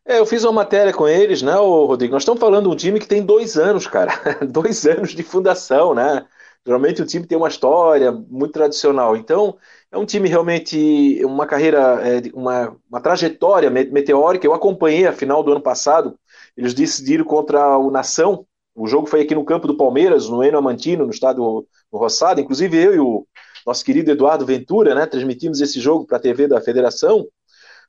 É, 0.05 0.19
eu 0.19 0.27
fiz 0.27 0.43
uma 0.43 0.53
matéria 0.53 0.93
com 0.93 1.07
eles, 1.07 1.43
né, 1.43 1.55
Rodrigo? 1.55 2.12
Nós 2.12 2.23
estamos 2.23 2.41
falando 2.41 2.65
de 2.69 2.75
um 2.75 2.77
time 2.77 2.99
que 2.99 3.07
tem 3.07 3.25
dois 3.25 3.57
anos, 3.57 3.87
cara. 3.87 4.12
dois 4.51 4.85
anos 4.87 5.11
de 5.15 5.23
fundação, 5.23 5.95
né? 5.95 6.27
Geralmente 6.67 7.03
o 7.03 7.07
time 7.07 7.27
tem 7.27 7.38
uma 7.38 7.49
história 7.49 8.11
muito 8.11 8.53
tradicional. 8.53 9.17
Então, 9.17 9.57
é 9.91 9.99
um 9.99 10.05
time 10.05 10.29
realmente, 10.29 11.25
uma 11.25 11.47
carreira, 11.47 11.79
é, 12.03 12.23
uma, 12.35 12.77
uma 12.91 13.01
trajetória 13.01 13.71
meteórica. 13.71 14.47
Eu 14.47 14.55
acompanhei 14.55 15.07
a 15.07 15.12
final 15.12 15.43
do 15.43 15.53
ano 15.53 15.61
passado. 15.62 16.19
Eles 16.57 16.75
decidiram 16.75 17.25
contra 17.25 17.79
o 17.79 17.91
Nação. 17.91 18.45
O 18.75 18.87
jogo 18.88 19.07
foi 19.07 19.21
aqui 19.23 19.35
no 19.35 19.45
campo 19.45 19.67
do 19.69 19.77
Palmeiras, 19.77 20.29
no 20.29 20.43
Eno 20.43 20.59
Amantino, 20.59 21.05
no 21.05 21.12
estado 21.12 21.67
no 21.93 21.99
Roçado. 21.99 22.41
Inclusive 22.41 22.77
eu 22.77 22.95
e 22.95 23.01
o 23.01 23.27
nosso 23.67 23.85
querido 23.85 24.11
Eduardo 24.11 24.45
Ventura, 24.47 24.95
né, 24.95 25.07
transmitimos 25.07 25.61
esse 25.61 25.79
jogo 25.81 26.07
para 26.07 26.17
a 26.17 26.21
TV 26.21 26.49
da 26.49 26.61
Federação. 26.61 27.27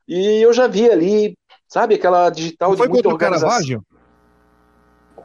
E 0.08 0.42
eu 0.42 0.52
já 0.54 0.68
vi 0.68 0.90
ali, 0.90 1.38
sabe, 1.74 1.96
aquela 1.96 2.30
digital 2.30 2.70
não 2.70 2.76
de 2.76 2.82
foi 2.84 2.88
muita 2.88 3.10
organização. 3.10 3.50
Caravaggio? 3.50 3.84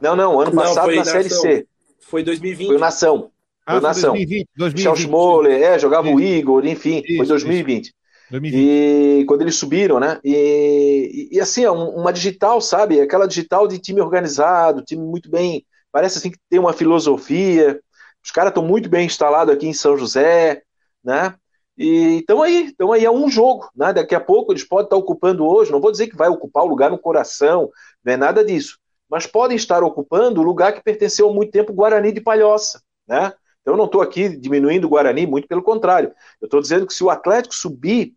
Não, 0.01 0.17
não, 0.17 0.41
ano 0.41 0.53
passado 0.53 0.95
na 0.95 1.05
Série 1.05 1.29
C. 1.29 1.67
Foi 2.01 2.23
2020. 2.23 2.69
Foi 2.69 2.77
o 2.77 2.79
Nação. 2.79 3.31
Ah, 3.67 3.73
foi 3.73 3.81
nação. 3.83 4.13
2020, 4.13 4.49
2020. 4.57 4.79
Michel 4.79 4.97
Schmoller, 4.97 5.63
é, 5.63 5.79
jogava 5.79 6.09
o 6.09 6.19
Igor, 6.19 6.65
enfim, 6.65 7.03
isso, 7.05 7.19
foi 7.19 7.27
2020. 7.27 7.93
2020. 8.31 8.63
E 8.63 9.25
quando 9.27 9.43
eles 9.43 9.57
subiram, 9.57 10.01
né? 10.01 10.19
E, 10.25 11.29
e, 11.31 11.37
e 11.37 11.41
assim, 11.41 11.65
é 11.65 11.71
uma 11.71 12.11
digital, 12.15 12.63
sabe? 12.63 12.99
Aquela 12.99 13.29
digital 13.29 13.69
de 13.69 13.79
time 13.79 14.01
organizado, 14.01 14.81
time 14.81 15.05
muito 15.05 15.31
bem. 15.31 15.67
Parece 15.93 16.17
assim 16.17 16.31
que 16.31 16.39
tem 16.49 16.59
uma 16.59 16.73
filosofia. 16.73 17.79
Os 18.25 18.31
caras 18.31 18.53
estão 18.53 18.65
muito 18.65 18.89
bem 18.89 19.05
instalados 19.05 19.55
aqui 19.55 19.67
em 19.67 19.75
São 19.75 19.99
José, 19.99 20.63
né? 21.05 21.35
E 21.79 22.19
estão 22.19 22.43
aí, 22.43 22.67
estão 22.67 22.93
aí 22.93 23.07
a 23.07 23.13
um 23.13 23.31
jogo, 23.31 23.71
né? 23.75 23.93
Daqui 23.93 24.15
a 24.15 24.21
pouco 24.21 24.53
eles 24.53 24.65
podem 24.65 24.87
estar 24.87 24.97
ocupando 24.97 25.47
hoje, 25.47 25.71
não 25.71 25.81
vou 25.81 25.93
dizer 25.93 26.09
que 26.09 26.17
vai 26.17 26.29
ocupar 26.29 26.65
o 26.65 26.67
lugar 26.67 26.91
no 26.91 26.99
coração, 26.99 27.71
não 28.05 28.13
é 28.13 28.17
nada 28.17 28.45
disso, 28.45 28.79
mas 29.09 29.27
podem 29.27 29.57
estar 29.57 29.85
ocupando 29.85 30.41
o 30.41 30.45
lugar 30.45 30.73
que 30.73 30.83
pertenceu 30.83 31.31
há 31.31 31.33
muito 31.33 31.53
tempo 31.53 31.73
Guarani 31.73 32.11
de 32.11 32.21
Palhoça, 32.21 32.83
né? 33.07 33.33
Então, 33.61 33.75
eu 33.75 33.77
não 33.77 33.85
estou 33.85 34.01
aqui 34.01 34.29
diminuindo 34.29 34.87
o 34.87 34.91
Guarani, 34.91 35.27
muito 35.27 35.47
pelo 35.47 35.63
contrário. 35.63 36.13
Eu 36.41 36.47
estou 36.47 36.61
dizendo 36.61 36.87
que 36.87 36.95
se 36.95 37.05
o 37.05 37.11
Atlético 37.11 37.55
subir, 37.55 38.15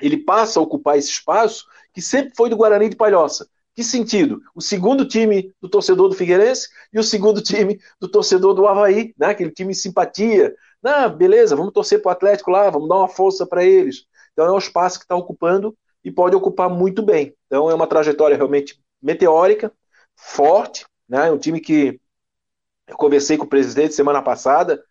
ele 0.00 0.16
passa 0.16 0.58
a 0.58 0.62
ocupar 0.62 0.98
esse 0.98 1.10
espaço 1.10 1.66
que 1.94 2.02
sempre 2.02 2.34
foi 2.34 2.50
do 2.50 2.56
Guarani 2.56 2.88
de 2.88 2.96
Palhoça. 2.96 3.46
Que 3.74 3.82
sentido? 3.82 4.42
O 4.54 4.60
segundo 4.60 5.06
time 5.06 5.52
do 5.60 5.68
torcedor 5.68 6.08
do 6.08 6.14
Figueirense 6.14 6.68
e 6.92 6.98
o 6.98 7.02
segundo 7.02 7.40
time 7.40 7.78
do 8.00 8.08
torcedor 8.08 8.54
do 8.54 8.66
Havaí, 8.66 9.14
né? 9.16 9.28
aquele 9.28 9.50
time 9.50 9.74
simpatia. 9.74 10.54
Não, 10.82 11.16
beleza, 11.16 11.54
vamos 11.54 11.72
torcer 11.72 12.02
para 12.02 12.08
o 12.10 12.12
Atlético 12.12 12.50
lá, 12.50 12.68
vamos 12.68 12.88
dar 12.88 12.96
uma 12.96 13.08
força 13.08 13.46
para 13.46 13.64
eles. 13.64 14.04
Então 14.32 14.46
é 14.46 14.52
um 14.52 14.58
espaço 14.58 14.98
que 14.98 15.04
está 15.04 15.14
ocupando 15.14 15.76
e 16.04 16.10
pode 16.10 16.34
ocupar 16.34 16.68
muito 16.68 17.02
bem. 17.02 17.34
Então 17.46 17.70
é 17.70 17.74
uma 17.74 17.86
trajetória 17.86 18.36
realmente 18.36 18.80
meteórica, 19.00 19.72
forte, 20.16 20.84
né? 21.08 21.30
um 21.30 21.38
time 21.38 21.60
que 21.60 22.00
eu 22.88 22.96
conversei 22.96 23.36
com 23.36 23.44
o 23.44 23.48
presidente 23.48 23.94
semana 23.94 24.20
passada 24.20 24.82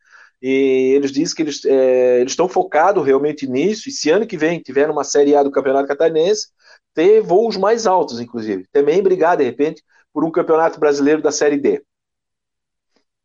e 0.42 0.94
eles 0.96 1.12
dizem 1.12 1.36
que 1.36 1.42
eles 1.44 1.64
é, 1.66 2.24
estão 2.24 2.48
focados 2.48 3.06
realmente 3.06 3.48
nisso. 3.48 3.90
E 3.90 3.92
se 3.92 4.10
ano 4.10 4.26
que 4.26 4.38
vem 4.38 4.60
tiver 4.60 4.90
uma 4.90 5.04
Série 5.04 5.36
A 5.36 5.44
do 5.44 5.52
Campeonato 5.52 5.88
Catarinense, 5.88 6.48
ter 6.94 7.22
voos 7.22 7.58
mais 7.58 7.86
altos, 7.86 8.20
inclusive. 8.20 8.66
Também 8.72 9.04
brigar, 9.04 9.38
de 9.38 9.44
repente, 9.44 9.84
por 10.14 10.24
um 10.24 10.32
Campeonato 10.32 10.80
Brasileiro 10.80 11.22
da 11.22 11.32
Série 11.32 11.58
D. 11.58 11.84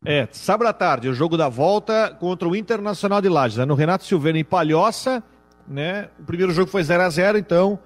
É, 0.09 0.29
sábado 0.31 0.69
à 0.69 0.73
tarde, 0.73 1.09
o 1.09 1.13
jogo 1.13 1.37
da 1.37 1.49
volta 1.49 2.17
contra 2.21 2.47
o 2.47 2.55
Internacional 2.55 3.21
de 3.21 3.29
Lages, 3.29 3.59
né? 3.59 3.65
no 3.65 3.75
Renato 3.75 4.05
Silveira 4.05 4.39
em 4.39 4.45
Palhoça, 4.45 5.21
né? 5.67 6.09
O 6.21 6.23
primeiro 6.23 6.53
jogo 6.53 6.71
foi 6.71 6.85
0 6.85 7.03
a 7.03 7.11
0 7.11 7.39
então 7.39 7.77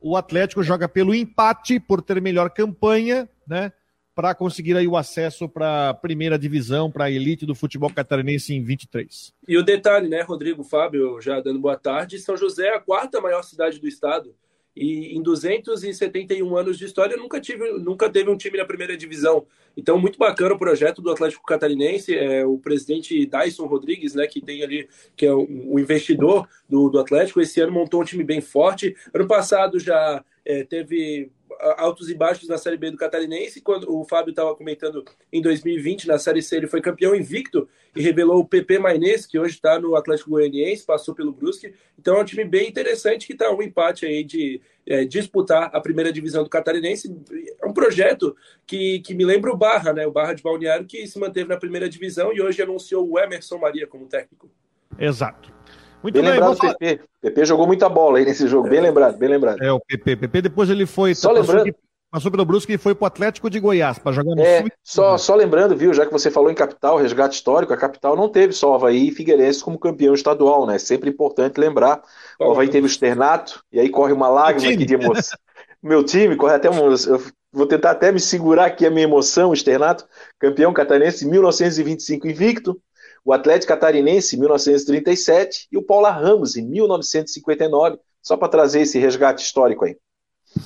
o 0.00 0.16
Atlético 0.16 0.60
joga 0.60 0.88
pelo 0.88 1.14
empate 1.14 1.78
por 1.78 2.02
ter 2.02 2.20
melhor 2.20 2.50
campanha, 2.50 3.28
né? 3.46 3.72
para 4.12 4.34
conseguir 4.34 4.76
aí 4.76 4.88
o 4.88 4.96
acesso 4.96 5.48
para 5.48 5.90
a 5.90 5.94
primeira 5.94 6.36
divisão, 6.36 6.90
para 6.90 7.04
a 7.04 7.10
elite 7.12 7.46
do 7.46 7.54
futebol 7.54 7.88
catarinense 7.88 8.52
em 8.52 8.60
23. 8.60 9.32
E 9.46 9.56
o 9.56 9.62
detalhe, 9.62 10.08
né, 10.08 10.22
Rodrigo, 10.22 10.64
Fábio, 10.64 11.20
já 11.20 11.40
dando 11.40 11.60
boa 11.60 11.76
tarde, 11.76 12.18
São 12.18 12.36
José 12.36 12.66
é 12.66 12.74
a 12.74 12.80
quarta 12.80 13.20
maior 13.20 13.44
cidade 13.44 13.78
do 13.78 13.86
estado. 13.86 14.34
E 14.76 15.16
em 15.16 15.22
271 15.22 16.56
anos 16.56 16.78
de 16.78 16.84
história 16.84 17.16
nunca, 17.16 17.40
tive, 17.40 17.72
nunca 17.78 18.08
teve 18.08 18.30
um 18.30 18.36
time 18.36 18.58
na 18.58 18.64
primeira 18.64 18.96
divisão. 18.96 19.46
Então, 19.76 19.98
muito 19.98 20.18
bacana 20.18 20.54
o 20.54 20.58
projeto 20.58 21.02
do 21.02 21.10
Atlético 21.10 21.44
Catarinense. 21.44 22.14
É, 22.14 22.44
o 22.46 22.58
presidente 22.58 23.26
Dyson 23.26 23.66
Rodrigues, 23.66 24.14
né, 24.14 24.26
que 24.26 24.40
tem 24.40 24.62
ali, 24.62 24.88
que 25.16 25.26
é 25.26 25.32
o, 25.32 25.46
o 25.72 25.80
investidor 25.80 26.48
do, 26.68 26.88
do 26.88 26.98
Atlético, 26.98 27.40
esse 27.40 27.60
ano 27.60 27.72
montou 27.72 28.02
um 28.02 28.04
time 28.04 28.22
bem 28.22 28.40
forte. 28.40 28.96
Ano 29.12 29.26
passado 29.26 29.78
já 29.78 30.24
é, 30.44 30.64
teve 30.64 31.30
altos 31.76 32.08
e 32.08 32.14
baixos 32.14 32.48
na 32.48 32.58
Série 32.58 32.76
B 32.76 32.90
do 32.90 32.96
Catarinense. 32.96 33.60
Quando 33.60 33.92
o 33.92 34.04
Fábio 34.04 34.30
estava 34.30 34.54
comentando 34.54 35.04
em 35.32 35.42
2020, 35.42 36.06
na 36.06 36.18
Série 36.18 36.42
C, 36.42 36.56
ele 36.56 36.66
foi 36.66 36.80
campeão 36.80 37.14
invicto 37.14 37.68
e 37.94 38.02
revelou 38.02 38.40
o 38.40 38.44
PP 38.44 38.78
Mainês, 38.78 39.26
que 39.26 39.38
hoje 39.38 39.54
está 39.54 39.78
no 39.78 39.96
Atlético 39.96 40.30
Goianiense, 40.30 40.84
passou 40.84 41.14
pelo 41.14 41.32
Brusque. 41.32 41.74
Então 41.98 42.16
é 42.16 42.20
um 42.20 42.24
time 42.24 42.44
bem 42.44 42.68
interessante 42.68 43.26
que 43.26 43.32
está 43.32 43.50
um 43.50 43.62
empate 43.62 44.06
aí 44.06 44.22
de 44.22 44.60
é, 44.86 45.04
disputar 45.04 45.70
a 45.72 45.80
primeira 45.80 46.12
divisão 46.12 46.42
do 46.42 46.50
Catarinense. 46.50 47.14
É 47.60 47.66
um 47.66 47.72
projeto 47.72 48.36
que, 48.66 49.00
que 49.00 49.14
me 49.14 49.24
lembra 49.24 49.52
o 49.52 49.56
Barra, 49.56 49.92
né? 49.92 50.06
O 50.06 50.12
Barra 50.12 50.34
de 50.34 50.42
Balneário, 50.42 50.86
que 50.86 51.06
se 51.06 51.18
manteve 51.18 51.48
na 51.48 51.56
primeira 51.56 51.88
divisão 51.88 52.32
e 52.32 52.40
hoje 52.40 52.62
anunciou 52.62 53.08
o 53.08 53.18
Emerson 53.18 53.58
Maria 53.58 53.86
como 53.86 54.06
técnico. 54.06 54.50
Exato. 54.98 55.57
Muito 56.02 56.14
bem, 56.14 56.22
bem 56.22 56.32
lembrado 56.32 56.54
o 56.54 56.58
PP. 56.58 57.00
PP 57.20 57.44
jogou 57.44 57.66
muita 57.66 57.88
bola 57.88 58.18
aí 58.18 58.24
nesse 58.24 58.46
jogo, 58.46 58.68
bem 58.68 58.80
lembrado, 58.80 59.18
bem 59.18 59.28
lembrado. 59.28 59.62
É, 59.62 59.72
o 59.72 59.80
PP. 59.80 60.16
PP 60.16 60.42
depois 60.42 60.70
ele 60.70 60.86
foi. 60.86 61.14
Só 61.14 61.30
lembrando. 61.32 61.74
Passou 62.10 62.30
pelo 62.30 62.44
Brusque 62.44 62.72
e 62.72 62.78
foi 62.78 62.94
pro 62.94 63.04
Atlético 63.04 63.50
de 63.50 63.60
Goiás 63.60 63.98
para 63.98 64.12
jogar 64.12 64.34
no 64.34 64.40
é, 64.40 64.60
Sul. 64.62 64.70
Só, 64.82 65.18
só 65.18 65.34
lembrando, 65.34 65.76
viu, 65.76 65.92
já 65.92 66.06
que 66.06 66.12
você 66.12 66.30
falou 66.30 66.50
em 66.50 66.54
capital, 66.54 66.96
resgate 66.96 67.36
histórico, 67.36 67.72
a 67.74 67.76
capital 67.76 68.16
não 68.16 68.30
teve 68.30 68.54
só 68.54 68.70
o 68.72 68.74
Havaí 68.74 69.08
e 69.08 69.12
Figueirense 69.12 69.62
como 69.62 69.78
campeão 69.78 70.14
estadual, 70.14 70.66
né? 70.66 70.76
É 70.76 70.78
sempre 70.78 71.10
importante 71.10 71.60
lembrar. 71.60 72.00
O 72.40 72.50
Havaí 72.50 72.68
teve 72.68 72.86
o 72.86 72.90
externato, 72.90 73.62
e 73.70 73.78
aí 73.78 73.90
corre 73.90 74.14
uma 74.14 74.30
lágrima 74.30 74.72
aqui 74.72 74.86
de 74.86 74.94
emoção. 74.94 75.38
Meu 75.82 76.02
time 76.02 76.34
corre 76.34 76.54
até 76.54 76.70
um. 76.70 76.90
Eu 76.90 77.22
vou 77.52 77.66
tentar 77.66 77.90
até 77.90 78.10
me 78.10 78.18
segurar 78.18 78.64
aqui 78.64 78.86
a 78.86 78.90
minha 78.90 79.04
emoção, 79.04 79.50
o 79.50 79.54
externato. 79.54 80.06
Campeão 80.38 80.72
catarinense 80.72 81.26
1925 81.26 82.26
invicto, 82.26 82.80
o 83.28 83.32
Atlético 83.34 83.74
Catarinense 83.74 84.34
em 84.34 84.38
1937 84.38 85.68
e 85.70 85.76
o 85.76 85.82
Paula 85.82 86.10
Ramos 86.10 86.56
em 86.56 86.66
1959, 86.66 87.98
só 88.22 88.38
para 88.38 88.48
trazer 88.48 88.80
esse 88.80 88.98
resgate 88.98 89.44
histórico 89.44 89.84
aí. 89.84 89.98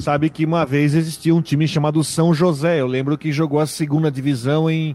Sabe 0.01 0.31
que 0.31 0.45
uma 0.45 0.65
vez 0.65 0.95
existia 0.95 1.35
um 1.35 1.43
time 1.43 1.67
chamado 1.67 2.05
São 2.05 2.33
José. 2.33 2.81
Eu 2.81 2.87
lembro 2.87 3.19
que 3.19 3.33
jogou 3.33 3.59
a 3.59 3.67
segunda 3.67 4.13
divisão 4.13 4.71
em 4.71 4.95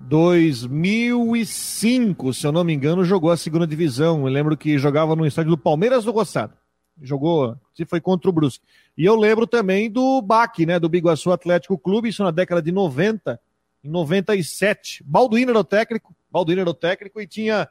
2005, 0.00 2.34
se 2.34 2.46
eu 2.46 2.52
não 2.52 2.62
me 2.62 2.74
engano, 2.74 3.06
jogou 3.06 3.30
a 3.30 3.38
segunda 3.38 3.66
divisão. 3.66 4.26
Eu 4.26 4.32
lembro 4.32 4.54
que 4.54 4.76
jogava 4.76 5.16
no 5.16 5.24
estádio 5.24 5.52
do 5.52 5.58
Palmeiras 5.58 6.04
do 6.04 6.12
Roçado. 6.12 6.52
Jogou, 7.00 7.56
se 7.74 7.86
foi 7.86 8.02
contra 8.02 8.28
o 8.28 8.32
Brusque. 8.34 8.66
E 8.98 9.06
eu 9.06 9.16
lembro 9.16 9.46
também 9.46 9.90
do 9.90 10.20
BAC, 10.20 10.66
né, 10.66 10.78
do 10.78 10.90
Biguaçu 10.90 11.32
Atlético 11.32 11.78
Clube, 11.78 12.10
isso 12.10 12.22
na 12.22 12.30
década 12.30 12.60
de 12.60 12.70
90, 12.70 13.40
em 13.82 13.88
97. 13.88 15.02
Balduino 15.06 15.52
era 15.52 15.60
o 15.60 15.64
técnico, 15.64 16.14
Balduino 16.36 16.60
era 16.60 16.70
o 16.70 16.74
técnico 16.74 17.18
e 17.18 17.26
tinha 17.26 17.66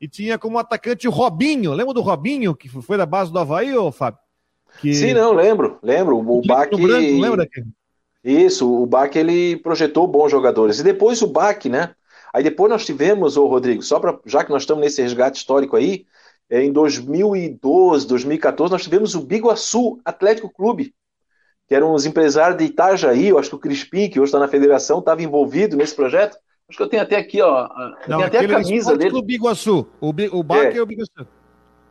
e 0.00 0.06
tinha 0.06 0.38
como 0.38 0.58
atacante 0.58 1.08
o 1.08 1.10
Robinho. 1.10 1.72
Lembra 1.72 1.94
do 1.94 2.00
Robinho 2.00 2.54
que 2.54 2.68
foi 2.68 2.96
da 2.96 3.06
base 3.06 3.32
do 3.32 3.38
Havaí, 3.38 3.76
ô 3.76 3.90
Fábio? 3.90 4.20
Que... 4.80 4.94
Sim, 4.94 5.14
não, 5.14 5.32
lembro, 5.32 5.78
lembro. 5.82 6.16
O, 6.16 6.38
o 6.38 6.42
Bach. 6.46 6.68
lembra 6.72 7.38
daquele? 7.38 7.66
Isso, 8.22 8.70
o 8.72 8.86
Bach 8.86 9.14
ele 9.16 9.56
projetou 9.56 10.06
bons 10.06 10.30
jogadores. 10.30 10.78
E 10.78 10.84
depois 10.84 11.22
o 11.22 11.26
Bach, 11.26 11.64
né? 11.66 11.94
Aí 12.32 12.42
depois 12.42 12.70
nós 12.70 12.86
tivemos, 12.86 13.36
ô 13.36 13.46
Rodrigo, 13.46 13.82
só 13.82 13.98
para 13.98 14.18
já 14.24 14.44
que 14.44 14.50
nós 14.50 14.62
estamos 14.62 14.82
nesse 14.82 15.02
resgate 15.02 15.38
histórico 15.38 15.76
aí, 15.76 16.06
é, 16.48 16.62
em 16.62 16.72
2012, 16.72 18.06
2014, 18.06 18.72
nós 18.72 18.82
tivemos 18.82 19.14
o 19.14 19.20
Biguaçu 19.22 20.00
Atlético 20.04 20.50
Clube, 20.50 20.94
que 21.66 21.74
eram 21.74 21.92
os 21.92 22.06
empresários 22.06 22.58
de 22.58 22.64
Itajaí, 22.64 23.28
eu 23.28 23.38
acho 23.38 23.50
que 23.50 23.56
o 23.56 23.60
Crispim, 23.60 24.08
que 24.08 24.20
hoje 24.20 24.28
está 24.28 24.38
na 24.38 24.48
federação, 24.48 24.98
estava 24.98 25.22
envolvido 25.22 25.76
nesse 25.76 25.94
projeto. 25.94 26.36
Acho 26.68 26.78
que 26.78 26.82
eu 26.82 26.88
tenho 26.88 27.02
até 27.02 27.16
aqui, 27.16 27.42
ó. 27.42 27.68
Não, 28.08 28.20
até 28.20 28.38
a 28.38 28.48
camisa 28.48 28.96
dele. 28.96 29.16
O 29.16 29.22
Biguaçu. 29.22 29.86
O, 30.00 30.08
o 30.08 30.42
Bach 30.42 30.64
é. 30.64 30.76
é 30.76 30.82
o 30.82 30.86
Biguaçu. 30.86 31.26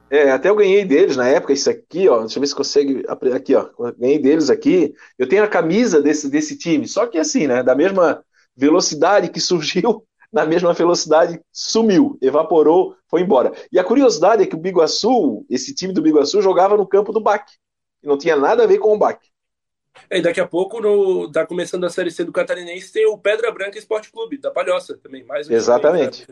É, 0.09 0.32
até 0.32 0.49
eu 0.49 0.55
ganhei 0.55 0.86
deles 0.86 1.15
na 1.17 1.28
época, 1.28 1.53
isso 1.53 1.69
aqui, 1.69 2.07
ó. 2.07 2.19
Deixa 2.19 2.38
eu 2.38 2.41
ver 2.41 2.47
se 2.47 2.55
consegue. 2.55 3.03
Aqui, 3.34 3.55
ó. 3.55 3.69
Ganhei 3.97 4.19
deles 4.19 4.49
aqui. 4.49 4.93
Eu 5.17 5.28
tenho 5.28 5.43
a 5.43 5.47
camisa 5.47 6.01
desse, 6.01 6.30
desse 6.30 6.57
time. 6.57 6.88
Só 6.88 7.07
que 7.07 7.17
assim, 7.17 7.47
né? 7.47 7.63
Da 7.63 7.76
mesma 7.76 8.24
velocidade 8.55 9.30
que 9.30 9.39
surgiu, 9.41 10.05
na 10.32 10.45
mesma 10.45 10.74
velocidade 10.74 11.39
sumiu, 11.51 12.17
evaporou, 12.21 12.95
foi 13.07 13.21
embora. 13.21 13.53
E 13.71 13.78
a 13.78 13.84
curiosidade 13.84 14.41
é 14.41 14.45
que 14.47 14.55
o 14.55 14.59
Biguaçu, 14.59 15.45
esse 15.49 15.74
time 15.76 15.93
do 15.93 16.01
Biguaçu, 16.01 16.41
jogava 16.41 16.76
no 16.76 16.88
campo 16.88 17.11
do 17.11 17.21
BAC. 17.21 17.51
E 18.01 18.07
não 18.07 18.17
tinha 18.17 18.36
nada 18.36 18.63
a 18.63 18.67
ver 18.67 18.80
com 18.80 18.93
o 18.93 18.97
BAC. 18.97 19.32
É, 20.09 20.19
e 20.19 20.21
daqui 20.21 20.39
a 20.39 20.47
pouco, 20.47 20.81
no, 20.81 21.31
tá 21.31 21.45
começando 21.45 21.83
a 21.85 21.89
Série 21.89 22.11
C 22.11 22.23
do 22.23 22.31
Catarinense, 22.31 22.91
tem 22.91 23.05
o 23.05 23.17
Pedra 23.17 23.51
Branca 23.51 23.77
Esporte 23.77 24.11
Clube, 24.11 24.37
da 24.37 24.51
Palhoça 24.51 24.97
também. 24.97 25.23
Mais 25.23 25.49
um 25.49 25.53
Exatamente. 25.53 26.27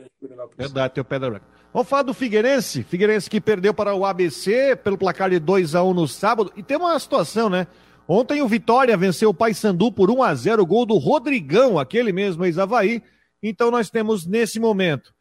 Verdade, 0.57 0.93
tem 0.93 1.01
o 1.01 1.05
Pedra 1.05 1.29
Branca. 1.29 1.45
Vamos 1.73 1.87
falar 1.87 2.03
do 2.03 2.13
Figueirense. 2.13 2.83
Figueirense 2.83 3.29
que 3.29 3.39
perdeu 3.39 3.73
para 3.73 3.93
o 3.93 4.05
ABC 4.05 4.75
pelo 4.83 4.97
placar 4.97 5.29
de 5.29 5.39
2 5.39 5.75
a 5.75 5.83
1 5.83 5.93
no 5.93 6.07
sábado. 6.07 6.51
E 6.55 6.63
tem 6.63 6.77
uma 6.77 6.97
situação, 6.99 7.49
né? 7.49 7.67
Ontem 8.07 8.41
o 8.41 8.47
Vitória 8.47 8.97
venceu 8.97 9.29
o 9.29 9.33
Paysandu 9.33 9.91
por 9.91 10.11
1 10.11 10.23
a 10.23 10.35
0 10.35 10.65
gol 10.65 10.85
do 10.85 10.97
Rodrigão, 10.97 11.79
aquele 11.79 12.11
mesmo 12.11 12.43
ex-Havaí. 12.43 13.01
Então 13.41 13.71
nós 13.71 13.89
temos 13.89 14.25
nesse 14.25 14.59
momento 14.59 15.13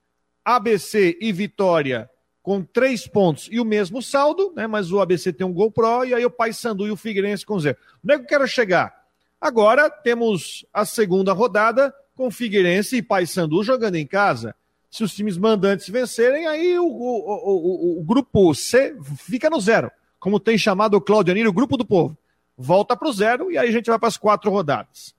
ABC 0.45 1.16
e 1.20 1.32
Vitória 1.32 2.11
com 2.51 2.64
três 2.64 3.07
pontos 3.07 3.48
e 3.48 3.61
o 3.61 3.64
mesmo 3.64 4.03
saldo, 4.03 4.53
né? 4.57 4.66
Mas 4.66 4.90
o 4.90 4.98
ABC 4.98 5.32
tem 5.32 5.46
um 5.46 5.53
gol 5.53 5.70
pró 5.70 6.03
e 6.03 6.12
aí 6.12 6.26
o 6.26 6.30
Paysandu 6.30 6.84
e 6.84 6.90
o 6.90 6.96
Figueirense 6.96 7.46
com 7.46 7.57
zero. 7.61 7.78
Onde 8.03 8.14
é 8.14 8.16
que 8.18 8.24
eu 8.24 8.26
quero 8.26 8.48
chegar? 8.48 8.92
Agora 9.40 9.88
temos 9.88 10.66
a 10.74 10.84
segunda 10.84 11.32
rodada 11.32 11.94
com 12.16 12.28
Figueirense 12.28 12.96
e 12.96 13.03
Paysandu 13.03 13.62
jogando 13.62 13.94
em 13.94 14.05
casa 14.05 14.53
se 14.90 15.05
os 15.05 15.14
times 15.14 15.38
mandantes 15.38 15.88
vencerem, 15.88 16.48
aí 16.48 16.76
o, 16.76 16.86
o, 16.86 17.98
o, 17.98 18.01
o, 18.01 18.03
grupo 18.03 18.53
C 18.53 18.96
fica 19.18 19.48
no 19.48 19.61
zero, 19.61 19.88
como 20.18 20.40
tem 20.40 20.59
chamado 20.59 20.96
o 20.96 21.01
Claudio 21.01 21.48
o 21.48 21.53
grupo 21.53 21.76
do 21.76 21.86
povo. 21.86 22.18
Volta 22.59 22.96
para 22.96 23.09
o 23.09 23.12
zero 23.12 23.53
e 23.53 23.59
aí 23.59 23.68
a 23.68 23.72
gente 23.72 23.88
vai 23.88 23.98
para 24.01 24.09
as 24.09 24.16
quatro 24.16 24.51
rodadas. 24.51 25.14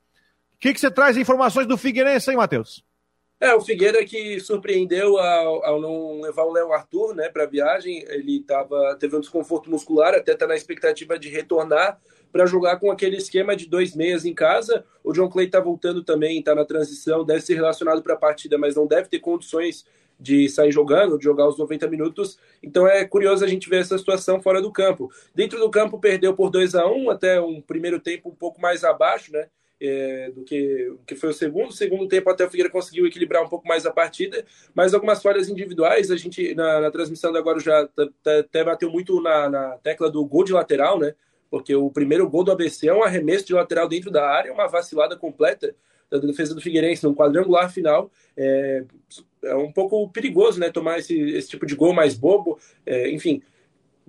O 0.55 0.59
que, 0.59 0.73
que 0.73 0.79
você 0.81 0.91
traz 0.91 1.15
informações 1.15 1.65
do 1.65 1.77
Figueirense, 1.77 2.29
hein, 2.29 2.35
Matheus? 2.35 2.83
É, 3.41 3.55
o 3.55 3.59
Figueira 3.59 4.05
que 4.05 4.39
surpreendeu 4.39 5.17
ao, 5.17 5.65
ao 5.65 5.81
não 5.81 6.21
levar 6.21 6.43
o 6.43 6.51
Léo 6.51 6.71
Arthur 6.71 7.15
né, 7.15 7.27
para 7.27 7.41
a 7.41 7.47
viagem. 7.47 8.05
Ele 8.07 8.39
tava, 8.43 8.95
teve 8.99 9.15
um 9.15 9.19
desconforto 9.19 9.67
muscular, 9.67 10.13
até 10.13 10.33
está 10.33 10.45
na 10.45 10.55
expectativa 10.55 11.17
de 11.17 11.27
retornar 11.27 11.99
para 12.31 12.45
jogar 12.45 12.79
com 12.79 12.91
aquele 12.91 13.17
esquema 13.17 13.55
de 13.55 13.67
dois 13.67 13.95
meias 13.95 14.25
em 14.25 14.33
casa. 14.35 14.85
O 15.03 15.11
John 15.11 15.27
Clay 15.27 15.47
está 15.47 15.59
voltando 15.59 16.03
também, 16.03 16.37
está 16.37 16.53
na 16.53 16.63
transição, 16.63 17.25
deve 17.25 17.41
ser 17.41 17.55
relacionado 17.55 18.03
para 18.03 18.13
a 18.13 18.17
partida, 18.17 18.59
mas 18.59 18.75
não 18.75 18.85
deve 18.85 19.09
ter 19.09 19.17
condições 19.17 19.87
de 20.19 20.47
sair 20.47 20.71
jogando, 20.71 21.17
de 21.17 21.23
jogar 21.23 21.47
os 21.47 21.57
90 21.57 21.87
minutos. 21.87 22.37
Então 22.61 22.87
é 22.87 23.03
curioso 23.05 23.43
a 23.43 23.47
gente 23.47 23.67
ver 23.67 23.77
essa 23.77 23.97
situação 23.97 24.39
fora 24.39 24.61
do 24.61 24.71
campo. 24.71 25.11
Dentro 25.33 25.57
do 25.57 25.71
campo 25.71 25.99
perdeu 25.99 26.35
por 26.35 26.51
2 26.51 26.75
a 26.75 26.85
1 26.85 27.09
até 27.09 27.41
um 27.41 27.59
primeiro 27.59 27.99
tempo 27.99 28.29
um 28.29 28.35
pouco 28.35 28.61
mais 28.61 28.83
abaixo, 28.83 29.33
né? 29.33 29.47
É, 29.83 30.29
do 30.29 30.43
que, 30.43 30.93
que 31.07 31.15
foi 31.15 31.29
o 31.29 31.33
segundo. 31.33 31.73
Segundo 31.73 32.07
tempo 32.07 32.29
até 32.29 32.45
o 32.45 32.49
Figueira 32.49 32.69
conseguiu 32.69 33.07
equilibrar 33.07 33.43
um 33.43 33.49
pouco 33.49 33.67
mais 33.67 33.83
a 33.83 33.91
partida, 33.91 34.45
mas 34.75 34.93
algumas 34.93 35.23
falhas 35.23 35.49
individuais, 35.49 36.11
a 36.11 36.15
gente 36.15 36.53
na, 36.53 36.81
na 36.81 36.91
transmissão 36.91 37.35
agora 37.35 37.59
já 37.59 37.89
até 38.39 38.63
bateu 38.63 38.91
muito 38.91 39.19
na, 39.21 39.49
na 39.49 39.77
tecla 39.77 40.11
do 40.11 40.23
gol 40.23 40.43
de 40.43 40.53
lateral, 40.53 40.99
né? 40.99 41.15
porque 41.51 41.75
o 41.75 41.91
primeiro 41.91 42.27
gol 42.29 42.45
do 42.45 42.51
ABC 42.53 42.87
é 42.87 42.93
um 42.93 43.03
arremesso 43.03 43.45
de 43.45 43.53
lateral 43.53 43.87
dentro 43.87 44.09
da 44.09 44.25
área, 44.25 44.53
uma 44.53 44.67
vacilada 44.67 45.17
completa 45.17 45.75
da 46.09 46.17
defesa 46.17 46.55
do 46.55 46.61
Figueirense 46.61 47.03
num 47.03 47.13
quadrangular 47.13 47.69
final. 47.69 48.09
É, 48.37 48.85
é 49.43 49.55
um 49.55 49.71
pouco 49.71 50.09
perigoso, 50.09 50.59
né? 50.59 50.69
Tomar 50.69 50.99
esse, 50.99 51.19
esse 51.19 51.49
tipo 51.49 51.65
de 51.65 51.75
gol 51.75 51.93
mais 51.93 52.15
bobo. 52.15 52.57
É, 52.85 53.11
enfim, 53.11 53.41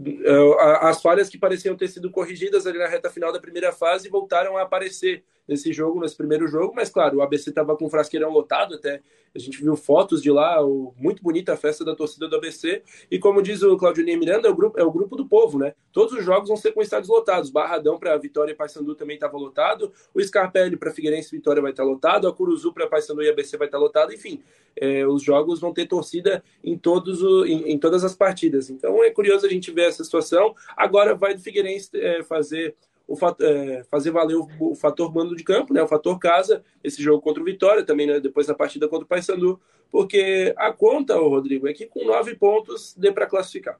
é, 0.00 0.86
as 0.86 1.02
falhas 1.02 1.28
que 1.28 1.36
pareciam 1.36 1.76
ter 1.76 1.88
sido 1.88 2.12
corrigidas 2.12 2.64
ali 2.64 2.78
na 2.78 2.86
reta 2.86 3.10
final 3.10 3.32
da 3.32 3.40
primeira 3.40 3.72
fase 3.72 4.08
voltaram 4.08 4.56
a 4.56 4.62
aparecer 4.62 5.24
nesse 5.46 5.72
jogo, 5.72 6.00
nesse 6.00 6.16
primeiro 6.16 6.46
jogo, 6.46 6.72
mas 6.74 6.88
claro, 6.88 7.18
o 7.18 7.22
ABC 7.22 7.50
estava 7.50 7.76
com 7.76 7.86
o 7.86 7.90
frasqueirão 7.90 8.30
lotado 8.30 8.74
até. 8.74 9.00
A 9.34 9.38
gente 9.38 9.62
viu 9.62 9.74
fotos 9.76 10.22
de 10.22 10.30
lá, 10.30 10.62
o, 10.64 10.94
muito 10.96 11.22
bonita 11.22 11.54
a 11.54 11.56
festa 11.56 11.84
da 11.84 11.96
torcida 11.96 12.28
do 12.28 12.36
ABC. 12.36 12.82
E 13.10 13.18
como 13.18 13.40
diz 13.40 13.62
o 13.62 13.76
Claudio 13.78 14.04
Miranda, 14.04 14.46
é 14.46 14.50
o, 14.50 14.54
grupo, 14.54 14.78
é 14.78 14.84
o 14.84 14.92
grupo 14.92 15.16
do 15.16 15.26
povo, 15.26 15.58
né? 15.58 15.74
Todos 15.90 16.12
os 16.12 16.22
jogos 16.22 16.48
vão 16.48 16.56
ser 16.56 16.72
com 16.72 16.82
estádios 16.82 17.08
lotados. 17.08 17.50
Barradão 17.50 17.98
para 17.98 18.16
Vitória 18.18 18.52
e 18.52 18.54
Paysandu 18.54 18.94
também 18.94 19.14
estava 19.14 19.38
lotado. 19.38 19.90
O 20.14 20.22
Scarpelli 20.22 20.76
para 20.76 20.90
Figueirense 20.90 21.34
e 21.34 21.38
Vitória 21.38 21.62
vai 21.62 21.70
estar 21.70 21.82
lotado. 21.82 22.28
A 22.28 22.32
Curuzu 22.32 22.74
para 22.74 22.86
Paysandu 22.86 23.22
e 23.22 23.30
ABC 23.30 23.56
vai 23.56 23.68
estar 23.68 23.78
lotado. 23.78 24.12
Enfim, 24.12 24.42
é, 24.76 25.06
os 25.06 25.22
jogos 25.22 25.60
vão 25.60 25.72
ter 25.72 25.86
torcida 25.86 26.44
em, 26.62 26.76
todos 26.76 27.22
o, 27.22 27.46
em, 27.46 27.72
em, 27.72 27.78
todas 27.78 28.04
as 28.04 28.14
partidas. 28.14 28.68
Então 28.68 29.02
é 29.02 29.10
curioso 29.10 29.46
a 29.46 29.48
gente 29.48 29.70
ver 29.70 29.88
essa 29.88 30.04
situação. 30.04 30.54
Agora 30.76 31.14
vai 31.14 31.34
do 31.34 31.40
Figueirense 31.40 31.88
é, 31.94 32.22
fazer 32.22 32.76
o, 33.06 33.16
é, 33.40 33.84
fazer 33.90 34.10
valer 34.10 34.36
o, 34.36 34.48
o, 34.60 34.74
fator 34.74 35.12
mando 35.12 35.36
de 35.36 35.44
campo, 35.44 35.72
né, 35.72 35.82
o 35.82 35.88
fator 35.88 36.18
casa, 36.18 36.62
esse 36.82 37.02
jogo 37.02 37.20
contra 37.20 37.42
o 37.42 37.44
Vitória, 37.44 37.84
também 37.84 38.06
né, 38.06 38.20
depois 38.20 38.46
da 38.46 38.54
partida 38.54 38.88
contra 38.88 39.04
o 39.04 39.08
Paysandu, 39.08 39.60
porque 39.90 40.54
a 40.56 40.72
conta, 40.72 41.16
Rodrigo, 41.16 41.68
é 41.68 41.72
que 41.72 41.86
com 41.86 42.04
nove 42.04 42.34
pontos 42.34 42.94
dê 42.96 43.12
para 43.12 43.26
classificar. 43.26 43.78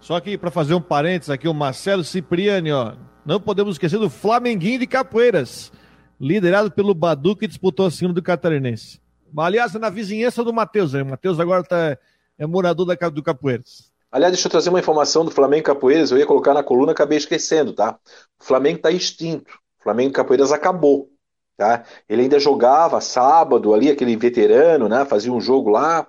Só 0.00 0.18
que 0.20 0.36
para 0.38 0.50
fazer 0.50 0.74
um 0.74 0.80
parênteses 0.80 1.30
aqui, 1.30 1.46
o 1.46 1.54
Marcelo 1.54 2.02
Cipriani, 2.02 2.72
ó, 2.72 2.94
não 3.24 3.40
podemos 3.40 3.74
esquecer 3.74 3.98
do 3.98 4.10
Flamenguinho 4.10 4.80
de 4.80 4.86
Capoeiras, 4.86 5.72
liderado 6.18 6.70
pelo 6.70 6.94
Badu 6.94 7.36
que 7.36 7.46
disputou 7.46 7.86
a 7.86 7.90
cima 7.90 8.12
do 8.12 8.22
Catarinense. 8.22 9.00
Aliás, 9.36 9.74
é 9.74 9.78
na 9.78 9.90
vizinhança 9.90 10.42
do 10.42 10.52
Matheus, 10.52 10.92
o 10.94 11.04
Matheus 11.04 11.38
agora 11.38 11.62
tá, 11.62 11.96
é 12.38 12.46
morador 12.46 12.86
da, 12.86 13.08
do 13.08 13.22
Capoeiras. 13.22 13.89
Aliás, 14.10 14.32
deixa 14.32 14.48
eu 14.48 14.50
trazer 14.50 14.70
uma 14.70 14.80
informação 14.80 15.24
do 15.24 15.30
Flamengo 15.30 15.64
Capoeiras, 15.64 16.10
eu 16.10 16.18
ia 16.18 16.26
colocar 16.26 16.52
na 16.52 16.62
coluna, 16.64 16.92
acabei 16.92 17.16
esquecendo, 17.16 17.72
tá? 17.72 17.98
O 18.40 18.44
Flamengo 18.44 18.78
está 18.78 18.90
extinto. 18.90 19.54
O 19.78 19.82
Flamengo 19.84 20.12
Capoeiras 20.12 20.50
acabou, 20.50 21.08
tá? 21.56 21.84
Ele 22.08 22.22
ainda 22.22 22.38
jogava 22.40 23.00
sábado 23.00 23.72
ali, 23.72 23.88
aquele 23.88 24.16
veterano, 24.16 24.88
né? 24.88 25.04
Fazia 25.04 25.32
um 25.32 25.40
jogo 25.40 25.70
lá. 25.70 26.06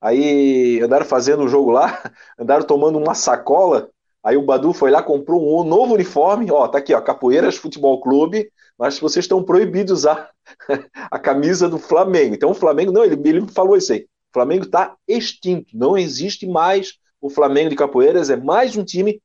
Aí 0.00 0.80
andaram 0.80 1.04
fazendo 1.06 1.42
um 1.42 1.48
jogo 1.48 1.70
lá, 1.70 2.00
andaram 2.38 2.64
tomando 2.64 2.98
uma 2.98 3.14
sacola. 3.14 3.90
Aí 4.22 4.36
o 4.36 4.42
Badu 4.44 4.72
foi 4.72 4.90
lá, 4.90 5.02
comprou 5.02 5.60
um 5.60 5.64
novo 5.64 5.94
uniforme. 5.94 6.50
Ó, 6.50 6.68
tá 6.68 6.78
aqui, 6.78 6.94
ó, 6.94 7.00
Capoeiras 7.00 7.56
Futebol 7.56 8.00
Clube. 8.00 8.50
Mas 8.78 8.98
vocês 9.00 9.24
estão 9.24 9.42
proibidos 9.42 10.06
a 10.06 10.30
a 11.10 11.18
camisa 11.18 11.68
do 11.68 11.78
Flamengo. 11.78 12.34
Então 12.34 12.50
o 12.50 12.54
Flamengo, 12.54 12.92
não, 12.92 13.04
ele, 13.04 13.20
ele 13.28 13.46
falou 13.48 13.76
isso 13.76 13.92
aí. 13.92 14.00
O 14.02 14.32
Flamengo 14.32 14.64
está 14.64 14.96
extinto, 15.06 15.76
não 15.76 15.96
existe 15.98 16.46
mais 16.46 16.94
o 17.22 17.30
Flamengo 17.30 17.70
de 17.70 17.76
Capoeiras, 17.76 18.28
é 18.28 18.36
mais 18.36 18.76
um 18.76 18.84
time 18.84 19.22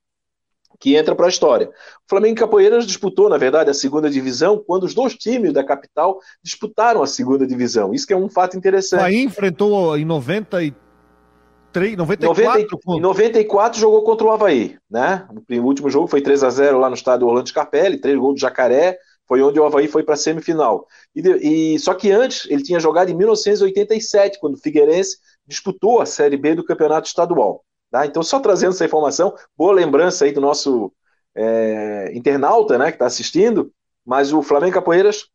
que 0.79 0.95
entra 0.95 1.15
para 1.15 1.25
a 1.25 1.29
história. 1.29 1.67
O 1.67 2.07
Flamengo 2.07 2.35
de 2.35 2.41
Capoeiras 2.41 2.85
disputou, 2.85 3.27
na 3.27 3.37
verdade, 3.37 3.71
a 3.71 3.73
segunda 3.73 4.07
divisão 4.09 4.63
quando 4.65 4.83
os 4.83 4.93
dois 4.93 5.15
times 5.15 5.51
da 5.51 5.63
capital 5.63 6.19
disputaram 6.43 7.01
a 7.01 7.07
segunda 7.07 7.47
divisão. 7.47 7.93
Isso 7.93 8.05
que 8.05 8.13
é 8.13 8.17
um 8.17 8.29
fato 8.29 8.55
interessante. 8.55 9.03
Aí 9.03 9.23
enfrentou 9.23 9.97
em 9.97 10.05
93, 10.05 11.97
94. 11.97 12.79
Em 12.89 13.01
94 13.01 13.79
jogou 13.79 14.03
contra 14.03 14.27
o 14.27 14.31
Havaí, 14.31 14.77
né? 14.87 15.27
O 15.49 15.61
último 15.61 15.89
jogo 15.89 16.07
foi 16.07 16.21
3 16.21 16.43
a 16.43 16.49
0 16.51 16.79
lá 16.79 16.89
no 16.89 16.95
estádio 16.95 17.25
Orlando 17.25 17.49
Scarpelli, 17.49 17.99
três 17.99 18.17
gols 18.17 18.35
do 18.35 18.41
Jacaré, 18.41 18.99
foi 19.27 19.41
onde 19.41 19.59
o 19.59 19.65
Havaí 19.65 19.87
foi 19.87 20.03
para 20.03 20.13
a 20.13 20.17
semifinal. 20.17 20.85
E, 21.15 21.73
e, 21.73 21.79
só 21.79 21.95
que 21.95 22.11
antes 22.11 22.47
ele 22.49 22.61
tinha 22.61 22.79
jogado 22.79 23.09
em 23.09 23.15
1987, 23.15 24.39
quando 24.39 24.53
o 24.53 24.59
Figueirense 24.59 25.17
disputou 25.45 25.99
a 25.99 26.05
Série 26.05 26.37
B 26.37 26.55
do 26.55 26.63
Campeonato 26.63 27.07
Estadual. 27.07 27.63
Tá? 27.89 28.05
Então, 28.05 28.21
só 28.21 28.39
trazendo 28.39 28.71
essa 28.73 28.85
informação, 28.85 29.33
boa 29.57 29.73
lembrança 29.73 30.25
aí 30.25 30.31
do 30.31 30.41
nosso 30.41 30.91
é, 31.35 32.11
internauta 32.13 32.77
né, 32.77 32.87
que 32.87 32.95
está 32.95 33.05
assistindo, 33.05 33.71
mas 34.05 34.33
o 34.33 34.41
Flamengo 34.41 34.73
Capoeiras 34.73 35.29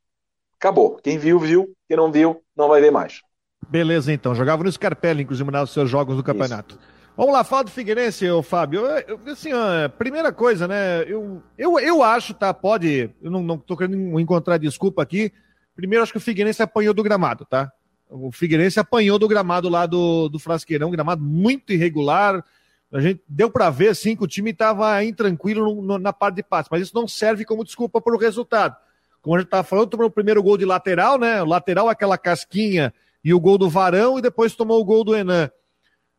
acabou. 0.59 0.97
Quem 0.97 1.19
viu, 1.19 1.39
viu. 1.39 1.75
Quem 1.89 1.97
não 1.97 2.13
viu, 2.13 2.43
não 2.57 2.69
vai 2.69 2.81
ver 2.81 2.91
mais. 2.91 3.21
Beleza, 3.69 4.13
então. 4.13 4.35
Jogava 4.35 4.65
no 4.65 4.71
Scarpelli, 4.71 5.23
inclusive, 5.23 5.51
nos 5.51 5.71
seus 5.71 5.89
jogos 5.89 6.17
do 6.17 6.23
campeonato. 6.23 6.75
Isso. 6.75 6.93
Vamos 7.17 7.35
lá, 7.35 7.45
fala 7.45 7.65
do 7.65 7.71
Figueirense, 7.71 8.29
ô, 8.31 8.43
Fábio. 8.43 8.87
Eu, 8.87 9.21
assim, 9.31 9.53
ó, 9.53 9.89
primeira 9.89 10.33
coisa, 10.33 10.67
né? 10.67 11.03
Eu, 11.03 11.43
eu, 11.59 11.79
eu 11.79 12.03
acho, 12.03 12.33
tá? 12.33 12.55
Pode. 12.55 13.11
Eu 13.21 13.31
não, 13.31 13.43
não 13.43 13.59
tô 13.59 13.77
querendo 13.77 14.19
encontrar 14.19 14.57
desculpa 14.57 15.03
aqui. 15.03 15.31
Primeiro, 15.77 16.03
acho 16.03 16.13
que 16.13 16.19
o 16.19 16.23
Figueirense 16.23 16.63
apanhou 16.63 16.95
do 16.95 17.03
gramado, 17.03 17.45
tá? 17.45 17.71
O 18.13 18.31
Figueirense 18.31 18.79
apanhou 18.79 19.19
do 19.19 19.27
gramado 19.27 19.69
lá 19.71 19.87
do, 19.87 20.29
do 20.29 20.39
Frasqueirão, 20.39 20.91
gramado 20.91 21.23
muito 21.23 21.73
irregular. 21.73 22.45
A 22.93 23.01
gente 23.01 23.23
deu 23.27 23.51
para 23.51 23.71
ver 23.71 23.89
assim 23.89 24.15
que 24.15 24.23
o 24.23 24.27
time 24.27 24.51
estava 24.51 25.03
intranquilo 25.03 25.65
no, 25.65 25.83
no, 25.83 25.99
na 25.99 26.13
parte 26.13 26.37
de 26.37 26.43
passe, 26.43 26.69
mas 26.71 26.83
isso 26.83 26.95
não 26.95 27.09
serve 27.09 27.45
como 27.47 27.65
desculpa 27.65 28.03
para 28.03 28.15
o 28.15 28.19
resultado. 28.19 28.77
Como 29.23 29.35
a 29.35 29.39
gente 29.39 29.47
estava 29.47 29.63
falando, 29.63 29.89
tomou 29.89 30.09
o 30.09 30.11
primeiro 30.11 30.43
gol 30.43 30.59
de 30.59 30.67
lateral, 30.67 31.19
né? 31.19 31.43
O 31.43 31.47
lateral, 31.47 31.89
aquela 31.89 32.19
casquinha 32.19 32.93
e 33.25 33.33
o 33.33 33.41
gol 33.41 33.57
do 33.57 33.71
Varão, 33.71 34.19
e 34.19 34.23
depois 34.23 34.55
tomou 34.55 34.79
o 34.81 34.85
gol 34.85 35.05
do 35.05 35.17
Enan. 35.17 35.51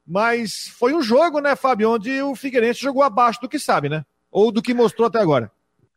Mas 0.06 0.68
foi 0.80 0.94
um 0.94 1.02
jogo, 1.02 1.39
né, 1.39 1.56
Fábio, 1.56 1.91
onde 1.91 2.22
o 2.22 2.36
Figueirense 2.36 2.82
jogou 2.82 3.04
abaixo 3.04 3.39
do 3.39 3.48
que 3.48 3.60
sabe, 3.60 3.88
né? 3.88 4.04
Ou 4.32 4.52
do 4.52 4.62
que 4.62 4.74
mostrou 4.74 5.08
até 5.08 5.20
agora. 5.20 5.52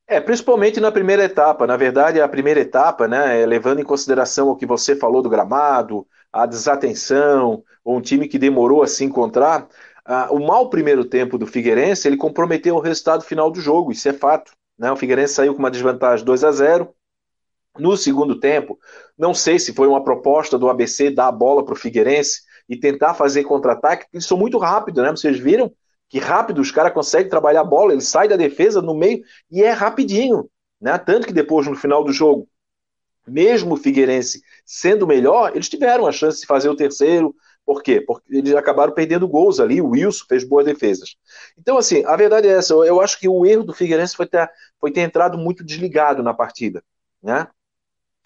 É, 0.08 0.20
principalmente 0.20 0.80
na 0.80 0.92
primeira 0.92 1.24
etapa. 1.24 1.66
Na 1.66 1.76
verdade, 1.76 2.20
a 2.20 2.28
primeira 2.28 2.60
etapa, 2.60 3.08
né, 3.08 3.42
é 3.42 3.46
levando 3.46 3.80
em 3.80 3.84
consideração 3.84 4.48
o 4.48 4.56
que 4.56 4.64
você 4.64 4.94
falou 4.94 5.20
do 5.20 5.28
gramado, 5.28 6.06
a 6.32 6.46
desatenção, 6.46 7.64
ou 7.84 7.96
um 7.96 8.00
time 8.00 8.28
que 8.28 8.38
demorou 8.38 8.82
a 8.82 8.86
se 8.86 9.04
encontrar, 9.04 9.68
o 10.30 10.38
mau 10.38 10.70
primeiro 10.70 11.04
tempo 11.04 11.36
do 11.36 11.46
Figueirense, 11.46 12.06
ele 12.06 12.16
comprometeu 12.16 12.76
o 12.76 12.80
resultado 12.80 13.24
final 13.24 13.50
do 13.50 13.60
jogo, 13.60 13.90
isso 13.90 14.08
é 14.08 14.12
fato. 14.12 14.52
Né? 14.78 14.90
O 14.92 14.96
Figueirense 14.96 15.34
saiu 15.34 15.52
com 15.52 15.58
uma 15.58 15.70
desvantagem 15.70 16.24
2 16.24 16.44
a 16.44 16.52
0 16.52 16.94
No 17.76 17.96
segundo 17.96 18.38
tempo, 18.38 18.78
não 19.18 19.34
sei 19.34 19.58
se 19.58 19.74
foi 19.74 19.88
uma 19.88 20.04
proposta 20.04 20.56
do 20.56 20.68
ABC 20.68 21.10
dar 21.10 21.28
a 21.28 21.32
bola 21.32 21.64
para 21.64 21.74
o 21.74 21.76
Figueirense 21.76 22.42
e 22.68 22.76
tentar 22.76 23.14
fazer 23.14 23.42
contra-ataque, 23.44 24.06
eles 24.12 24.26
são 24.26 24.38
muito 24.38 24.58
rápidos, 24.58 25.02
né? 25.02 25.10
Vocês 25.10 25.38
viram? 25.38 25.72
Que 26.08 26.18
rápido 26.18 26.60
os 26.60 26.70
caras 26.70 26.92
conseguem 26.92 27.28
trabalhar 27.28 27.62
a 27.62 27.64
bola, 27.64 27.92
ele 27.92 28.00
sai 28.00 28.28
da 28.28 28.36
defesa 28.36 28.80
no 28.80 28.94
meio 28.94 29.22
e 29.50 29.62
é 29.62 29.70
rapidinho. 29.70 30.48
Né? 30.80 30.96
Tanto 30.98 31.26
que 31.26 31.32
depois, 31.32 31.66
no 31.66 31.74
final 31.74 32.04
do 32.04 32.12
jogo, 32.12 32.48
mesmo 33.26 33.74
o 33.74 33.76
Figueirense 33.76 34.42
sendo 34.64 35.06
melhor, 35.06 35.52
eles 35.54 35.68
tiveram 35.68 36.06
a 36.06 36.12
chance 36.12 36.40
de 36.40 36.46
fazer 36.46 36.68
o 36.68 36.76
terceiro. 36.76 37.34
Por 37.64 37.82
quê? 37.82 38.00
Porque 38.00 38.36
eles 38.36 38.54
acabaram 38.54 38.92
perdendo 38.92 39.26
gols 39.26 39.58
ali, 39.58 39.80
o 39.80 39.88
Wilson 39.88 40.24
fez 40.28 40.44
boas 40.44 40.64
defesas. 40.64 41.16
Então, 41.58 41.76
assim, 41.76 42.04
a 42.04 42.14
verdade 42.14 42.46
é 42.46 42.52
essa, 42.52 42.74
eu 42.74 43.00
acho 43.00 43.18
que 43.18 43.28
o 43.28 43.44
erro 43.44 43.64
do 43.64 43.74
Figueirense 43.74 44.14
foi 44.14 44.26
ter, 44.26 44.48
foi 44.80 44.92
ter 44.92 45.00
entrado 45.00 45.36
muito 45.36 45.64
desligado 45.64 46.22
na 46.22 46.32
partida. 46.32 46.84
Né? 47.20 47.48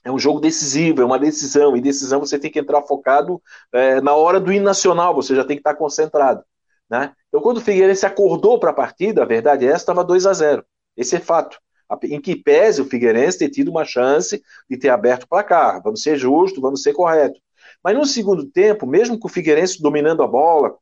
É 0.04 0.12
um 0.12 0.18
jogo 0.18 0.40
decisivo, 0.40 1.00
é 1.00 1.04
uma 1.04 1.18
decisão, 1.18 1.74
e 1.74 1.80
decisão 1.80 2.20
você 2.20 2.38
tem 2.38 2.50
que 2.50 2.58
entrar 2.58 2.82
focado 2.82 3.42
é, 3.72 4.00
na 4.02 4.14
hora 4.14 4.38
do 4.38 4.52
hino 4.52 4.64
nacional, 4.64 5.14
você 5.14 5.34
já 5.34 5.44
tem 5.44 5.56
que 5.56 5.60
estar 5.60 5.74
concentrado. 5.74 6.44
Né? 6.88 7.14
Então, 7.30 7.40
quando 7.40 7.58
o 7.58 7.60
Figueirense 7.60 8.04
acordou 8.04 8.58
para 8.58 8.70
a 8.70 8.74
partida, 8.74 9.22
a 9.22 9.26
verdade 9.26 9.64
é 9.64 9.68
essa, 9.68 9.78
estava 9.78 10.04
2 10.04 10.26
a 10.26 10.32
0 10.32 10.64
Esse 10.96 11.16
é 11.16 11.20
fato. 11.20 11.58
Em 12.04 12.20
que 12.20 12.36
pese 12.36 12.82
o 12.82 12.84
Figueirense 12.84 13.38
ter 13.38 13.48
tido 13.48 13.70
uma 13.70 13.84
chance 13.84 14.42
de 14.68 14.76
ter 14.76 14.90
aberto 14.90 15.24
o 15.24 15.28
placar. 15.28 15.80
Vamos 15.82 16.02
ser 16.02 16.16
justos, 16.16 16.60
vamos 16.60 16.82
ser 16.82 16.92
corretos. 16.92 17.40
Mas 17.82 17.96
no 17.96 18.04
segundo 18.04 18.46
tempo, 18.46 18.86
mesmo 18.86 19.18
com 19.18 19.28
o 19.28 19.30
Figueirense 19.30 19.80
dominando 19.80 20.22
a 20.22 20.26
bola, 20.26 20.76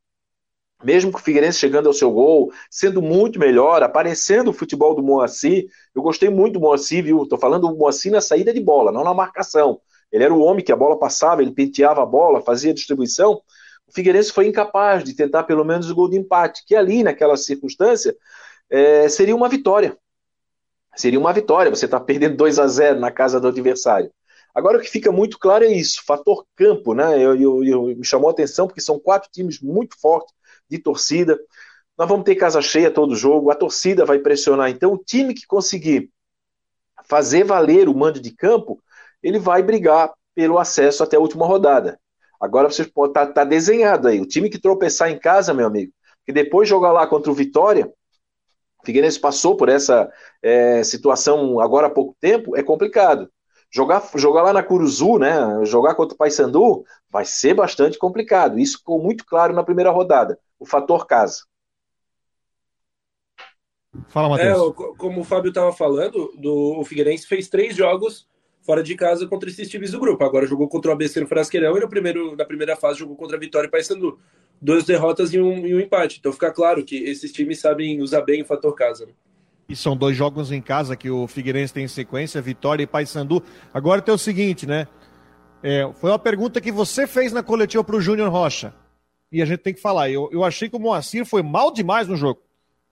mesmo 0.83 1.11
com 1.11 1.17
o 1.17 1.21
Figueirense 1.21 1.59
chegando 1.59 1.87
ao 1.87 1.93
seu 1.93 2.11
gol, 2.11 2.51
sendo 2.69 3.01
muito 3.01 3.39
melhor, 3.39 3.83
aparecendo 3.83 4.49
o 4.49 4.53
futebol 4.53 4.95
do 4.95 5.03
Moacir, 5.03 5.67
eu 5.93 6.01
gostei 6.01 6.29
muito 6.29 6.53
do 6.53 6.59
Moacir, 6.59 7.03
viu? 7.03 7.23
Estou 7.23 7.37
falando 7.37 7.67
do 7.67 7.77
Moacir 7.77 8.11
na 8.11 8.21
saída 8.21 8.53
de 8.53 8.61
bola, 8.61 8.91
não 8.91 9.03
na 9.03 9.13
marcação. 9.13 9.81
Ele 10.11 10.23
era 10.23 10.33
o 10.33 10.41
homem 10.41 10.63
que 10.63 10.71
a 10.71 10.75
bola 10.75 10.97
passava, 10.97 11.41
ele 11.41 11.51
penteava 11.51 12.01
a 12.01 12.05
bola, 12.05 12.41
fazia 12.41 12.71
a 12.71 12.73
distribuição, 12.73 13.41
o 13.89 13.93
Figueirense 13.93 14.31
foi 14.31 14.47
incapaz 14.47 15.03
de 15.03 15.13
tentar 15.15 15.43
pelo 15.43 15.65
menos 15.65 15.89
o 15.89 15.95
gol 15.95 16.09
de 16.09 16.17
empate, 16.17 16.63
que 16.65 16.75
ali, 16.75 17.03
naquela 17.03 17.35
circunstância, 17.35 18.15
é, 18.69 19.09
seria 19.09 19.35
uma 19.35 19.49
vitória. 19.49 19.97
Seria 20.95 21.19
uma 21.19 21.33
vitória, 21.33 21.69
você 21.69 21.85
está 21.85 21.99
perdendo 21.99 22.37
2 22.37 22.59
a 22.59 22.67
0 22.67 22.99
na 22.99 23.11
casa 23.11 23.39
do 23.39 23.47
adversário. 23.47 24.11
Agora 24.53 24.77
o 24.77 24.81
que 24.81 24.89
fica 24.89 25.11
muito 25.11 25.39
claro 25.39 25.63
é 25.63 25.71
isso, 25.71 26.03
fator 26.05 26.45
campo, 26.55 26.93
né? 26.93 27.15
Eu, 27.15 27.35
eu, 27.35 27.63
eu, 27.63 27.83
me 27.95 28.05
chamou 28.05 28.29
a 28.29 28.31
atenção 28.31 28.67
porque 28.67 28.81
são 28.81 28.99
quatro 28.99 29.29
times 29.31 29.61
muito 29.61 29.99
fortes 29.99 30.33
de 30.69 30.77
torcida. 30.77 31.39
Nós 31.97 32.07
vamos 32.07 32.25
ter 32.25 32.35
casa 32.35 32.61
cheia 32.61 32.91
todo 32.91 33.15
jogo, 33.15 33.51
a 33.51 33.55
torcida 33.55 34.05
vai 34.05 34.19
pressionar. 34.19 34.69
Então, 34.69 34.93
o 34.93 34.97
time 34.97 35.33
que 35.33 35.45
conseguir 35.45 36.09
fazer 37.05 37.43
valer 37.43 37.87
o 37.87 37.95
mando 37.95 38.19
de 38.19 38.31
campo, 38.31 38.81
ele 39.21 39.39
vai 39.39 39.63
brigar 39.63 40.13
pelo 40.35 40.57
acesso 40.57 41.03
até 41.03 41.17
a 41.17 41.19
última 41.19 41.45
rodada. 41.45 41.99
Agora 42.39 42.69
você 42.69 42.85
pode 42.85 43.11
estar 43.11 43.27
tá, 43.27 43.33
tá 43.33 43.43
desenhado 43.43 44.07
aí. 44.07 44.21
O 44.21 44.25
time 44.25 44.49
que 44.49 44.59
tropeçar 44.59 45.09
em 45.09 45.19
casa, 45.19 45.53
meu 45.53 45.67
amigo, 45.67 45.91
que 46.25 46.31
depois 46.31 46.69
jogar 46.69 46.91
lá 46.91 47.05
contra 47.05 47.31
o 47.31 47.35
Vitória, 47.35 47.91
Figueirense 48.85 49.19
passou 49.19 49.57
por 49.57 49.67
essa 49.67 50.11
é, 50.41 50.83
situação 50.83 51.59
agora 51.59 51.87
há 51.87 51.89
pouco 51.89 52.15
tempo, 52.19 52.55
é 52.55 52.63
complicado. 52.63 53.29
Jogar, 53.71 54.09
jogar 54.15 54.41
lá 54.41 54.53
na 54.53 54.63
Curuzu, 54.63 55.19
né? 55.19 55.63
Jogar 55.63 55.93
contra 55.93 56.15
o 56.15 56.17
Paysandu 56.17 56.83
vai 57.09 57.25
ser 57.25 57.53
bastante 57.53 57.99
complicado. 57.99 58.57
Isso 58.57 58.79
ficou 58.79 58.99
muito 59.01 59.25
claro 59.25 59.53
na 59.53 59.63
primeira 59.63 59.91
rodada. 59.91 60.39
O 60.57 60.65
fator 60.65 61.05
casa. 61.05 61.43
Fala, 64.07 64.29
Matheus. 64.29 64.71
É, 64.71 64.95
como 64.97 65.21
o 65.21 65.23
Fábio 65.23 65.49
estava 65.49 65.71
falando, 65.71 66.31
do, 66.35 66.79
o 66.79 66.85
Figueirense 66.85 67.27
fez 67.27 67.47
três 67.47 67.75
jogos 67.75 68.27
fora 68.69 68.83
de 68.83 68.93
casa 68.93 69.25
contra 69.25 69.49
esses 69.49 69.67
times 69.67 69.93
do 69.93 69.99
grupo. 69.99 70.23
Agora 70.23 70.45
jogou 70.45 70.67
contra 70.67 70.91
o 70.91 70.93
ABC 70.93 71.19
no 71.19 71.25
Frasqueirão 71.25 71.75
e 71.75 71.79
no 71.79 71.89
primeiro, 71.89 72.35
na 72.35 72.45
primeira 72.45 72.75
fase 72.75 72.99
jogou 72.99 73.15
contra 73.15 73.35
a 73.35 73.39
Vitória 73.39 73.65
e 73.65 73.71
Paysandu. 73.71 74.19
Duas 74.61 74.83
derrotas 74.83 75.33
e 75.33 75.39
um, 75.39 75.65
e 75.65 75.73
um 75.73 75.79
empate. 75.79 76.19
Então 76.19 76.31
fica 76.31 76.51
claro 76.51 76.85
que 76.85 76.97
esses 76.97 77.31
times 77.31 77.59
sabem 77.59 77.99
usar 77.99 78.21
bem 78.21 78.43
o 78.43 78.45
fator 78.45 78.75
casa. 78.75 79.07
Né? 79.07 79.11
E 79.67 79.75
são 79.75 79.97
dois 79.97 80.15
jogos 80.15 80.51
em 80.51 80.61
casa 80.61 80.95
que 80.95 81.09
o 81.09 81.25
Figueirense 81.25 81.73
tem 81.73 81.85
em 81.85 81.87
sequência, 81.87 82.39
Vitória 82.43 82.83
e 82.83 82.85
Paysandu. 82.85 83.41
Agora 83.73 84.03
tem 84.03 84.13
o 84.13 84.19
seguinte, 84.19 84.67
né? 84.67 84.87
É, 85.63 85.91
foi 85.95 86.11
uma 86.11 86.19
pergunta 86.19 86.61
que 86.61 86.71
você 86.71 87.07
fez 87.07 87.33
na 87.33 87.41
coletiva 87.41 87.83
para 87.83 87.95
o 87.95 88.01
Júnior 88.01 88.29
Rocha. 88.29 88.71
E 89.31 89.41
a 89.41 89.45
gente 89.45 89.61
tem 89.61 89.73
que 89.73 89.81
falar. 89.81 90.11
Eu, 90.11 90.29
eu 90.31 90.43
achei 90.43 90.69
que 90.69 90.75
o 90.75 90.79
Moacir 90.79 91.25
foi 91.25 91.41
mal 91.41 91.73
demais 91.73 92.07
no 92.07 92.15
jogo. 92.15 92.39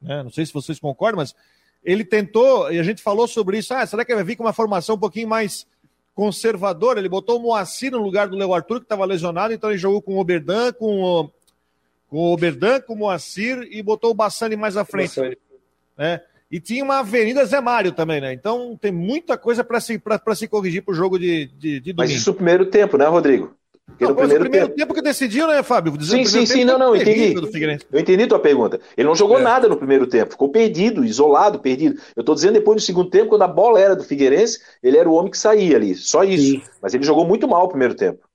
Né? 0.02 0.24
Não 0.24 0.32
sei 0.32 0.44
se 0.44 0.52
vocês 0.52 0.80
concordam, 0.80 1.18
mas 1.18 1.36
ele 1.84 2.04
tentou, 2.04 2.72
e 2.72 2.80
a 2.80 2.84
gente 2.84 3.02
falou 3.02 3.28
sobre 3.28 3.58
isso, 3.58 3.74
ah, 3.74 3.86
será 3.86 4.04
que 4.04 4.14
vai 4.14 4.24
vir 4.24 4.36
com 4.36 4.44
uma 4.44 4.54
formação 4.54 4.96
um 4.96 5.00
pouquinho 5.00 5.28
mais 5.28 5.66
conservadora? 6.14 7.00
Ele 7.00 7.10
botou 7.10 7.38
o 7.38 7.42
Moacir 7.42 7.92
no 7.92 8.02
lugar 8.02 8.28
do 8.28 8.36
Leo 8.36 8.54
Arthur, 8.54 8.80
que 8.80 8.86
estava 8.86 9.06
lesionado, 9.06 9.54
então 9.54 9.70
ele 9.70 9.80
jogou 9.80 10.02
com 10.02 10.16
o 10.16 10.20
Oberdan, 10.20 10.74
com 10.74 11.02
o, 11.02 11.30
com 12.10 12.18
o 12.18 12.34
Oberdan, 12.34 12.82
com 12.82 12.94
o 12.94 12.98
Moacir, 12.98 13.68
e 13.72 13.82
botou 13.82 14.12
o 14.12 14.14
Bassani 14.14 14.56
mais 14.56 14.78
à 14.78 14.84
frente. 14.84 15.20
Né? 15.98 16.22
E 16.50 16.60
tinha 16.60 16.84
uma 16.84 17.00
Avenida 17.00 17.44
Zé 17.46 17.60
Mário 17.60 17.92
também, 17.92 18.22
né? 18.22 18.32
Então 18.32 18.78
tem 18.80 18.92
muita 18.92 19.38
coisa 19.38 19.66
para 19.66 19.82
se, 19.82 20.02
se 20.36 20.48
corrigir 20.48 20.82
para 20.82 20.94
o 20.94 20.96
jogo 20.96 21.20
de, 21.20 21.48
de, 21.48 21.80
de 21.82 21.94
domingo. 21.94 21.98
Mas 21.98 22.12
isso 22.12 22.30
no 22.30 22.36
primeiro 22.36 22.66
tempo, 22.68 22.98
né, 22.98 23.06
Rodrigo? 23.06 23.57
Porque 23.88 24.04
não, 24.04 24.12
no 24.12 24.18
primeiro, 24.18 24.44
primeiro 24.44 24.68
tempo... 24.68 24.78
tempo... 24.78 24.94
que 24.94 25.02
decidiu, 25.02 25.48
né, 25.48 25.64
Fábio? 25.64 25.94
Sim, 26.04 26.26
sim, 26.26 26.46
sim, 26.46 26.66
não, 26.66 26.78
não, 26.78 26.96
entendi. 26.96 27.34
Eu 27.92 28.00
entendi 28.00 28.28
tua 28.28 28.40
pergunta. 28.40 28.80
Ele 28.98 29.08
não 29.08 29.16
jogou 29.16 29.40
é. 29.40 29.42
nada 29.42 29.68
no 29.68 29.78
primeiro 29.78 30.06
tempo, 30.06 30.32
ficou 30.32 30.50
perdido, 30.50 31.06
isolado, 31.06 31.60
perdido. 31.60 32.00
Eu 32.16 32.24
tô 32.24 32.36
dizendo 32.36 32.54
depois 32.54 32.82
do 32.82 32.86
segundo 32.86 33.10
tempo, 33.10 33.30
quando 33.30 33.44
a 33.44 33.48
bola 33.48 33.80
era 33.80 33.96
do 33.96 34.04
Figueirense, 34.04 34.60
ele 34.84 34.98
era 34.98 35.10
o 35.10 35.14
homem 35.14 35.32
que 35.32 35.38
saía 35.38 35.78
ali, 35.78 35.96
só 35.96 36.24
isso. 36.24 36.60
Sim. 36.60 36.62
Mas 36.82 36.94
ele 36.94 37.04
jogou 37.04 37.26
muito 37.26 37.48
mal 37.48 37.66
o 37.66 37.70
primeiro 37.70 37.96
tempo. 37.96 38.28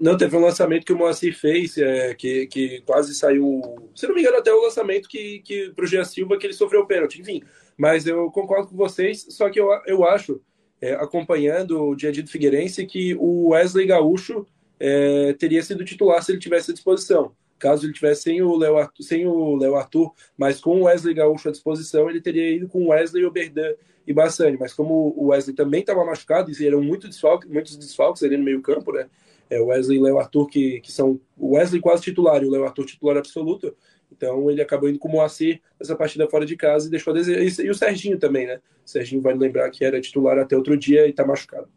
Não, 0.00 0.16
teve 0.16 0.34
um 0.34 0.40
lançamento 0.40 0.86
que 0.86 0.92
o 0.94 0.96
Moacir 0.96 1.38
fez, 1.38 1.76
é, 1.76 2.14
que, 2.14 2.46
que 2.46 2.80
quase 2.86 3.14
saiu. 3.14 3.60
Se 3.94 4.06
não 4.06 4.14
me 4.14 4.22
engano, 4.22 4.38
até 4.38 4.50
o 4.50 4.62
lançamento 4.62 5.06
que, 5.06 5.40
que 5.40 5.70
pro 5.76 5.86
Jean 5.86 6.04
Silva 6.04 6.38
que 6.38 6.46
ele 6.46 6.54
sofreu 6.54 6.80
o 6.80 6.86
pênalti. 6.86 7.20
Enfim, 7.20 7.42
mas 7.76 8.06
eu 8.06 8.30
concordo 8.30 8.68
com 8.68 8.76
vocês, 8.76 9.26
só 9.28 9.50
que 9.50 9.60
eu, 9.60 9.68
eu 9.86 10.04
acho, 10.04 10.40
é, 10.80 10.94
acompanhando 10.94 11.82
o 11.82 11.94
dia 11.94 12.08
a 12.08 12.12
dia 12.12 12.22
do 12.22 12.30
Figueirense, 12.30 12.86
que 12.86 13.14
o 13.18 13.50
Wesley 13.50 13.86
Gaúcho 13.86 14.46
é, 14.80 15.34
teria 15.34 15.62
sido 15.62 15.84
titular 15.84 16.22
se 16.22 16.32
ele 16.32 16.40
tivesse 16.40 16.70
à 16.70 16.74
disposição. 16.74 17.32
Caso 17.58 17.84
ele 17.84 17.92
tivesse 17.92 18.22
sem 18.22 18.40
o 18.40 18.56
Léo 18.56 18.78
Arthur, 18.78 19.02
sem 19.04 19.26
o 19.26 19.56
Léo 19.56 19.76
Arthur, 19.76 20.10
mas 20.36 20.58
com 20.58 20.80
o 20.80 20.84
Wesley 20.84 21.14
Gaúcho 21.14 21.50
à 21.50 21.52
disposição, 21.52 22.08
ele 22.08 22.20
teria 22.20 22.50
ido 22.50 22.66
com 22.66 22.88
Wesley, 22.88 23.26
Oberdan 23.26 23.74
e 24.06 24.14
Bassani. 24.14 24.56
Mas 24.58 24.72
como 24.72 25.14
o 25.14 25.26
Wesley 25.26 25.54
também 25.54 25.80
estava 25.80 26.02
machucado 26.02 26.50
e 26.50 26.66
eram 26.66 26.82
muito 26.82 27.06
desfalques, 27.06 27.50
muitos 27.50 27.76
desfalques 27.76 28.22
ali 28.22 28.38
no 28.38 28.44
meio 28.44 28.62
campo, 28.62 28.92
né? 28.92 29.06
É, 29.50 29.60
Wesley 29.60 29.98
e 29.98 30.00
Léo 30.00 30.18
Arthur, 30.18 30.46
que, 30.46 30.80
que 30.80 30.90
são 30.90 31.20
o 31.36 31.54
Wesley 31.56 31.82
quase 31.82 32.02
titular 32.02 32.42
e 32.42 32.46
o 32.46 32.50
Léo 32.50 32.64
Arthur 32.64 32.86
titular 32.86 33.18
absoluto, 33.18 33.76
então 34.10 34.50
ele 34.50 34.62
acabou 34.62 34.88
indo 34.88 34.98
com 34.98 35.08
o 35.08 35.12
Moacir 35.12 35.60
nessa 35.78 35.94
partida 35.94 36.28
fora 36.28 36.46
de 36.46 36.56
casa 36.56 36.86
e 36.86 36.90
deixou 36.90 37.12
a 37.12 37.16
desejar. 37.16 37.64
E 37.64 37.68
o 37.70 37.74
Serginho 37.74 38.18
também, 38.18 38.46
né? 38.46 38.60
O 38.86 38.88
Serginho 38.88 39.20
vai 39.20 39.34
lembrar 39.34 39.68
que 39.70 39.84
era 39.84 40.00
titular 40.00 40.38
até 40.38 40.56
outro 40.56 40.76
dia 40.76 41.06
e 41.06 41.10
está 41.10 41.26
machucado. 41.26 41.68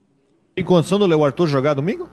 Tem 0.55 0.63
condição 0.63 0.99
do 0.99 1.07
Léo 1.07 1.25
Arthur 1.25 1.47
jogar 1.47 1.73
domingo? 1.73 2.09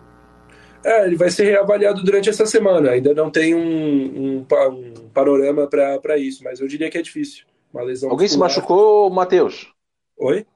É, 0.85 1.07
ele 1.07 1.17
vai 1.17 1.31
ser 1.31 1.45
reavaliado 1.45 2.03
durante 2.03 2.29
essa 2.29 2.47
semana. 2.47 2.91
Ainda 2.91 3.13
não 3.15 3.31
tem 3.31 3.55
um, 3.55 3.61
um, 3.61 4.47
um 4.69 5.09
panorama 5.13 5.67
para 5.67 6.17
isso, 6.17 6.43
mas 6.43 6.61
eu 6.61 6.67
diria 6.67 6.91
que 6.91 6.99
é 6.99 7.03
difícil. 7.03 7.45
Uma 7.73 7.83
lesão 7.83 8.11
Alguém 8.11 8.27
muscular. 8.27 8.51
se 8.51 8.57
machucou, 8.57 9.11
Matheus? 9.11 9.73
Oi? 10.19 10.47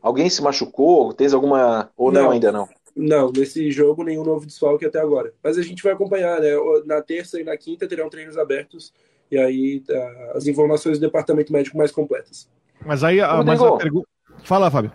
Alguém 0.00 0.28
se 0.28 0.42
machucou? 0.42 1.12
Tens 1.12 1.32
alguma. 1.32 1.90
Ou 1.96 2.10
não, 2.10 2.24
não 2.24 2.30
ainda 2.30 2.52
não? 2.52 2.68
Não, 2.96 3.30
nesse 3.30 3.70
jogo 3.70 4.02
nenhum 4.02 4.24
novo 4.24 4.46
desfalque 4.46 4.84
até 4.84 4.98
agora. 4.98 5.32
Mas 5.42 5.56
a 5.56 5.62
gente 5.62 5.82
vai 5.82 5.92
acompanhar, 5.92 6.40
né? 6.40 6.50
Na 6.84 7.00
terça 7.00 7.40
e 7.40 7.44
na 7.44 7.56
quinta 7.56 7.86
terão 7.86 8.10
treinos 8.10 8.36
abertos 8.36 8.92
e 9.30 9.38
aí 9.38 9.80
tá, 9.80 10.32
as 10.34 10.46
informações 10.46 10.98
do 10.98 11.06
departamento 11.06 11.52
médico 11.52 11.78
mais 11.78 11.92
completas. 11.92 12.48
Mas 12.84 13.04
aí 13.04 13.20
a, 13.20 13.42
mas 13.42 13.62
a 13.62 13.76
pergunta. 13.76 14.08
Fala, 14.42 14.70
Fábio. 14.70 14.92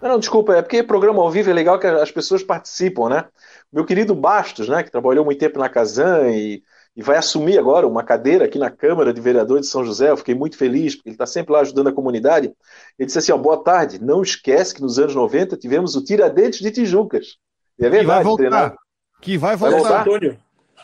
Não, 0.00 0.10
não, 0.10 0.18
desculpa, 0.18 0.54
é 0.54 0.62
porque 0.62 0.82
programa 0.82 1.20
ao 1.20 1.30
vivo 1.30 1.50
é 1.50 1.52
legal 1.52 1.78
que 1.78 1.86
as 1.86 2.10
pessoas 2.10 2.42
participam, 2.42 3.08
né? 3.08 3.24
Meu 3.72 3.84
querido 3.84 4.14
Bastos, 4.14 4.68
né, 4.68 4.82
que 4.82 4.90
trabalhou 4.90 5.24
muito 5.24 5.40
tempo 5.40 5.58
na 5.58 5.68
Casan 5.68 6.30
e, 6.30 6.62
e 6.96 7.02
vai 7.02 7.16
assumir 7.16 7.58
agora 7.58 7.86
uma 7.86 8.02
cadeira 8.02 8.44
aqui 8.44 8.58
na 8.58 8.70
Câmara 8.70 9.12
de 9.12 9.20
Vereadores 9.20 9.66
de 9.66 9.72
São 9.72 9.84
José, 9.84 10.10
eu 10.10 10.16
fiquei 10.16 10.34
muito 10.34 10.56
feliz, 10.56 10.94
porque 10.94 11.08
ele 11.10 11.14
está 11.14 11.26
sempre 11.26 11.52
lá 11.52 11.60
ajudando 11.60 11.88
a 11.88 11.92
comunidade. 11.92 12.52
Ele 12.98 13.06
disse 13.06 13.18
assim: 13.18 13.32
ó, 13.32 13.36
boa 13.36 13.62
tarde, 13.62 14.02
não 14.02 14.22
esquece 14.22 14.74
que 14.74 14.80
nos 14.80 14.98
anos 14.98 15.14
90 15.14 15.56
tivemos 15.56 15.96
o 15.96 16.04
Tiradentes 16.04 16.60
de 16.60 16.70
Tijucas. 16.70 17.36
E 17.78 17.84
é 17.84 17.90
verdade, 17.90 18.00
que 18.00 18.06
vai 18.06 18.24
voltar. 18.24 18.42
Treinar. 18.42 18.76
Que 19.20 19.38
vai 19.38 19.56
voltar. 19.56 19.76
Vai 19.76 19.80
voltar. 19.80 20.00
Antônio. 20.02 20.38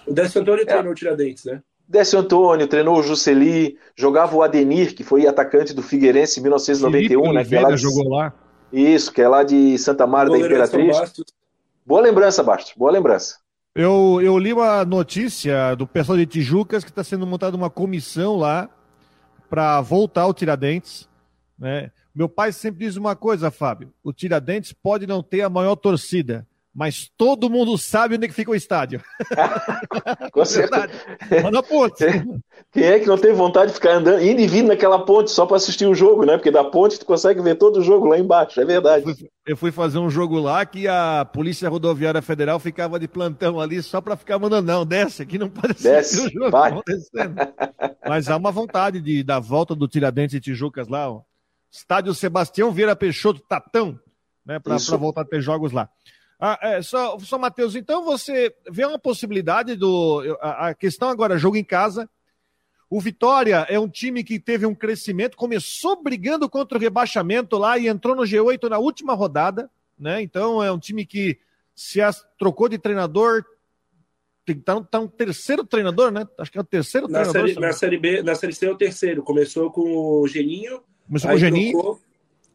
O 0.07 0.13
Décio 0.13 0.41
Antônio 0.41 0.63
é. 0.63 0.67
treinou 0.67 0.93
o 0.93 0.95
Tiradentes, 0.95 1.45
né? 1.45 1.63
Décio 1.87 2.19
Antônio, 2.19 2.67
treinou 2.67 2.99
o 2.99 3.03
Jusceli, 3.03 3.77
jogava 3.97 4.35
o 4.35 4.43
Adenir, 4.43 4.95
que 4.95 5.05
foi 5.05 5.27
atacante 5.27 5.75
do 5.75 5.83
Figueirense 5.83 6.41
em 6.41 6.43
1991, 6.43 7.23
Felipe 7.23 7.35
né? 7.35 7.45
Que 7.45 7.59
lá 7.59 7.71
de... 7.71 7.77
jogou 7.77 8.09
lá. 8.09 8.33
Isso, 8.75 9.13
que 9.13 9.23
é 9.23 9.29
lá 9.29 9.45
de 9.45 9.79
Santa 9.79 10.05
Maria 10.05 10.33
da 10.33 10.39
Imperatriz. 10.39 10.97
Boa 11.87 12.01
lembrança, 12.01 12.43
Bastos, 12.43 12.75
boa 12.77 12.91
lembrança. 12.91 13.39
Eu, 13.73 14.21
eu 14.21 14.37
li 14.37 14.53
uma 14.53 14.85
notícia 14.85 15.77
do 15.77 15.87
pessoal 15.87 16.19
de 16.19 16.27
Tijucas 16.27 16.83
que 16.83 16.91
está 16.91 17.05
sendo 17.05 17.25
montada 17.25 17.57
uma 17.57 17.71
comissão 17.71 18.37
lá 18.37 18.69
para 19.49 19.81
voltar 19.81 20.23
ao 20.23 20.35
Tiradentes. 20.35 21.09
Né? 21.57 21.93
Meu 22.13 22.29
pai 22.29 22.51
sempre 22.51 22.85
diz 22.85 22.97
uma 22.97 23.15
coisa, 23.15 23.49
Fábio: 23.49 23.93
o 24.03 24.13
Tiradentes 24.13 24.73
pode 24.73 25.07
não 25.07 25.23
ter 25.23 25.43
a 25.43 25.49
maior 25.49 25.77
torcida, 25.77 26.45
mas 26.75 27.09
todo 27.17 27.49
mundo 27.49 27.79
sabe 27.79 28.17
onde 28.17 28.25
é 28.25 28.29
que 28.29 28.35
fica 28.35 28.51
o 28.51 28.55
estádio. 28.55 29.01
Com 30.33 30.45
certeza. 30.45 30.91
Manda 31.41 31.63
ponte. 31.63 32.05
Quem 32.73 32.83
é 32.83 32.99
que 32.99 33.07
não 33.07 33.17
tem 33.17 33.33
vontade 33.33 33.69
de 33.69 33.75
ficar 33.75 33.93
andando, 33.93 34.21
indo 34.21 34.41
e 34.41 34.47
vindo 34.49 34.67
naquela 34.67 34.99
ponte 35.05 35.31
só 35.31 35.47
para 35.47 35.57
assistir 35.57 35.87
o 35.87 35.95
jogo, 35.95 36.25
né? 36.25 36.37
Porque 36.37 36.51
da 36.51 36.65
ponte 36.65 36.99
tu 36.99 37.07
consegue 37.07 37.41
ver 37.41 37.55
todo 37.55 37.77
o 37.77 37.83
jogo 37.83 38.07
lá 38.07 38.19
embaixo, 38.19 38.61
é 38.61 38.65
verdade. 38.65 39.09
Eu 39.09 39.15
fui, 39.15 39.31
eu 39.47 39.57
fui 39.57 39.71
fazer 39.71 39.99
um 39.99 40.11
jogo 40.11 40.41
lá 40.41 40.67
que 40.67 40.89
a 40.89 41.25
Polícia 41.25 41.69
Rodoviária 41.69 42.21
Federal 42.21 42.59
ficava 42.59 42.99
de 42.99 43.07
plantão 43.07 43.61
ali 43.61 43.81
só 43.81 44.01
para 44.01 44.17
ficar 44.17 44.41
mandando, 44.41 44.67
não, 44.67 44.85
desce 44.85 45.23
aqui, 45.23 45.39
não 45.39 45.49
pode 45.49 45.81
desce, 45.81 46.27
o 46.27 46.33
jogo 46.33 46.51
vai. 46.51 46.73
acontecendo. 46.73 47.37
Mas 48.09 48.29
há 48.29 48.37
uma 48.37 48.51
vontade 48.51 49.01
de 49.01 49.23
dar 49.23 49.39
volta 49.39 49.77
do 49.77 49.87
Tiradentes 49.87 50.35
e 50.35 50.41
Tijucas 50.41 50.89
lá, 50.89 51.09
ó. 51.09 51.23
Estádio 51.71 52.15
Sebastião 52.15 52.73
Vieira 52.73 52.97
Peixoto 52.97 53.41
Tatão, 53.49 53.99
né? 54.45 54.59
Para 54.59 54.77
voltar 54.97 55.21
a 55.21 55.25
ter 55.25 55.41
jogos 55.41 55.71
lá. 55.71 55.89
Ah, 56.39 56.59
é, 56.61 56.83
só, 56.83 57.19
só 57.21 57.39
Matheus, 57.39 57.75
então 57.75 58.05
você 58.05 58.55
vê 58.71 58.85
uma 58.85 58.99
possibilidade 58.99 59.77
do. 59.77 60.37
A, 60.41 60.69
a, 60.69 60.75
questão 60.75 61.09
agora, 61.09 61.39
jogo 61.39 61.57
em 61.57 61.65
casa. 61.65 62.09
O 62.91 63.01
Vitória 63.01 63.67
é 63.69 63.79
um 63.79 63.89
time 63.89 64.23
que 64.23 64.39
teve 64.39 64.67
um 64.67 64.75
crescimento, 64.75 65.37
começou 65.37 66.01
brigando 66.01 66.49
contra 66.49 66.79
o 66.79 66.81
rebaixamento 66.81 67.57
lá 67.57 67.79
e 67.79 67.89
entrou 67.89 68.15
no 68.15 68.23
G8 68.23 68.69
na 68.69 68.79
última 68.79 69.15
rodada, 69.15 69.71
né? 69.99 70.23
Então 70.23 70.63
é 70.63 70.71
um 70.71 70.79
time 70.79 71.05
que 71.05 71.39
se 71.75 72.01
as, 72.01 72.25
trocou 72.39 72.69
de 72.69 72.79
treinador, 72.79 73.45
tá, 74.65 74.81
tá 74.83 75.01
um 75.01 75.09
terceiro 75.09 75.65
treinador, 75.65 76.13
né? 76.13 76.29
Acho 76.39 76.53
que 76.53 76.59
é 76.59 76.61
o 76.61 76.65
terceiro 76.65 77.09
na 77.09 77.23
treinador. 77.23 77.49
Série, 77.49 77.61
na 77.61 77.73
série 77.73 77.99
B, 77.99 78.23
na 78.23 78.35
série 78.35 78.53
C 78.53 78.67
é 78.67 78.71
o 78.71 78.77
terceiro. 78.77 79.23
Começou 79.23 79.71
com 79.71 80.21
o 80.21 80.29
Geninho. 80.29 80.83
Começou 81.07 81.31
com 81.31 81.37
o 81.37 81.39
Geninho. 81.39 81.73
Trocou, 81.73 82.01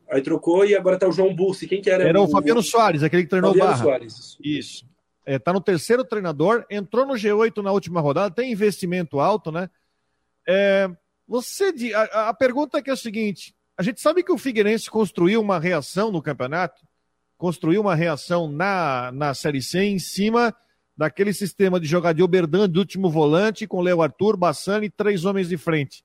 Aí 0.10 0.22
trocou 0.22 0.66
e 0.66 0.76
agora 0.76 0.98
tá 0.98 1.08
o 1.08 1.12
João 1.12 1.36
Bussi. 1.36 1.68
Quem 1.68 1.82
que 1.82 1.90
era? 1.90 2.04
Era 2.04 2.20
o, 2.20 2.24
o 2.26 2.30
Fabiano 2.30 2.64
Soares, 2.64 3.04
aquele 3.04 3.24
que 3.24 3.30
treinou 3.30 3.52
Fabiano 3.52 3.70
o 3.70 3.74
Barra. 3.74 3.84
Soares. 3.84 4.38
Isso. 4.44 4.86
É, 5.26 5.38
tá 5.38 5.54
no 5.54 5.62
terceiro 5.62 6.04
treinador, 6.04 6.66
entrou 6.70 7.06
no 7.06 7.14
G8 7.14 7.62
na 7.62 7.72
última 7.72 8.02
rodada, 8.02 8.34
tem 8.34 8.52
investimento 8.52 9.20
alto, 9.20 9.52
né? 9.52 9.70
É, 10.48 10.90
você, 11.28 11.72
a, 11.94 12.30
a 12.30 12.34
pergunta 12.34 12.80
é 12.80 12.82
que 12.82 12.90
é 12.90 12.94
o 12.94 12.98
seguinte: 12.98 13.54
a 13.78 13.84
gente 13.84 14.02
sabe 14.02 14.24
que 14.24 14.32
o 14.32 14.38
Figueirense 14.38 14.90
construiu 14.90 15.40
uma 15.40 15.60
reação 15.60 16.12
no 16.12 16.22
campeonato, 16.22 16.82
construiu 17.38 17.82
uma 17.82 17.94
reação 17.94 18.52
na, 18.52 19.12
na 19.12 19.34
Série 19.36 19.62
C 19.62 19.84
em 19.84 20.00
cima 20.00 20.56
daquele 20.98 21.32
sistema 21.32 21.80
de 21.80 21.86
jogar 21.88 22.14
de 22.14 22.24
Oberdan 22.24 22.68
de 22.68 22.80
último 22.80 23.10
volante, 23.10 23.68
com 23.68 23.80
Léo 23.80 24.02
Arthur, 24.02 24.36
Bassani 24.36 24.88
e 24.88 24.90
três 24.90 25.24
homens 25.24 25.48
de 25.48 25.56
frente. 25.56 26.04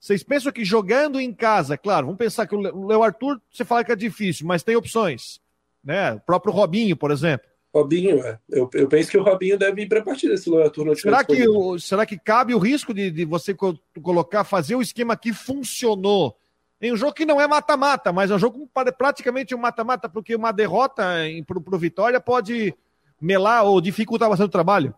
Vocês 0.00 0.22
pensam 0.22 0.52
que 0.52 0.64
jogando 0.64 1.20
em 1.20 1.32
casa, 1.32 1.76
claro, 1.76 2.06
vamos 2.06 2.18
pensar 2.18 2.46
que 2.46 2.54
o 2.54 2.86
Léo 2.86 3.02
Arthur, 3.02 3.40
você 3.50 3.64
fala 3.64 3.84
que 3.84 3.92
é 3.92 3.96
difícil, 3.96 4.46
mas 4.46 4.62
tem 4.62 4.76
opções. 4.76 5.40
Né? 5.82 6.12
O 6.12 6.20
próprio 6.20 6.52
Robinho, 6.52 6.96
por 6.96 7.10
exemplo. 7.10 7.48
Robinho, 7.74 8.24
é. 8.24 8.38
eu, 8.48 8.68
eu 8.72 8.88
penso 8.88 9.10
que 9.10 9.18
o 9.18 9.22
Robinho 9.22 9.58
deve 9.58 9.82
ir 9.82 9.88
para 9.88 10.00
a 10.00 10.04
partida 10.04 10.36
se 10.36 10.48
o 10.48 10.54
Léo 10.54 10.64
Arthur 10.64 10.84
não 10.86 10.94
será 10.94 11.22
que, 11.22 11.44
será 11.80 12.06
que 12.06 12.18
cabe 12.18 12.54
o 12.54 12.58
risco 12.58 12.94
de, 12.94 13.10
de 13.10 13.24
você 13.24 13.54
colocar, 14.02 14.44
fazer 14.44 14.74
o 14.74 14.82
esquema 14.82 15.16
que 15.16 15.32
funcionou 15.32 16.36
em 16.80 16.92
um 16.92 16.96
jogo 16.96 17.12
que 17.12 17.26
não 17.26 17.40
é 17.40 17.46
mata-mata, 17.46 18.12
mas 18.12 18.30
é 18.30 18.34
um 18.34 18.38
jogo 18.38 18.68
praticamente 18.96 19.54
um 19.54 19.58
mata-mata, 19.58 20.08
porque 20.08 20.34
uma 20.34 20.52
derrota 20.52 21.04
para 21.46 21.76
o 21.76 21.78
Vitória 21.78 22.20
pode 22.20 22.74
melar 23.20 23.64
ou 23.64 23.80
dificultar 23.80 24.28
bastante 24.28 24.48
o 24.48 24.52
trabalho? 24.52 24.94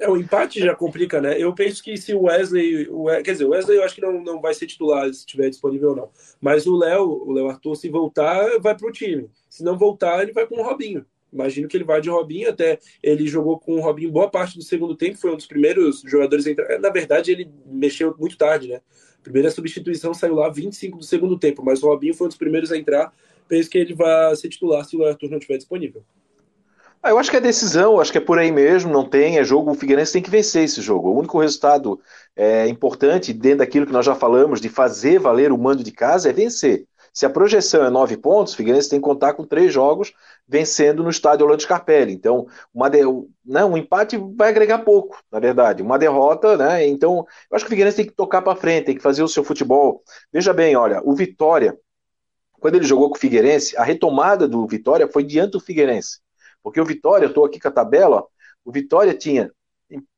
É, 0.00 0.08
o 0.08 0.16
empate 0.16 0.60
já 0.60 0.74
complica, 0.74 1.20
né? 1.20 1.38
Eu 1.38 1.54
penso 1.54 1.82
que 1.82 1.94
se 1.98 2.14
o 2.14 2.22
Wesley. 2.22 2.88
O, 2.88 3.04
quer 3.22 3.32
dizer, 3.32 3.44
o 3.44 3.50
Wesley 3.50 3.76
eu 3.76 3.84
acho 3.84 3.94
que 3.94 4.00
não, 4.00 4.24
não 4.24 4.40
vai 4.40 4.54
ser 4.54 4.66
titular 4.66 5.04
se 5.12 5.20
estiver 5.20 5.50
disponível 5.50 5.90
ou 5.90 5.96
não. 5.96 6.10
Mas 6.40 6.66
o 6.66 6.74
Léo, 6.74 7.04
o 7.04 7.30
Léo 7.32 7.50
Arthur, 7.50 7.76
se 7.76 7.90
voltar, 7.90 8.58
vai 8.60 8.74
para 8.74 8.88
o 8.88 8.90
time. 8.90 9.28
Se 9.48 9.62
não 9.62 9.76
voltar, 9.76 10.22
ele 10.22 10.32
vai 10.32 10.46
com 10.46 10.56
o 10.56 10.62
Robinho. 10.62 11.04
Imagino 11.30 11.68
que 11.68 11.76
ele 11.76 11.84
vai 11.84 12.00
de 12.00 12.08
Robinho, 12.08 12.48
até 12.48 12.78
ele 13.02 13.26
jogou 13.26 13.58
com 13.58 13.76
o 13.76 13.80
Robinho 13.80 14.10
boa 14.10 14.28
parte 14.28 14.56
do 14.56 14.64
segundo 14.64 14.96
tempo, 14.96 15.18
foi 15.18 15.30
um 15.30 15.36
dos 15.36 15.46
primeiros 15.46 16.00
jogadores 16.00 16.46
a 16.46 16.50
entrar. 16.50 16.78
Na 16.80 16.90
verdade, 16.90 17.30
ele 17.30 17.48
mexeu 17.66 18.14
muito 18.18 18.36
tarde, 18.36 18.68
né? 18.68 18.80
A 19.20 19.22
primeira 19.22 19.50
substituição 19.50 20.14
saiu 20.14 20.34
lá 20.34 20.48
25 20.48 20.98
do 20.98 21.04
segundo 21.04 21.38
tempo, 21.38 21.62
mas 21.62 21.82
o 21.82 21.86
Robinho 21.86 22.14
foi 22.14 22.26
um 22.26 22.28
dos 22.28 22.38
primeiros 22.38 22.72
a 22.72 22.76
entrar. 22.76 23.12
Penso 23.46 23.68
que 23.68 23.76
ele 23.76 23.94
vai 23.94 24.34
ser 24.34 24.48
titular 24.48 24.84
se 24.84 24.96
o 24.96 25.04
Arthur 25.04 25.28
não 25.28 25.36
estiver 25.36 25.58
disponível. 25.58 26.02
Ah, 27.02 27.10
eu 27.10 27.18
acho 27.18 27.30
que 27.30 27.36
é 27.38 27.40
decisão, 27.40 27.98
acho 27.98 28.12
que 28.12 28.18
é 28.18 28.20
por 28.20 28.38
aí 28.38 28.52
mesmo, 28.52 28.92
não 28.92 29.08
tem, 29.08 29.38
é 29.38 29.44
jogo, 29.44 29.70
o 29.70 29.74
Figueirense 29.74 30.12
tem 30.12 30.22
que 30.22 30.30
vencer 30.30 30.64
esse 30.64 30.82
jogo. 30.82 31.08
O 31.08 31.18
único 31.18 31.38
resultado 31.40 31.98
é, 32.36 32.68
importante, 32.68 33.32
dentro 33.32 33.58
daquilo 33.58 33.86
que 33.86 33.92
nós 33.92 34.04
já 34.04 34.14
falamos, 34.14 34.60
de 34.60 34.68
fazer 34.68 35.18
valer 35.18 35.50
o 35.50 35.56
mando 35.56 35.82
de 35.82 35.92
casa, 35.92 36.28
é 36.28 36.32
vencer. 36.32 36.86
Se 37.12 37.24
a 37.24 37.30
projeção 37.30 37.84
é 37.84 37.90
nove 37.90 38.18
pontos, 38.18 38.52
o 38.52 38.56
Figueirense 38.56 38.90
tem 38.90 39.00
que 39.00 39.04
contar 39.04 39.32
com 39.32 39.44
três 39.44 39.72
jogos 39.72 40.12
vencendo 40.46 41.02
no 41.02 41.08
estádio 41.10 41.44
Orlando 41.44 41.62
Scarpelli. 41.62 42.12
Então, 42.12 42.46
uma 42.72 42.88
de... 42.90 43.00
né, 43.44 43.64
um 43.64 43.76
empate 43.76 44.18
vai 44.36 44.50
agregar 44.50 44.80
pouco, 44.80 45.18
na 45.32 45.40
verdade. 45.40 45.82
Uma 45.82 45.98
derrota, 45.98 46.56
né? 46.56 46.86
Então, 46.86 47.26
eu 47.50 47.56
acho 47.56 47.64
que 47.64 47.68
o 47.68 47.70
Figueirense 47.70 47.96
tem 47.96 48.06
que 48.06 48.12
tocar 48.12 48.42
para 48.42 48.54
frente, 48.54 48.84
tem 48.84 48.94
que 48.94 49.02
fazer 49.02 49.22
o 49.22 49.28
seu 49.28 49.42
futebol. 49.42 50.02
Veja 50.32 50.52
bem, 50.52 50.76
olha, 50.76 51.00
o 51.02 51.14
Vitória, 51.14 51.76
quando 52.60 52.76
ele 52.76 52.84
jogou 52.84 53.08
com 53.08 53.16
o 53.16 53.20
Figueirense, 53.20 53.76
a 53.76 53.82
retomada 53.82 54.46
do 54.46 54.66
Vitória 54.66 55.08
foi 55.08 55.24
diante 55.24 55.52
do 55.52 55.60
Figueirense. 55.60 56.20
Porque 56.62 56.80
o 56.80 56.84
Vitória, 56.84 57.24
eu 57.24 57.30
estou 57.30 57.44
aqui 57.44 57.58
com 57.58 57.68
a 57.68 57.72
tabela, 57.72 58.16
ó, 58.16 58.26
o 58.64 58.72
Vitória 58.72 59.14
tinha 59.14 59.50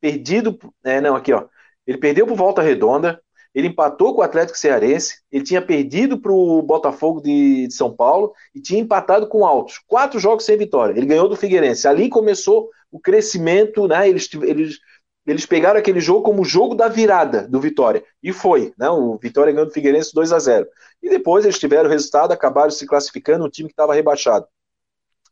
perdido, 0.00 0.58
é, 0.84 1.00
não, 1.00 1.16
aqui 1.16 1.32
ó, 1.32 1.46
ele 1.86 1.98
perdeu 1.98 2.26
para 2.26 2.34
Volta 2.34 2.62
Redonda, 2.62 3.20
ele 3.54 3.68
empatou 3.68 4.14
com 4.14 4.20
o 4.20 4.24
Atlético 4.24 4.58
Cearense, 4.58 5.20
ele 5.30 5.44
tinha 5.44 5.60
perdido 5.60 6.18
para 6.18 6.32
o 6.32 6.62
Botafogo 6.62 7.20
de, 7.20 7.66
de, 7.66 7.74
São 7.74 7.94
Paulo 7.94 8.32
e 8.54 8.60
tinha 8.60 8.80
empatado 8.80 9.26
com 9.26 9.40
o 9.40 9.46
Altos. 9.46 9.78
Quatro 9.86 10.18
jogos 10.18 10.44
sem 10.44 10.56
vitória. 10.56 10.96
Ele 10.96 11.06
ganhou 11.06 11.28
do 11.28 11.36
Figueirense. 11.36 11.86
Ali 11.86 12.08
começou 12.08 12.70
o 12.90 12.98
crescimento, 12.98 13.86
né? 13.86 14.08
Eles, 14.08 14.28
eles, 14.42 14.78
eles 15.26 15.44
pegaram 15.44 15.78
aquele 15.78 16.00
jogo 16.00 16.22
como 16.22 16.42
o 16.42 16.46
jogo 16.46 16.74
da 16.74 16.88
virada 16.88 17.46
do 17.46 17.60
Vitória. 17.60 18.02
E 18.22 18.32
foi, 18.32 18.72
né? 18.78 18.88
O 18.88 19.18
Vitória 19.18 19.52
ganhou 19.52 19.66
do 19.66 19.72
Figueirense 19.74 20.14
2 20.14 20.32
a 20.32 20.38
0 20.38 20.66
E 21.02 21.10
depois 21.10 21.44
eles 21.44 21.58
tiveram 21.58 21.90
o 21.90 21.92
resultado, 21.92 22.32
acabaram 22.32 22.70
se 22.70 22.86
classificando, 22.86 23.44
um 23.44 23.50
time 23.50 23.68
que 23.68 23.74
estava 23.74 23.94
rebaixado. 23.94 24.46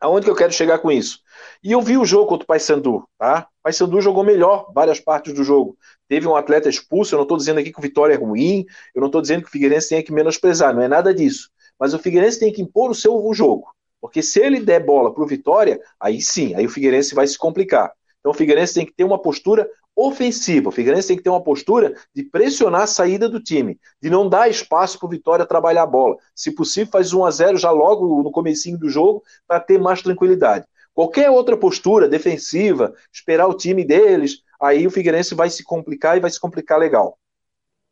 Aonde 0.01 0.25
que 0.25 0.31
eu 0.31 0.37
quero 0.37 0.53
chegar 0.53 0.79
com 0.79 0.91
isso? 0.91 1.21
E 1.63 1.73
eu 1.73 1.83
vi 1.83 1.99
o 1.99 2.07
jogo 2.07 2.27
contra 2.27 2.45
o 2.45 2.47
Paysandu, 2.47 3.05
tá? 3.19 3.47
O 3.61 3.63
Paysandu 3.65 4.01
jogou 4.01 4.25
melhor 4.25 4.73
várias 4.75 4.99
partes 4.99 5.35
do 5.35 5.45
jogo. 5.45 5.77
Teve 6.09 6.27
um 6.27 6.35
atleta 6.35 6.69
expulso, 6.71 7.15
eu 7.15 7.19
não 7.19 7.25
estou 7.25 7.37
dizendo 7.37 7.61
aqui 7.61 7.71
que 7.71 7.79
o 7.79 7.83
Vitória 7.83 8.15
é 8.15 8.17
ruim, 8.17 8.65
eu 8.95 9.01
não 9.01 9.09
estou 9.09 9.21
dizendo 9.21 9.43
que 9.43 9.49
o 9.49 9.51
Figueirense 9.51 9.91
tem 9.91 10.03
que 10.03 10.13
menosprezar, 10.13 10.75
não 10.75 10.83
é 10.83 10.89
nada 10.89 11.13
disso. 11.13 11.51
Mas 11.79 11.93
o 11.93 11.99
Figueirense 11.99 12.41
tem 12.41 12.53
que 12.53 12.63
impor 12.63 12.91
o 12.91 12.95
seu 12.95 13.31
jogo. 13.35 13.69
Porque 14.01 14.23
se 14.23 14.41
ele 14.41 14.61
der 14.61 14.85
bola 14.85 15.13
para 15.13 15.23
o 15.23 15.27
Vitória, 15.27 15.79
aí 16.01 16.23
sim, 16.23 16.55
aí 16.55 16.65
o 16.65 16.71
Figueirense 16.71 17.15
vai 17.15 17.27
se 17.27 17.37
complicar. 17.37 17.93
Então 18.21 18.33
o 18.33 18.35
Figueirense 18.35 18.75
tem 18.75 18.87
que 18.87 18.93
ter 18.93 19.05
uma 19.05 19.21
postura 19.21 19.69
ofensiva. 20.07 20.69
O 20.69 20.73
Figueirense 20.73 21.09
tem 21.09 21.17
que 21.17 21.23
ter 21.23 21.31
uma 21.31 21.43
postura 21.43 21.95
de 22.15 22.23
pressionar 22.23 22.83
a 22.83 22.87
saída 22.87 23.29
do 23.29 23.41
time, 23.41 23.79
de 24.03 24.09
não 24.09 24.29
dar 24.29 24.49
espaço 24.49 24.99
para 24.99 25.07
o 25.07 25.11
Vitória 25.11 25.47
trabalhar 25.47 25.83
a 25.83 25.87
bola. 25.87 26.17
Se 26.35 26.55
possível, 26.55 26.93
faz 26.93 27.13
1 27.13 27.25
a 27.25 27.31
0 27.31 27.59
já 27.59 27.71
logo 27.71 28.23
no 28.23 28.31
comecinho 28.31 28.79
do 28.79 28.89
jogo 28.89 29.23
para 29.47 29.61
ter 29.61 29.79
mais 29.79 30.03
tranquilidade. 30.03 30.67
Qualquer 30.95 31.31
outra 31.31 31.57
postura 31.57 32.09
defensiva, 32.09 32.95
esperar 33.13 33.47
o 33.47 33.55
time 33.55 33.85
deles, 33.85 34.43
aí 34.61 34.87
o 34.87 34.91
Figueirense 34.91 35.35
vai 35.35 35.49
se 35.49 35.63
complicar 35.63 36.17
e 36.17 36.21
vai 36.21 36.31
se 36.31 36.41
complicar 36.41 36.79
legal. 36.79 37.19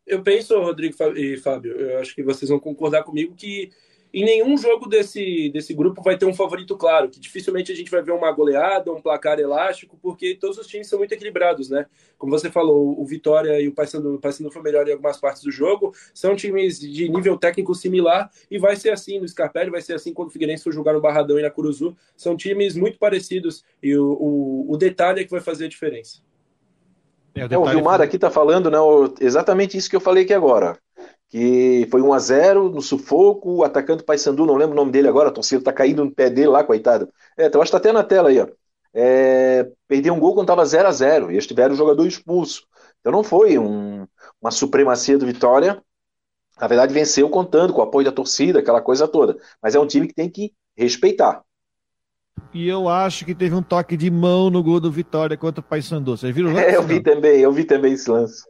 Eu 0.05 0.23
penso, 0.23 0.59
Rodrigo 0.59 0.95
e 1.15 1.37
Fábio, 1.37 1.71
eu 1.71 1.99
acho 1.99 2.15
que 2.15 2.23
vocês 2.23 2.49
vão 2.49 2.59
concordar 2.59 3.03
comigo 3.03 3.35
que 3.35 3.69
em 4.13 4.25
nenhum 4.25 4.57
jogo 4.57 4.87
desse, 4.87 5.49
desse 5.49 5.73
grupo 5.73 6.01
vai 6.01 6.17
ter 6.17 6.25
um 6.25 6.33
favorito 6.33 6.75
claro, 6.75 7.09
que 7.09 7.19
dificilmente 7.19 7.71
a 7.71 7.75
gente 7.75 7.91
vai 7.91 8.01
ver 8.01 8.11
uma 8.11 8.31
goleada, 8.31 8.91
um 8.91 9.01
placar 9.01 9.39
elástico, 9.39 9.97
porque 10.01 10.35
todos 10.35 10.57
os 10.57 10.65
times 10.65 10.87
são 10.87 10.97
muito 10.97 11.11
equilibrados, 11.11 11.69
né? 11.69 11.85
Como 12.17 12.31
você 12.31 12.49
falou, 12.49 12.99
o 12.99 13.05
Vitória 13.05 13.61
e 13.61 13.67
o 13.67 13.71
Paysandu, 13.71 14.15
o 14.15 14.19
Paysandu 14.19 14.51
foi 14.51 14.63
melhor 14.63 14.87
em 14.87 14.93
algumas 14.93 15.17
partes 15.17 15.43
do 15.43 15.51
jogo, 15.51 15.93
são 16.13 16.35
times 16.35 16.79
de 16.79 17.07
nível 17.07 17.37
técnico 17.37 17.75
similar, 17.75 18.31
e 18.49 18.57
vai 18.57 18.75
ser 18.75 18.89
assim 18.89 19.19
no 19.19 19.27
Scarpelli, 19.27 19.69
vai 19.69 19.81
ser 19.81 19.93
assim 19.93 20.11
quando 20.11 20.29
o 20.29 20.31
Figueirense 20.31 20.63
for 20.63 20.73
jogar 20.73 20.93
no 20.93 21.01
Barradão 21.01 21.37
e 21.37 21.43
na 21.43 21.51
Curuzu, 21.51 21.95
são 22.17 22.35
times 22.35 22.75
muito 22.75 22.97
parecidos, 22.97 23.63
e 23.81 23.95
o, 23.95 24.13
o, 24.13 24.73
o 24.73 24.77
detalhe 24.77 25.21
é 25.21 25.23
que 25.23 25.31
vai 25.31 25.41
fazer 25.41 25.65
a 25.65 25.69
diferença. 25.69 26.19
É, 27.35 27.45
o, 27.45 27.53
é, 27.53 27.57
o 27.57 27.65
Vilmar 27.65 28.01
aqui 28.01 28.15
está 28.15 28.31
falando 28.31 28.71
né, 28.71 28.77
exatamente 29.21 29.77
isso 29.77 29.89
que 29.89 29.95
eu 29.95 30.01
falei 30.01 30.23
aqui 30.23 30.33
agora 30.33 30.77
que 31.29 31.87
foi 31.91 32.01
1 32.01 32.13
a 32.13 32.19
0 32.19 32.69
no 32.69 32.81
sufoco, 32.81 33.57
o 33.57 33.63
atacante 33.63 34.03
Paysandu, 34.03 34.45
não 34.45 34.55
lembro 34.55 34.73
o 34.73 34.75
nome 34.75 34.91
dele 34.91 35.07
agora, 35.07 35.29
a 35.29 35.31
torcida 35.31 35.63
tá 35.63 35.71
caindo 35.71 36.03
no 36.03 36.11
pé 36.11 36.29
dele 36.29 36.47
lá, 36.47 36.63
coitado. 36.63 37.07
É, 37.37 37.45
então 37.45 37.61
acho 37.61 37.69
que 37.69 37.73
tá 37.73 37.77
até 37.77 37.91
na 37.91 38.03
tela 38.03 38.29
aí, 38.29 38.39
ó. 38.39 38.47
É, 38.91 39.69
perdeu 39.87 40.15
um 40.15 40.19
gol 40.19 40.33
quando 40.33 40.45
estava 40.45 40.65
0 40.65 40.87
a 40.87 40.91
0 40.91 41.29
e 41.29 41.35
eles 41.35 41.45
tiveram 41.45 41.75
o 41.75 41.77
jogador 41.77 42.07
expulso. 42.07 42.65
Então 42.99 43.11
não 43.11 43.23
foi 43.23 43.59
um, 43.59 44.07
uma 44.41 44.49
supremacia 44.49 45.17
do 45.17 45.27
Vitória. 45.27 45.81
Na 46.59 46.67
verdade, 46.67 46.93
venceu 46.93 47.29
contando 47.29 47.73
com 47.73 47.79
o 47.79 47.83
apoio 47.83 48.05
da 48.05 48.11
torcida, 48.11 48.59
aquela 48.59 48.81
coisa 48.81 49.07
toda. 49.07 49.37
Mas 49.61 49.75
é 49.75 49.79
um 49.79 49.87
time 49.87 50.07
que 50.07 50.13
tem 50.15 50.29
que 50.29 50.51
respeitar. 50.75 51.43
E 52.53 52.67
eu 52.67 52.89
acho 52.89 53.25
que 53.25 53.35
teve 53.35 53.53
um 53.53 53.61
toque 53.61 53.95
de 53.95 54.09
mão 54.09 54.49
no 54.49 54.63
gol 54.63 54.79
do 54.79 54.91
Vitória 54.91 55.37
contra 55.37 55.61
o 55.61 55.63
Paysandu. 55.63 56.17
Vocês 56.17 56.33
viram 56.33 56.49
o 56.49 56.53
lance? 56.53 56.65
É, 56.65 56.75
eu 56.75 56.83
vi 56.83 57.01
também, 57.01 57.39
eu 57.39 57.51
vi 57.51 57.63
também 57.63 57.93
esse 57.93 58.09
lance. 58.09 58.43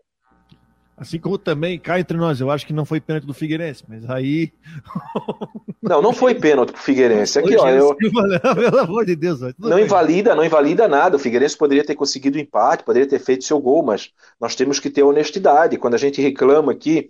Assim 1.00 1.18
como 1.18 1.38
também, 1.38 1.80
cá 1.80 1.98
entre 1.98 2.18
nós, 2.18 2.42
eu 2.42 2.52
acho 2.52 2.68
que 2.68 2.74
não 2.74 2.84
foi 2.84 3.00
pênalti 3.00 3.26
do 3.26 3.34
Figueirense, 3.34 3.86
mas 3.88 4.10
aí. 4.10 4.52
não, 5.82 6.02
não 6.02 6.12
foi 6.12 6.36
pênalti 6.36 6.74
pro 6.74 6.82
Figueirense. 6.82 7.40
Aqui, 7.40 7.56
ó. 7.56 7.70
Eu... 7.70 7.96
Pelo 7.96 8.80
amor 8.80 9.06
de 9.06 9.16
Deus. 9.16 9.40
Não 9.58 9.78
bem. 9.78 9.86
invalida, 9.86 10.36
não 10.36 10.44
invalida 10.44 10.90
nada. 10.90 11.16
O 11.16 11.20
Figueirense 11.20 11.58
poderia 11.58 11.86
ter 11.86 11.96
conseguido 11.96 12.38
o 12.38 12.42
empate, 12.42 12.84
poderia 12.84 13.08
ter 13.08 13.20
feito 13.20 13.46
seu 13.46 13.60
gol, 13.62 13.82
mas 13.82 14.12
nós 14.42 14.56
temos 14.56 14.78
que 14.78 14.90
ter 14.90 15.04
honestidade. 15.04 15.78
Quando 15.78 15.94
a 15.94 15.98
gente 15.98 16.22
reclama 16.22 16.74
aqui 16.74 17.10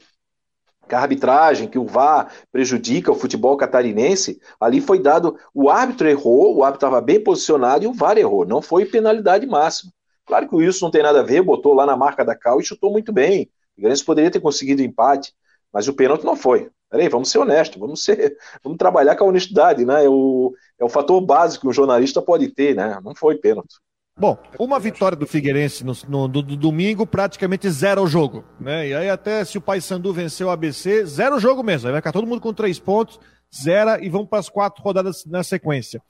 que 0.87 0.93
a 0.93 0.99
arbitragem, 0.99 1.67
que 1.67 1.79
o 1.79 1.85
VAR 1.85 2.31
prejudica 2.51 3.11
o 3.11 3.15
futebol 3.15 3.57
catarinense, 3.57 4.39
ali 4.59 4.81
foi 4.81 4.99
dado. 4.99 5.35
O 5.51 5.67
árbitro 5.67 6.07
errou, 6.07 6.57
o 6.57 6.63
árbitro 6.63 6.87
estava 6.87 7.01
bem 7.01 7.23
posicionado 7.23 7.83
e 7.83 7.87
o 7.87 7.93
VAR 7.93 8.19
errou. 8.19 8.45
Não 8.45 8.61
foi 8.61 8.85
penalidade 8.85 9.47
máxima. 9.47 9.91
Claro 10.27 10.47
que 10.47 10.53
o 10.53 10.59
Wilson 10.59 10.85
não 10.85 10.91
tem 10.91 11.01
nada 11.01 11.21
a 11.21 11.23
ver, 11.23 11.41
botou 11.41 11.73
lá 11.73 11.87
na 11.87 11.97
marca 11.97 12.23
da 12.23 12.35
cal 12.35 12.59
e 12.59 12.63
chutou 12.63 12.91
muito 12.91 13.11
bem. 13.11 13.49
Figueirense 13.79 14.03
poderia 14.03 14.29
ter 14.29 14.41
conseguido 14.41 14.81
empate, 14.81 15.33
mas 15.71 15.87
o 15.87 15.93
pênalti 15.93 16.25
não 16.25 16.35
foi. 16.35 16.69
Peraí, 16.89 17.07
vamos 17.07 17.29
ser 17.31 17.39
honestos, 17.39 17.79
vamos 17.79 18.03
ser, 18.03 18.35
vamos 18.63 18.77
trabalhar 18.77 19.15
com 19.15 19.23
a 19.23 19.27
honestidade, 19.27 19.85
né? 19.85 20.05
É 20.05 20.09
o, 20.09 20.53
é 20.77 20.83
o 20.83 20.89
fator 20.89 21.21
básico 21.21 21.61
que 21.61 21.67
um 21.69 21.73
jornalista 21.73 22.21
pode 22.21 22.49
ter, 22.49 22.75
né? 22.75 22.99
Não 23.03 23.15
foi 23.15 23.37
pênalti. 23.37 23.75
Bom, 24.17 24.37
uma 24.59 24.79
vitória 24.79 25.15
do 25.15 25.25
Figueirense 25.25 25.85
no, 25.85 25.93
no, 26.09 26.27
do, 26.27 26.43
domingo 26.43 27.07
praticamente 27.07 27.69
zero 27.69 28.03
o 28.03 28.07
jogo, 28.07 28.43
né? 28.59 28.89
E 28.89 28.93
aí 28.93 29.09
até 29.09 29.45
se 29.45 29.57
o 29.57 29.61
Paysandu 29.61 30.11
venceu 30.11 30.47
o 30.47 30.49
ABC, 30.49 31.05
zero 31.05 31.37
o 31.37 31.39
jogo 31.39 31.63
mesmo. 31.63 31.87
Aí 31.87 31.93
vai 31.93 32.01
ficar 32.01 32.11
todo 32.11 32.27
mundo 32.27 32.41
com 32.41 32.53
três 32.53 32.77
pontos, 32.79 33.17
zero 33.55 34.03
e 34.03 34.09
vamos 34.09 34.27
para 34.27 34.39
as 34.39 34.49
quatro 34.49 34.83
rodadas 34.83 35.23
na 35.25 35.41
sequência. 35.41 36.01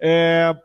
É, 0.00 0.56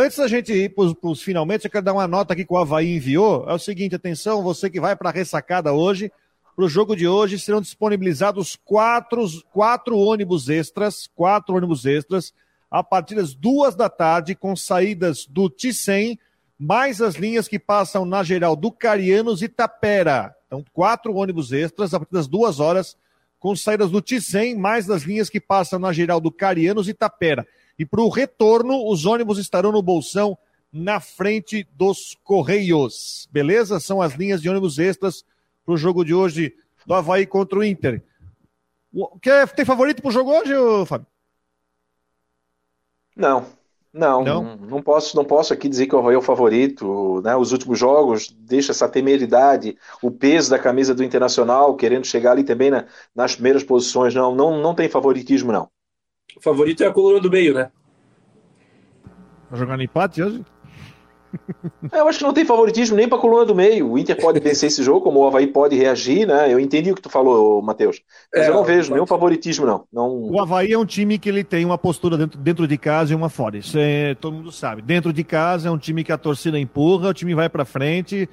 Antes 0.00 0.16
da 0.16 0.28
gente 0.28 0.52
ir 0.52 0.76
para 0.76 0.84
os 1.10 1.20
finalmente, 1.20 1.64
eu 1.64 1.70
quero 1.72 1.84
dar 1.84 1.92
uma 1.92 2.06
nota 2.06 2.32
aqui 2.32 2.44
que 2.44 2.52
o 2.52 2.56
Havaí 2.56 2.94
enviou. 2.94 3.44
É 3.48 3.52
o 3.52 3.58
seguinte, 3.58 3.96
atenção, 3.96 4.44
você 4.44 4.70
que 4.70 4.78
vai 4.78 4.94
para 4.94 5.08
a 5.08 5.12
ressacada 5.12 5.72
hoje, 5.72 6.12
para 6.54 6.64
o 6.64 6.68
jogo 6.68 6.94
de 6.94 7.08
hoje 7.08 7.36
serão 7.36 7.60
disponibilizados 7.60 8.56
quatro, 8.64 9.26
quatro 9.50 9.98
ônibus 9.98 10.48
extras, 10.48 11.10
quatro 11.16 11.56
ônibus 11.56 11.84
extras, 11.84 12.32
a 12.70 12.80
partir 12.84 13.16
das 13.16 13.34
duas 13.34 13.74
da 13.74 13.88
tarde, 13.88 14.36
com 14.36 14.54
saídas 14.54 15.26
do 15.26 15.50
Ticem, 15.50 16.16
mais 16.56 17.02
as 17.02 17.16
linhas 17.16 17.48
que 17.48 17.58
passam 17.58 18.04
na 18.04 18.22
geral 18.22 18.54
do 18.54 18.70
Carianos 18.70 19.42
e 19.42 19.48
Tapera. 19.48 20.32
Então, 20.46 20.64
quatro 20.72 21.12
ônibus 21.12 21.50
extras 21.50 21.92
a 21.92 21.98
partir 21.98 22.14
das 22.14 22.28
duas 22.28 22.60
horas, 22.60 22.96
com 23.40 23.56
saídas 23.56 23.90
do 23.90 24.00
Ticem, 24.00 24.56
mais 24.56 24.86
das 24.86 25.02
linhas 25.02 25.28
que 25.28 25.40
passam 25.40 25.80
na 25.80 25.92
geral 25.92 26.20
do 26.20 26.30
Carianos 26.30 26.88
e 26.88 26.94
Tapera. 26.94 27.44
E 27.78 27.86
para 27.86 28.00
o 28.00 28.08
retorno, 28.08 28.90
os 28.90 29.06
ônibus 29.06 29.38
estarão 29.38 29.70
no 29.70 29.80
Bolsão, 29.80 30.36
na 30.72 31.00
frente 31.00 31.66
dos 31.72 32.16
Correios. 32.24 33.28
Beleza? 33.30 33.80
São 33.80 34.02
as 34.02 34.14
linhas 34.14 34.42
de 34.42 34.48
ônibus 34.48 34.78
extras 34.78 35.24
para 35.64 35.74
o 35.74 35.78
jogo 35.78 36.04
de 36.04 36.12
hoje 36.12 36.54
do 36.86 36.94
Havaí 36.94 37.26
contra 37.26 37.58
o 37.58 37.64
Inter. 37.64 38.02
Quer, 39.20 39.48
tem 39.50 39.64
favorito 39.64 40.02
para 40.02 40.08
o 40.08 40.12
jogo 40.12 40.30
hoje, 40.30 40.52
Fábio? 40.86 41.06
Não, 43.14 43.46
não, 43.92 44.22
não, 44.22 44.56
não, 44.56 44.82
posso, 44.82 45.16
não 45.16 45.24
posso 45.24 45.52
aqui 45.52 45.68
dizer 45.68 45.86
que 45.86 45.94
o 45.94 45.98
Havaí 45.98 46.14
é 46.14 46.18
o 46.18 46.22
favorito. 46.22 47.20
Né? 47.22 47.36
Os 47.36 47.52
últimos 47.52 47.78
jogos 47.78 48.34
deixa 48.38 48.72
essa 48.72 48.88
temeridade, 48.88 49.76
o 50.02 50.10
peso 50.10 50.50
da 50.50 50.58
camisa 50.58 50.94
do 50.94 51.04
Internacional, 51.04 51.76
querendo 51.76 52.06
chegar 52.06 52.32
ali 52.32 52.44
também 52.44 52.70
na, 52.70 52.86
nas 53.14 53.34
primeiras 53.34 53.62
posições. 53.62 54.14
Não, 54.14 54.34
não, 54.34 54.60
não 54.60 54.74
tem 54.74 54.88
favoritismo, 54.88 55.52
não. 55.52 55.68
O 56.36 56.40
favorito 56.40 56.82
é 56.82 56.86
a 56.86 56.92
coluna 56.92 57.20
do 57.20 57.30
meio, 57.30 57.54
né? 57.54 57.70
Vai 59.50 59.58
jogar 59.58 59.76
no 59.76 59.82
empate 59.82 60.22
hoje? 60.22 60.44
É, 61.92 62.00
eu 62.00 62.08
acho 62.08 62.18
que 62.18 62.24
não 62.24 62.32
tem 62.32 62.44
favoritismo 62.44 62.96
nem 62.96 63.08
para 63.08 63.18
a 63.18 63.20
coluna 63.20 63.44
do 63.44 63.54
meio. 63.54 63.90
O 63.90 63.98
Inter 63.98 64.18
pode 64.20 64.40
vencer 64.40 64.68
esse 64.68 64.82
jogo, 64.82 65.02
como 65.02 65.20
o 65.20 65.26
Havaí 65.26 65.46
pode 65.46 65.76
reagir, 65.76 66.26
né? 66.26 66.52
Eu 66.52 66.58
entendi 66.58 66.90
o 66.90 66.94
que 66.94 67.02
tu 67.02 67.10
falou, 67.10 67.62
Matheus. 67.62 68.00
Mas 68.34 68.44
é, 68.44 68.48
eu 68.48 68.54
não 68.54 68.64
vejo 68.64 68.92
nenhum 68.92 69.06
favoritismo, 69.06 69.66
não. 69.66 69.84
não. 69.92 70.22
O 70.30 70.40
Havaí 70.40 70.72
é 70.72 70.78
um 70.78 70.84
time 70.84 71.18
que 71.18 71.28
ele 71.28 71.44
tem 71.44 71.64
uma 71.64 71.78
postura 71.78 72.16
dentro, 72.16 72.38
dentro 72.38 72.66
de 72.66 72.78
casa 72.78 73.12
e 73.12 73.16
uma 73.16 73.28
fora. 73.28 73.58
Isso 73.58 73.76
é, 73.78 74.14
todo 74.14 74.34
mundo 74.34 74.50
sabe. 74.50 74.82
Dentro 74.82 75.12
de 75.12 75.24
casa 75.24 75.68
é 75.68 75.70
um 75.70 75.78
time 75.78 76.02
que 76.02 76.12
a 76.12 76.18
torcida 76.18 76.58
empurra, 76.58 77.10
o 77.10 77.14
time 77.14 77.34
vai 77.34 77.48
para 77.48 77.64
frente, 77.64 78.28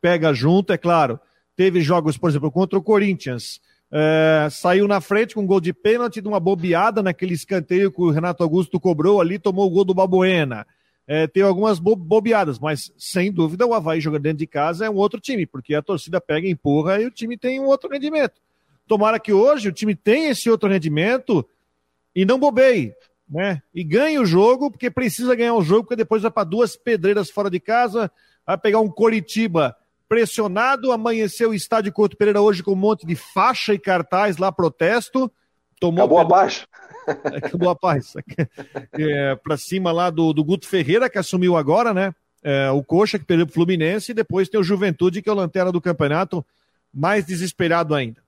pega 0.00 0.32
junto, 0.32 0.72
é 0.72 0.78
claro. 0.78 1.18
Teve 1.56 1.80
jogos, 1.80 2.16
por 2.16 2.30
exemplo, 2.30 2.50
contra 2.50 2.78
o 2.78 2.82
Corinthians. 2.82 3.60
É, 3.92 4.46
saiu 4.50 4.86
na 4.86 5.00
frente 5.00 5.34
com 5.34 5.42
um 5.42 5.46
gol 5.46 5.60
de 5.60 5.72
pênalti, 5.72 6.20
de 6.20 6.28
uma 6.28 6.38
bobeada 6.38 7.02
naquele 7.02 7.34
escanteio 7.34 7.90
que 7.90 8.00
o 8.00 8.10
Renato 8.10 8.42
Augusto 8.42 8.78
cobrou 8.78 9.20
ali, 9.20 9.38
tomou 9.38 9.66
o 9.66 9.70
gol 9.70 9.84
do 9.84 9.94
Babuena. 9.94 10.66
É, 11.06 11.26
tem 11.26 11.42
algumas 11.42 11.80
bo 11.80 11.96
bobeadas, 11.96 12.60
mas 12.60 12.92
sem 12.96 13.32
dúvida 13.32 13.66
o 13.66 13.74
Havaí 13.74 14.00
jogando 14.00 14.22
dentro 14.22 14.38
de 14.38 14.46
casa 14.46 14.86
é 14.86 14.90
um 14.90 14.94
outro 14.94 15.18
time, 15.18 15.44
porque 15.44 15.74
a 15.74 15.82
torcida 15.82 16.20
pega, 16.20 16.48
empurra 16.48 17.00
e 17.00 17.06
o 17.06 17.10
time 17.10 17.36
tem 17.36 17.58
um 17.58 17.66
outro 17.66 17.90
rendimento. 17.90 18.40
Tomara 18.86 19.18
que 19.18 19.32
hoje 19.32 19.68
o 19.68 19.72
time 19.72 19.96
tenha 19.96 20.30
esse 20.30 20.48
outro 20.48 20.68
rendimento 20.68 21.44
e 22.14 22.24
não 22.24 22.38
bobeie, 22.38 22.94
né? 23.28 23.60
E 23.74 23.82
ganhe 23.82 24.20
o 24.20 24.26
jogo, 24.26 24.70
porque 24.70 24.88
precisa 24.88 25.34
ganhar 25.34 25.54
o 25.54 25.62
jogo, 25.62 25.82
porque 25.82 25.96
depois 25.96 26.22
vai 26.22 26.30
para 26.30 26.44
duas 26.44 26.76
pedreiras 26.76 27.28
fora 27.28 27.50
de 27.50 27.58
casa, 27.58 28.08
vai 28.46 28.56
pegar 28.56 28.78
um 28.78 28.88
Coritiba 28.88 29.76
pressionado, 30.10 30.90
amanheceu 30.90 31.50
o 31.50 31.54
estádio 31.54 31.92
Couto 31.92 32.16
Pereira 32.16 32.40
hoje 32.40 32.64
com 32.64 32.72
um 32.72 32.76
monte 32.76 33.06
de 33.06 33.14
faixa 33.14 33.72
e 33.72 33.78
cartaz 33.78 34.38
lá, 34.38 34.50
protesto. 34.50 35.30
Tomou 35.78 36.04
Acabou 36.04 36.18
abaixo. 36.18 36.66
Acabou 37.06 37.70
a 37.70 37.76
paz. 37.76 38.14
É, 38.92 39.36
para 39.36 39.56
cima 39.56 39.92
lá 39.92 40.10
do, 40.10 40.32
do 40.32 40.42
Guto 40.42 40.66
Ferreira, 40.66 41.08
que 41.08 41.16
assumiu 41.16 41.56
agora, 41.56 41.94
né? 41.94 42.12
É, 42.42 42.68
o 42.72 42.82
Coxa, 42.82 43.20
que 43.20 43.24
perdeu 43.24 43.46
pro 43.46 43.54
Fluminense, 43.54 44.10
e 44.10 44.14
depois 44.14 44.48
tem 44.48 44.58
o 44.58 44.64
Juventude, 44.64 45.22
que 45.22 45.28
é 45.28 45.32
o 45.32 45.36
lanterna 45.36 45.70
do 45.70 45.80
campeonato, 45.80 46.44
mais 46.92 47.24
desesperado 47.24 47.94
ainda. 47.94 48.20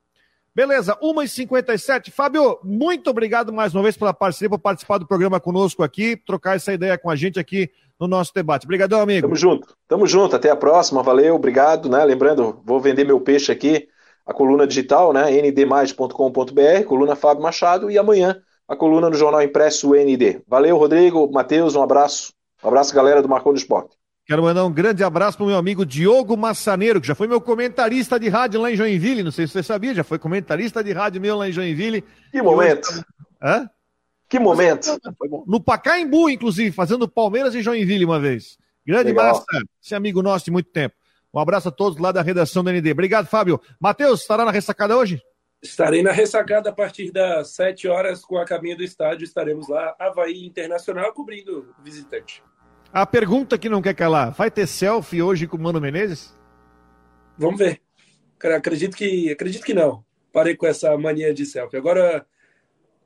Beleza, 0.55 0.95
1h57. 1.03 2.11
Fábio, 2.11 2.59
muito 2.63 3.09
obrigado 3.09 3.51
mais 3.51 3.75
uma 3.75 3.83
vez 3.83 3.97
pela 3.97 4.13
parceria, 4.13 4.51
por 4.51 4.59
participar 4.59 4.99
do 4.99 5.07
programa 5.07 5.41
conosco 5.41 5.83
aqui, 5.83 6.15
trocar 6.15 6.57
essa 6.57 6.75
ideia 6.75 6.99
com 6.99 7.09
a 7.09 7.17
gente 7.17 7.41
aqui 7.41 7.71
no 7.99 8.07
nosso 8.07 8.35
debate. 8.35 8.67
Obrigadão, 8.67 9.01
amigo. 9.01 9.27
Tamo 9.27 9.37
junto. 9.37 9.75
Tamo 9.89 10.07
junto. 10.07 10.37
Até 10.37 10.51
a 10.51 10.57
próxima. 10.57 11.03
Valeu, 11.03 11.37
obrigado. 11.37 11.89
Né? 11.89 12.05
Lembrando, 12.05 12.61
vou 12.67 12.79
vender 12.81 13.05
meu 13.05 13.19
peixe 13.19 13.51
aqui, 13.51 13.89
a 14.27 14.35
coluna 14.35 14.67
digital, 14.67 15.11
né? 15.15 15.31
ndmais.com.br, 15.41 16.85
coluna 16.87 17.17
Fábio 17.17 17.43
Machado, 17.43 17.91
e 17.91 17.97
amanhã 17.97 18.39
a 18.69 18.77
coluna 18.77 19.09
no 19.09 19.17
Jornal 19.17 19.41
Impresso 19.41 19.95
ND. 19.95 20.43
Valeu, 20.47 20.77
Rodrigo, 20.77 21.33
Matheus, 21.33 21.75
um 21.75 21.83
abraço. 21.83 22.35
Um 22.63 22.69
abraço, 22.69 22.95
galera 22.95 23.23
do 23.23 23.29
Marcou 23.29 23.53
no 23.53 23.59
Esporte. 23.59 23.97
Quero 24.33 24.45
mandar 24.45 24.65
um 24.65 24.73
grande 24.73 25.05
abraço 25.05 25.37
para 25.37 25.45
o 25.45 25.49
meu 25.49 25.59
amigo 25.59 25.85
Diogo 25.85 26.39
Massaneiro, 26.39 27.03
que 27.03 27.07
já 27.07 27.15
foi 27.15 27.29
meu 27.29 27.39
comentarista 27.39 28.19
de 28.19 28.31
rádio 28.31 28.63
lá 28.63 28.73
em 28.73 28.77
Joinville. 28.77 29.23
Não 29.23 29.31
sei 29.31 29.47
se 29.47 29.53
você 29.53 29.63
sabia, 29.63 29.95
já 29.95 30.03
foi 30.03 30.19
comentarista 30.19 30.83
de 30.83 30.91
rádio 30.91 31.21
meu 31.21 31.37
lá 31.37 31.51
em 31.51 31.53
Joinville. 31.53 32.03
Que 32.31 32.41
momento! 32.41 32.89
Hoje... 32.91 33.05
Hã? 33.43 33.69
Que 34.31 34.39
momento! 34.39 34.99
No 35.47 35.63
Pacaembu, 35.63 36.31
inclusive, 36.31 36.73
fazendo 36.73 37.07
Palmeiras 37.07 37.55
e 37.55 37.61
Joinville 37.61 38.07
uma 38.07 38.19
vez. 38.19 38.57
Grande 38.87 39.11
Legal. 39.11 39.35
Massa, 39.35 39.45
esse 39.85 39.95
amigo 39.95 40.23
nosso 40.23 40.47
de 40.47 40.51
muito 40.51 40.71
tempo. 40.71 40.95
Um 41.31 41.39
abraço 41.39 41.69
a 41.69 41.71
todos 41.71 41.99
lá 41.99 42.11
da 42.11 42.23
redação 42.23 42.65
da 42.65 42.73
ND. 42.73 42.91
Obrigado, 42.91 43.27
Fábio. 43.27 43.61
Matheus, 43.79 44.23
estará 44.23 44.47
na 44.47 44.51
ressacada 44.51 44.97
hoje? 44.97 45.21
Estarei 45.63 46.03
na 46.03 46.11
ressacada 46.11 46.71
a 46.71 46.73
partir 46.73 47.13
das 47.13 47.49
7 47.51 47.87
horas 47.87 48.25
com 48.25 48.39
a 48.39 48.47
caminho 48.47 48.79
do 48.79 48.83
estádio. 48.83 49.25
Estaremos 49.25 49.69
lá, 49.69 49.95
Havaí 49.99 50.47
Internacional, 50.47 51.13
cobrindo 51.13 51.75
visitante. 51.85 52.43
A 52.93 53.07
pergunta 53.07 53.57
que 53.57 53.69
não 53.69 53.81
quer 53.81 53.95
calar: 53.95 54.33
vai 54.33 54.51
ter 54.51 54.67
selfie 54.67 55.23
hoje 55.23 55.47
com 55.47 55.57
o 55.57 55.61
Mano 55.61 55.81
Menezes? 55.81 56.37
Vamos 57.39 57.59
ver. 57.59 57.81
Cara, 58.39 58.57
acredito 58.57 58.97
que, 58.97 59.31
acredito 59.31 59.65
que 59.65 59.73
não. 59.73 60.05
Parei 60.33 60.57
com 60.57 60.67
essa 60.67 60.97
mania 60.99 61.33
de 61.33 61.47
selfie. 61.47 61.77
Agora, 61.77 62.27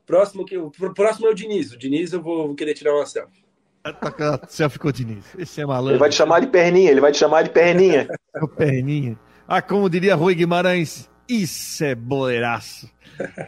próximo 0.05 0.45
que 0.45 0.57
próximo 0.95 1.26
é 1.26 1.30
o 1.30 1.34
Diniz. 1.34 1.72
O 1.72 1.78
Diniz 1.78 2.12
eu 2.12 2.22
vou, 2.22 2.49
vou 2.49 2.57
querer 2.57 2.74
tirar 2.74 2.95
uma 2.95 3.07
selfie. 3.07 3.45
Tá 3.82 4.41
selfie 4.49 4.78
com 4.78 4.89
o 4.89 4.93
Diniz. 4.93 5.24
Esse 5.39 5.61
é 5.61 5.66
malandro. 5.66 5.93
Ele 5.93 5.99
vai 5.99 6.11
te 6.11 6.16
chamar 6.16 6.41
de 6.41 6.49
perninha, 6.49 6.91
ele 6.91 7.01
vai 7.01 7.12
te 7.12 7.18
chamar 7.18 7.43
de 7.43 7.51
perninha. 7.51 8.09
É 8.34 8.45
o 8.45 8.49
perninha. 8.49 9.18
Ah, 9.49 9.62
como 9.62 9.89
diria 9.89 10.14
Rui 10.14 10.34
Guimarães, 10.34 11.09
isso 11.26 11.82
é 11.82 11.95
boleiraço. 11.95 12.87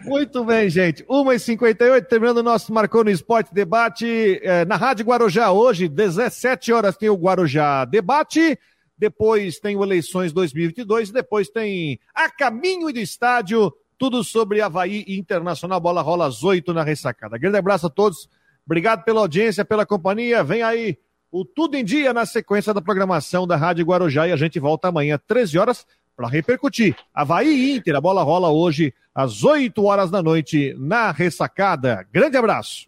Muito 0.05 0.45
bem, 0.45 0.69
gente. 0.71 1.05
1h58, 1.05 2.07
terminando 2.07 2.39
o 2.39 2.43
nosso 2.43 2.73
Marcou 2.73 3.05
no 3.05 3.11
Esporte 3.11 3.53
Debate 3.53 4.41
é, 4.43 4.65
na 4.65 4.77
Rádio 4.77 5.07
Guarujá. 5.07 5.51
Hoje, 5.51 5.89
17 5.89 6.73
horas, 6.73 6.97
tem 6.97 7.09
o 7.09 7.17
Guarujá 7.17 7.85
Debate. 7.85 8.59
Depois 8.97 9.59
tem 9.59 9.77
o 9.77 9.85
Eleições 9.85 10.33
2022. 10.33 11.11
Depois 11.11 11.49
tem 11.49 12.01
A 12.15 12.31
Caminho 12.31 12.93
do 12.93 12.99
Estádio. 12.99 13.73
Tudo 13.97 14.23
sobre 14.25 14.61
Havaí 14.61 15.05
Internacional. 15.09 15.81
Bola 15.81 16.03
rola 16.03 16.27
às 16.27 16.43
8 16.43 16.73
na 16.73 16.83
ressacada. 16.83 17.39
Grande 17.39 17.57
abraço 17.57 17.87
a 17.87 17.91
todos. 17.91 18.29
Obrigado 18.67 19.05
pela 19.05 19.21
audiência, 19.21 19.65
pela 19.65 19.87
companhia. 19.87 20.43
Vem 20.45 20.63
aí 20.63 20.99
o 21.31 21.45
Tudo 21.45 21.77
em 21.77 21.85
Dia 21.85 22.13
na 22.13 22.27
sequência 22.27 22.73
da 22.75 22.81
programação 22.81 23.47
da 23.47 23.57
Rádio 23.57 23.85
Guarujá. 23.85 24.27
E 24.27 24.33
a 24.33 24.37
gente 24.37 24.59
volta 24.59 24.89
amanhã, 24.89 25.19
13 25.27 25.59
horas 25.59 25.87
para 26.17 26.29
repercutir. 26.29 26.97
Havaí 27.15 27.77
Inter, 27.77 27.95
a 27.95 28.01
bola 28.01 28.25
rola 28.25 28.51
hoje 28.51 28.93
às 29.19 29.43
8 29.43 29.83
horas 29.83 30.13
da 30.13 30.23
noite 30.23 30.77
na 30.79 31.11
ressacada. 31.11 32.07
Grande 32.13 32.37
abraço. 32.37 32.88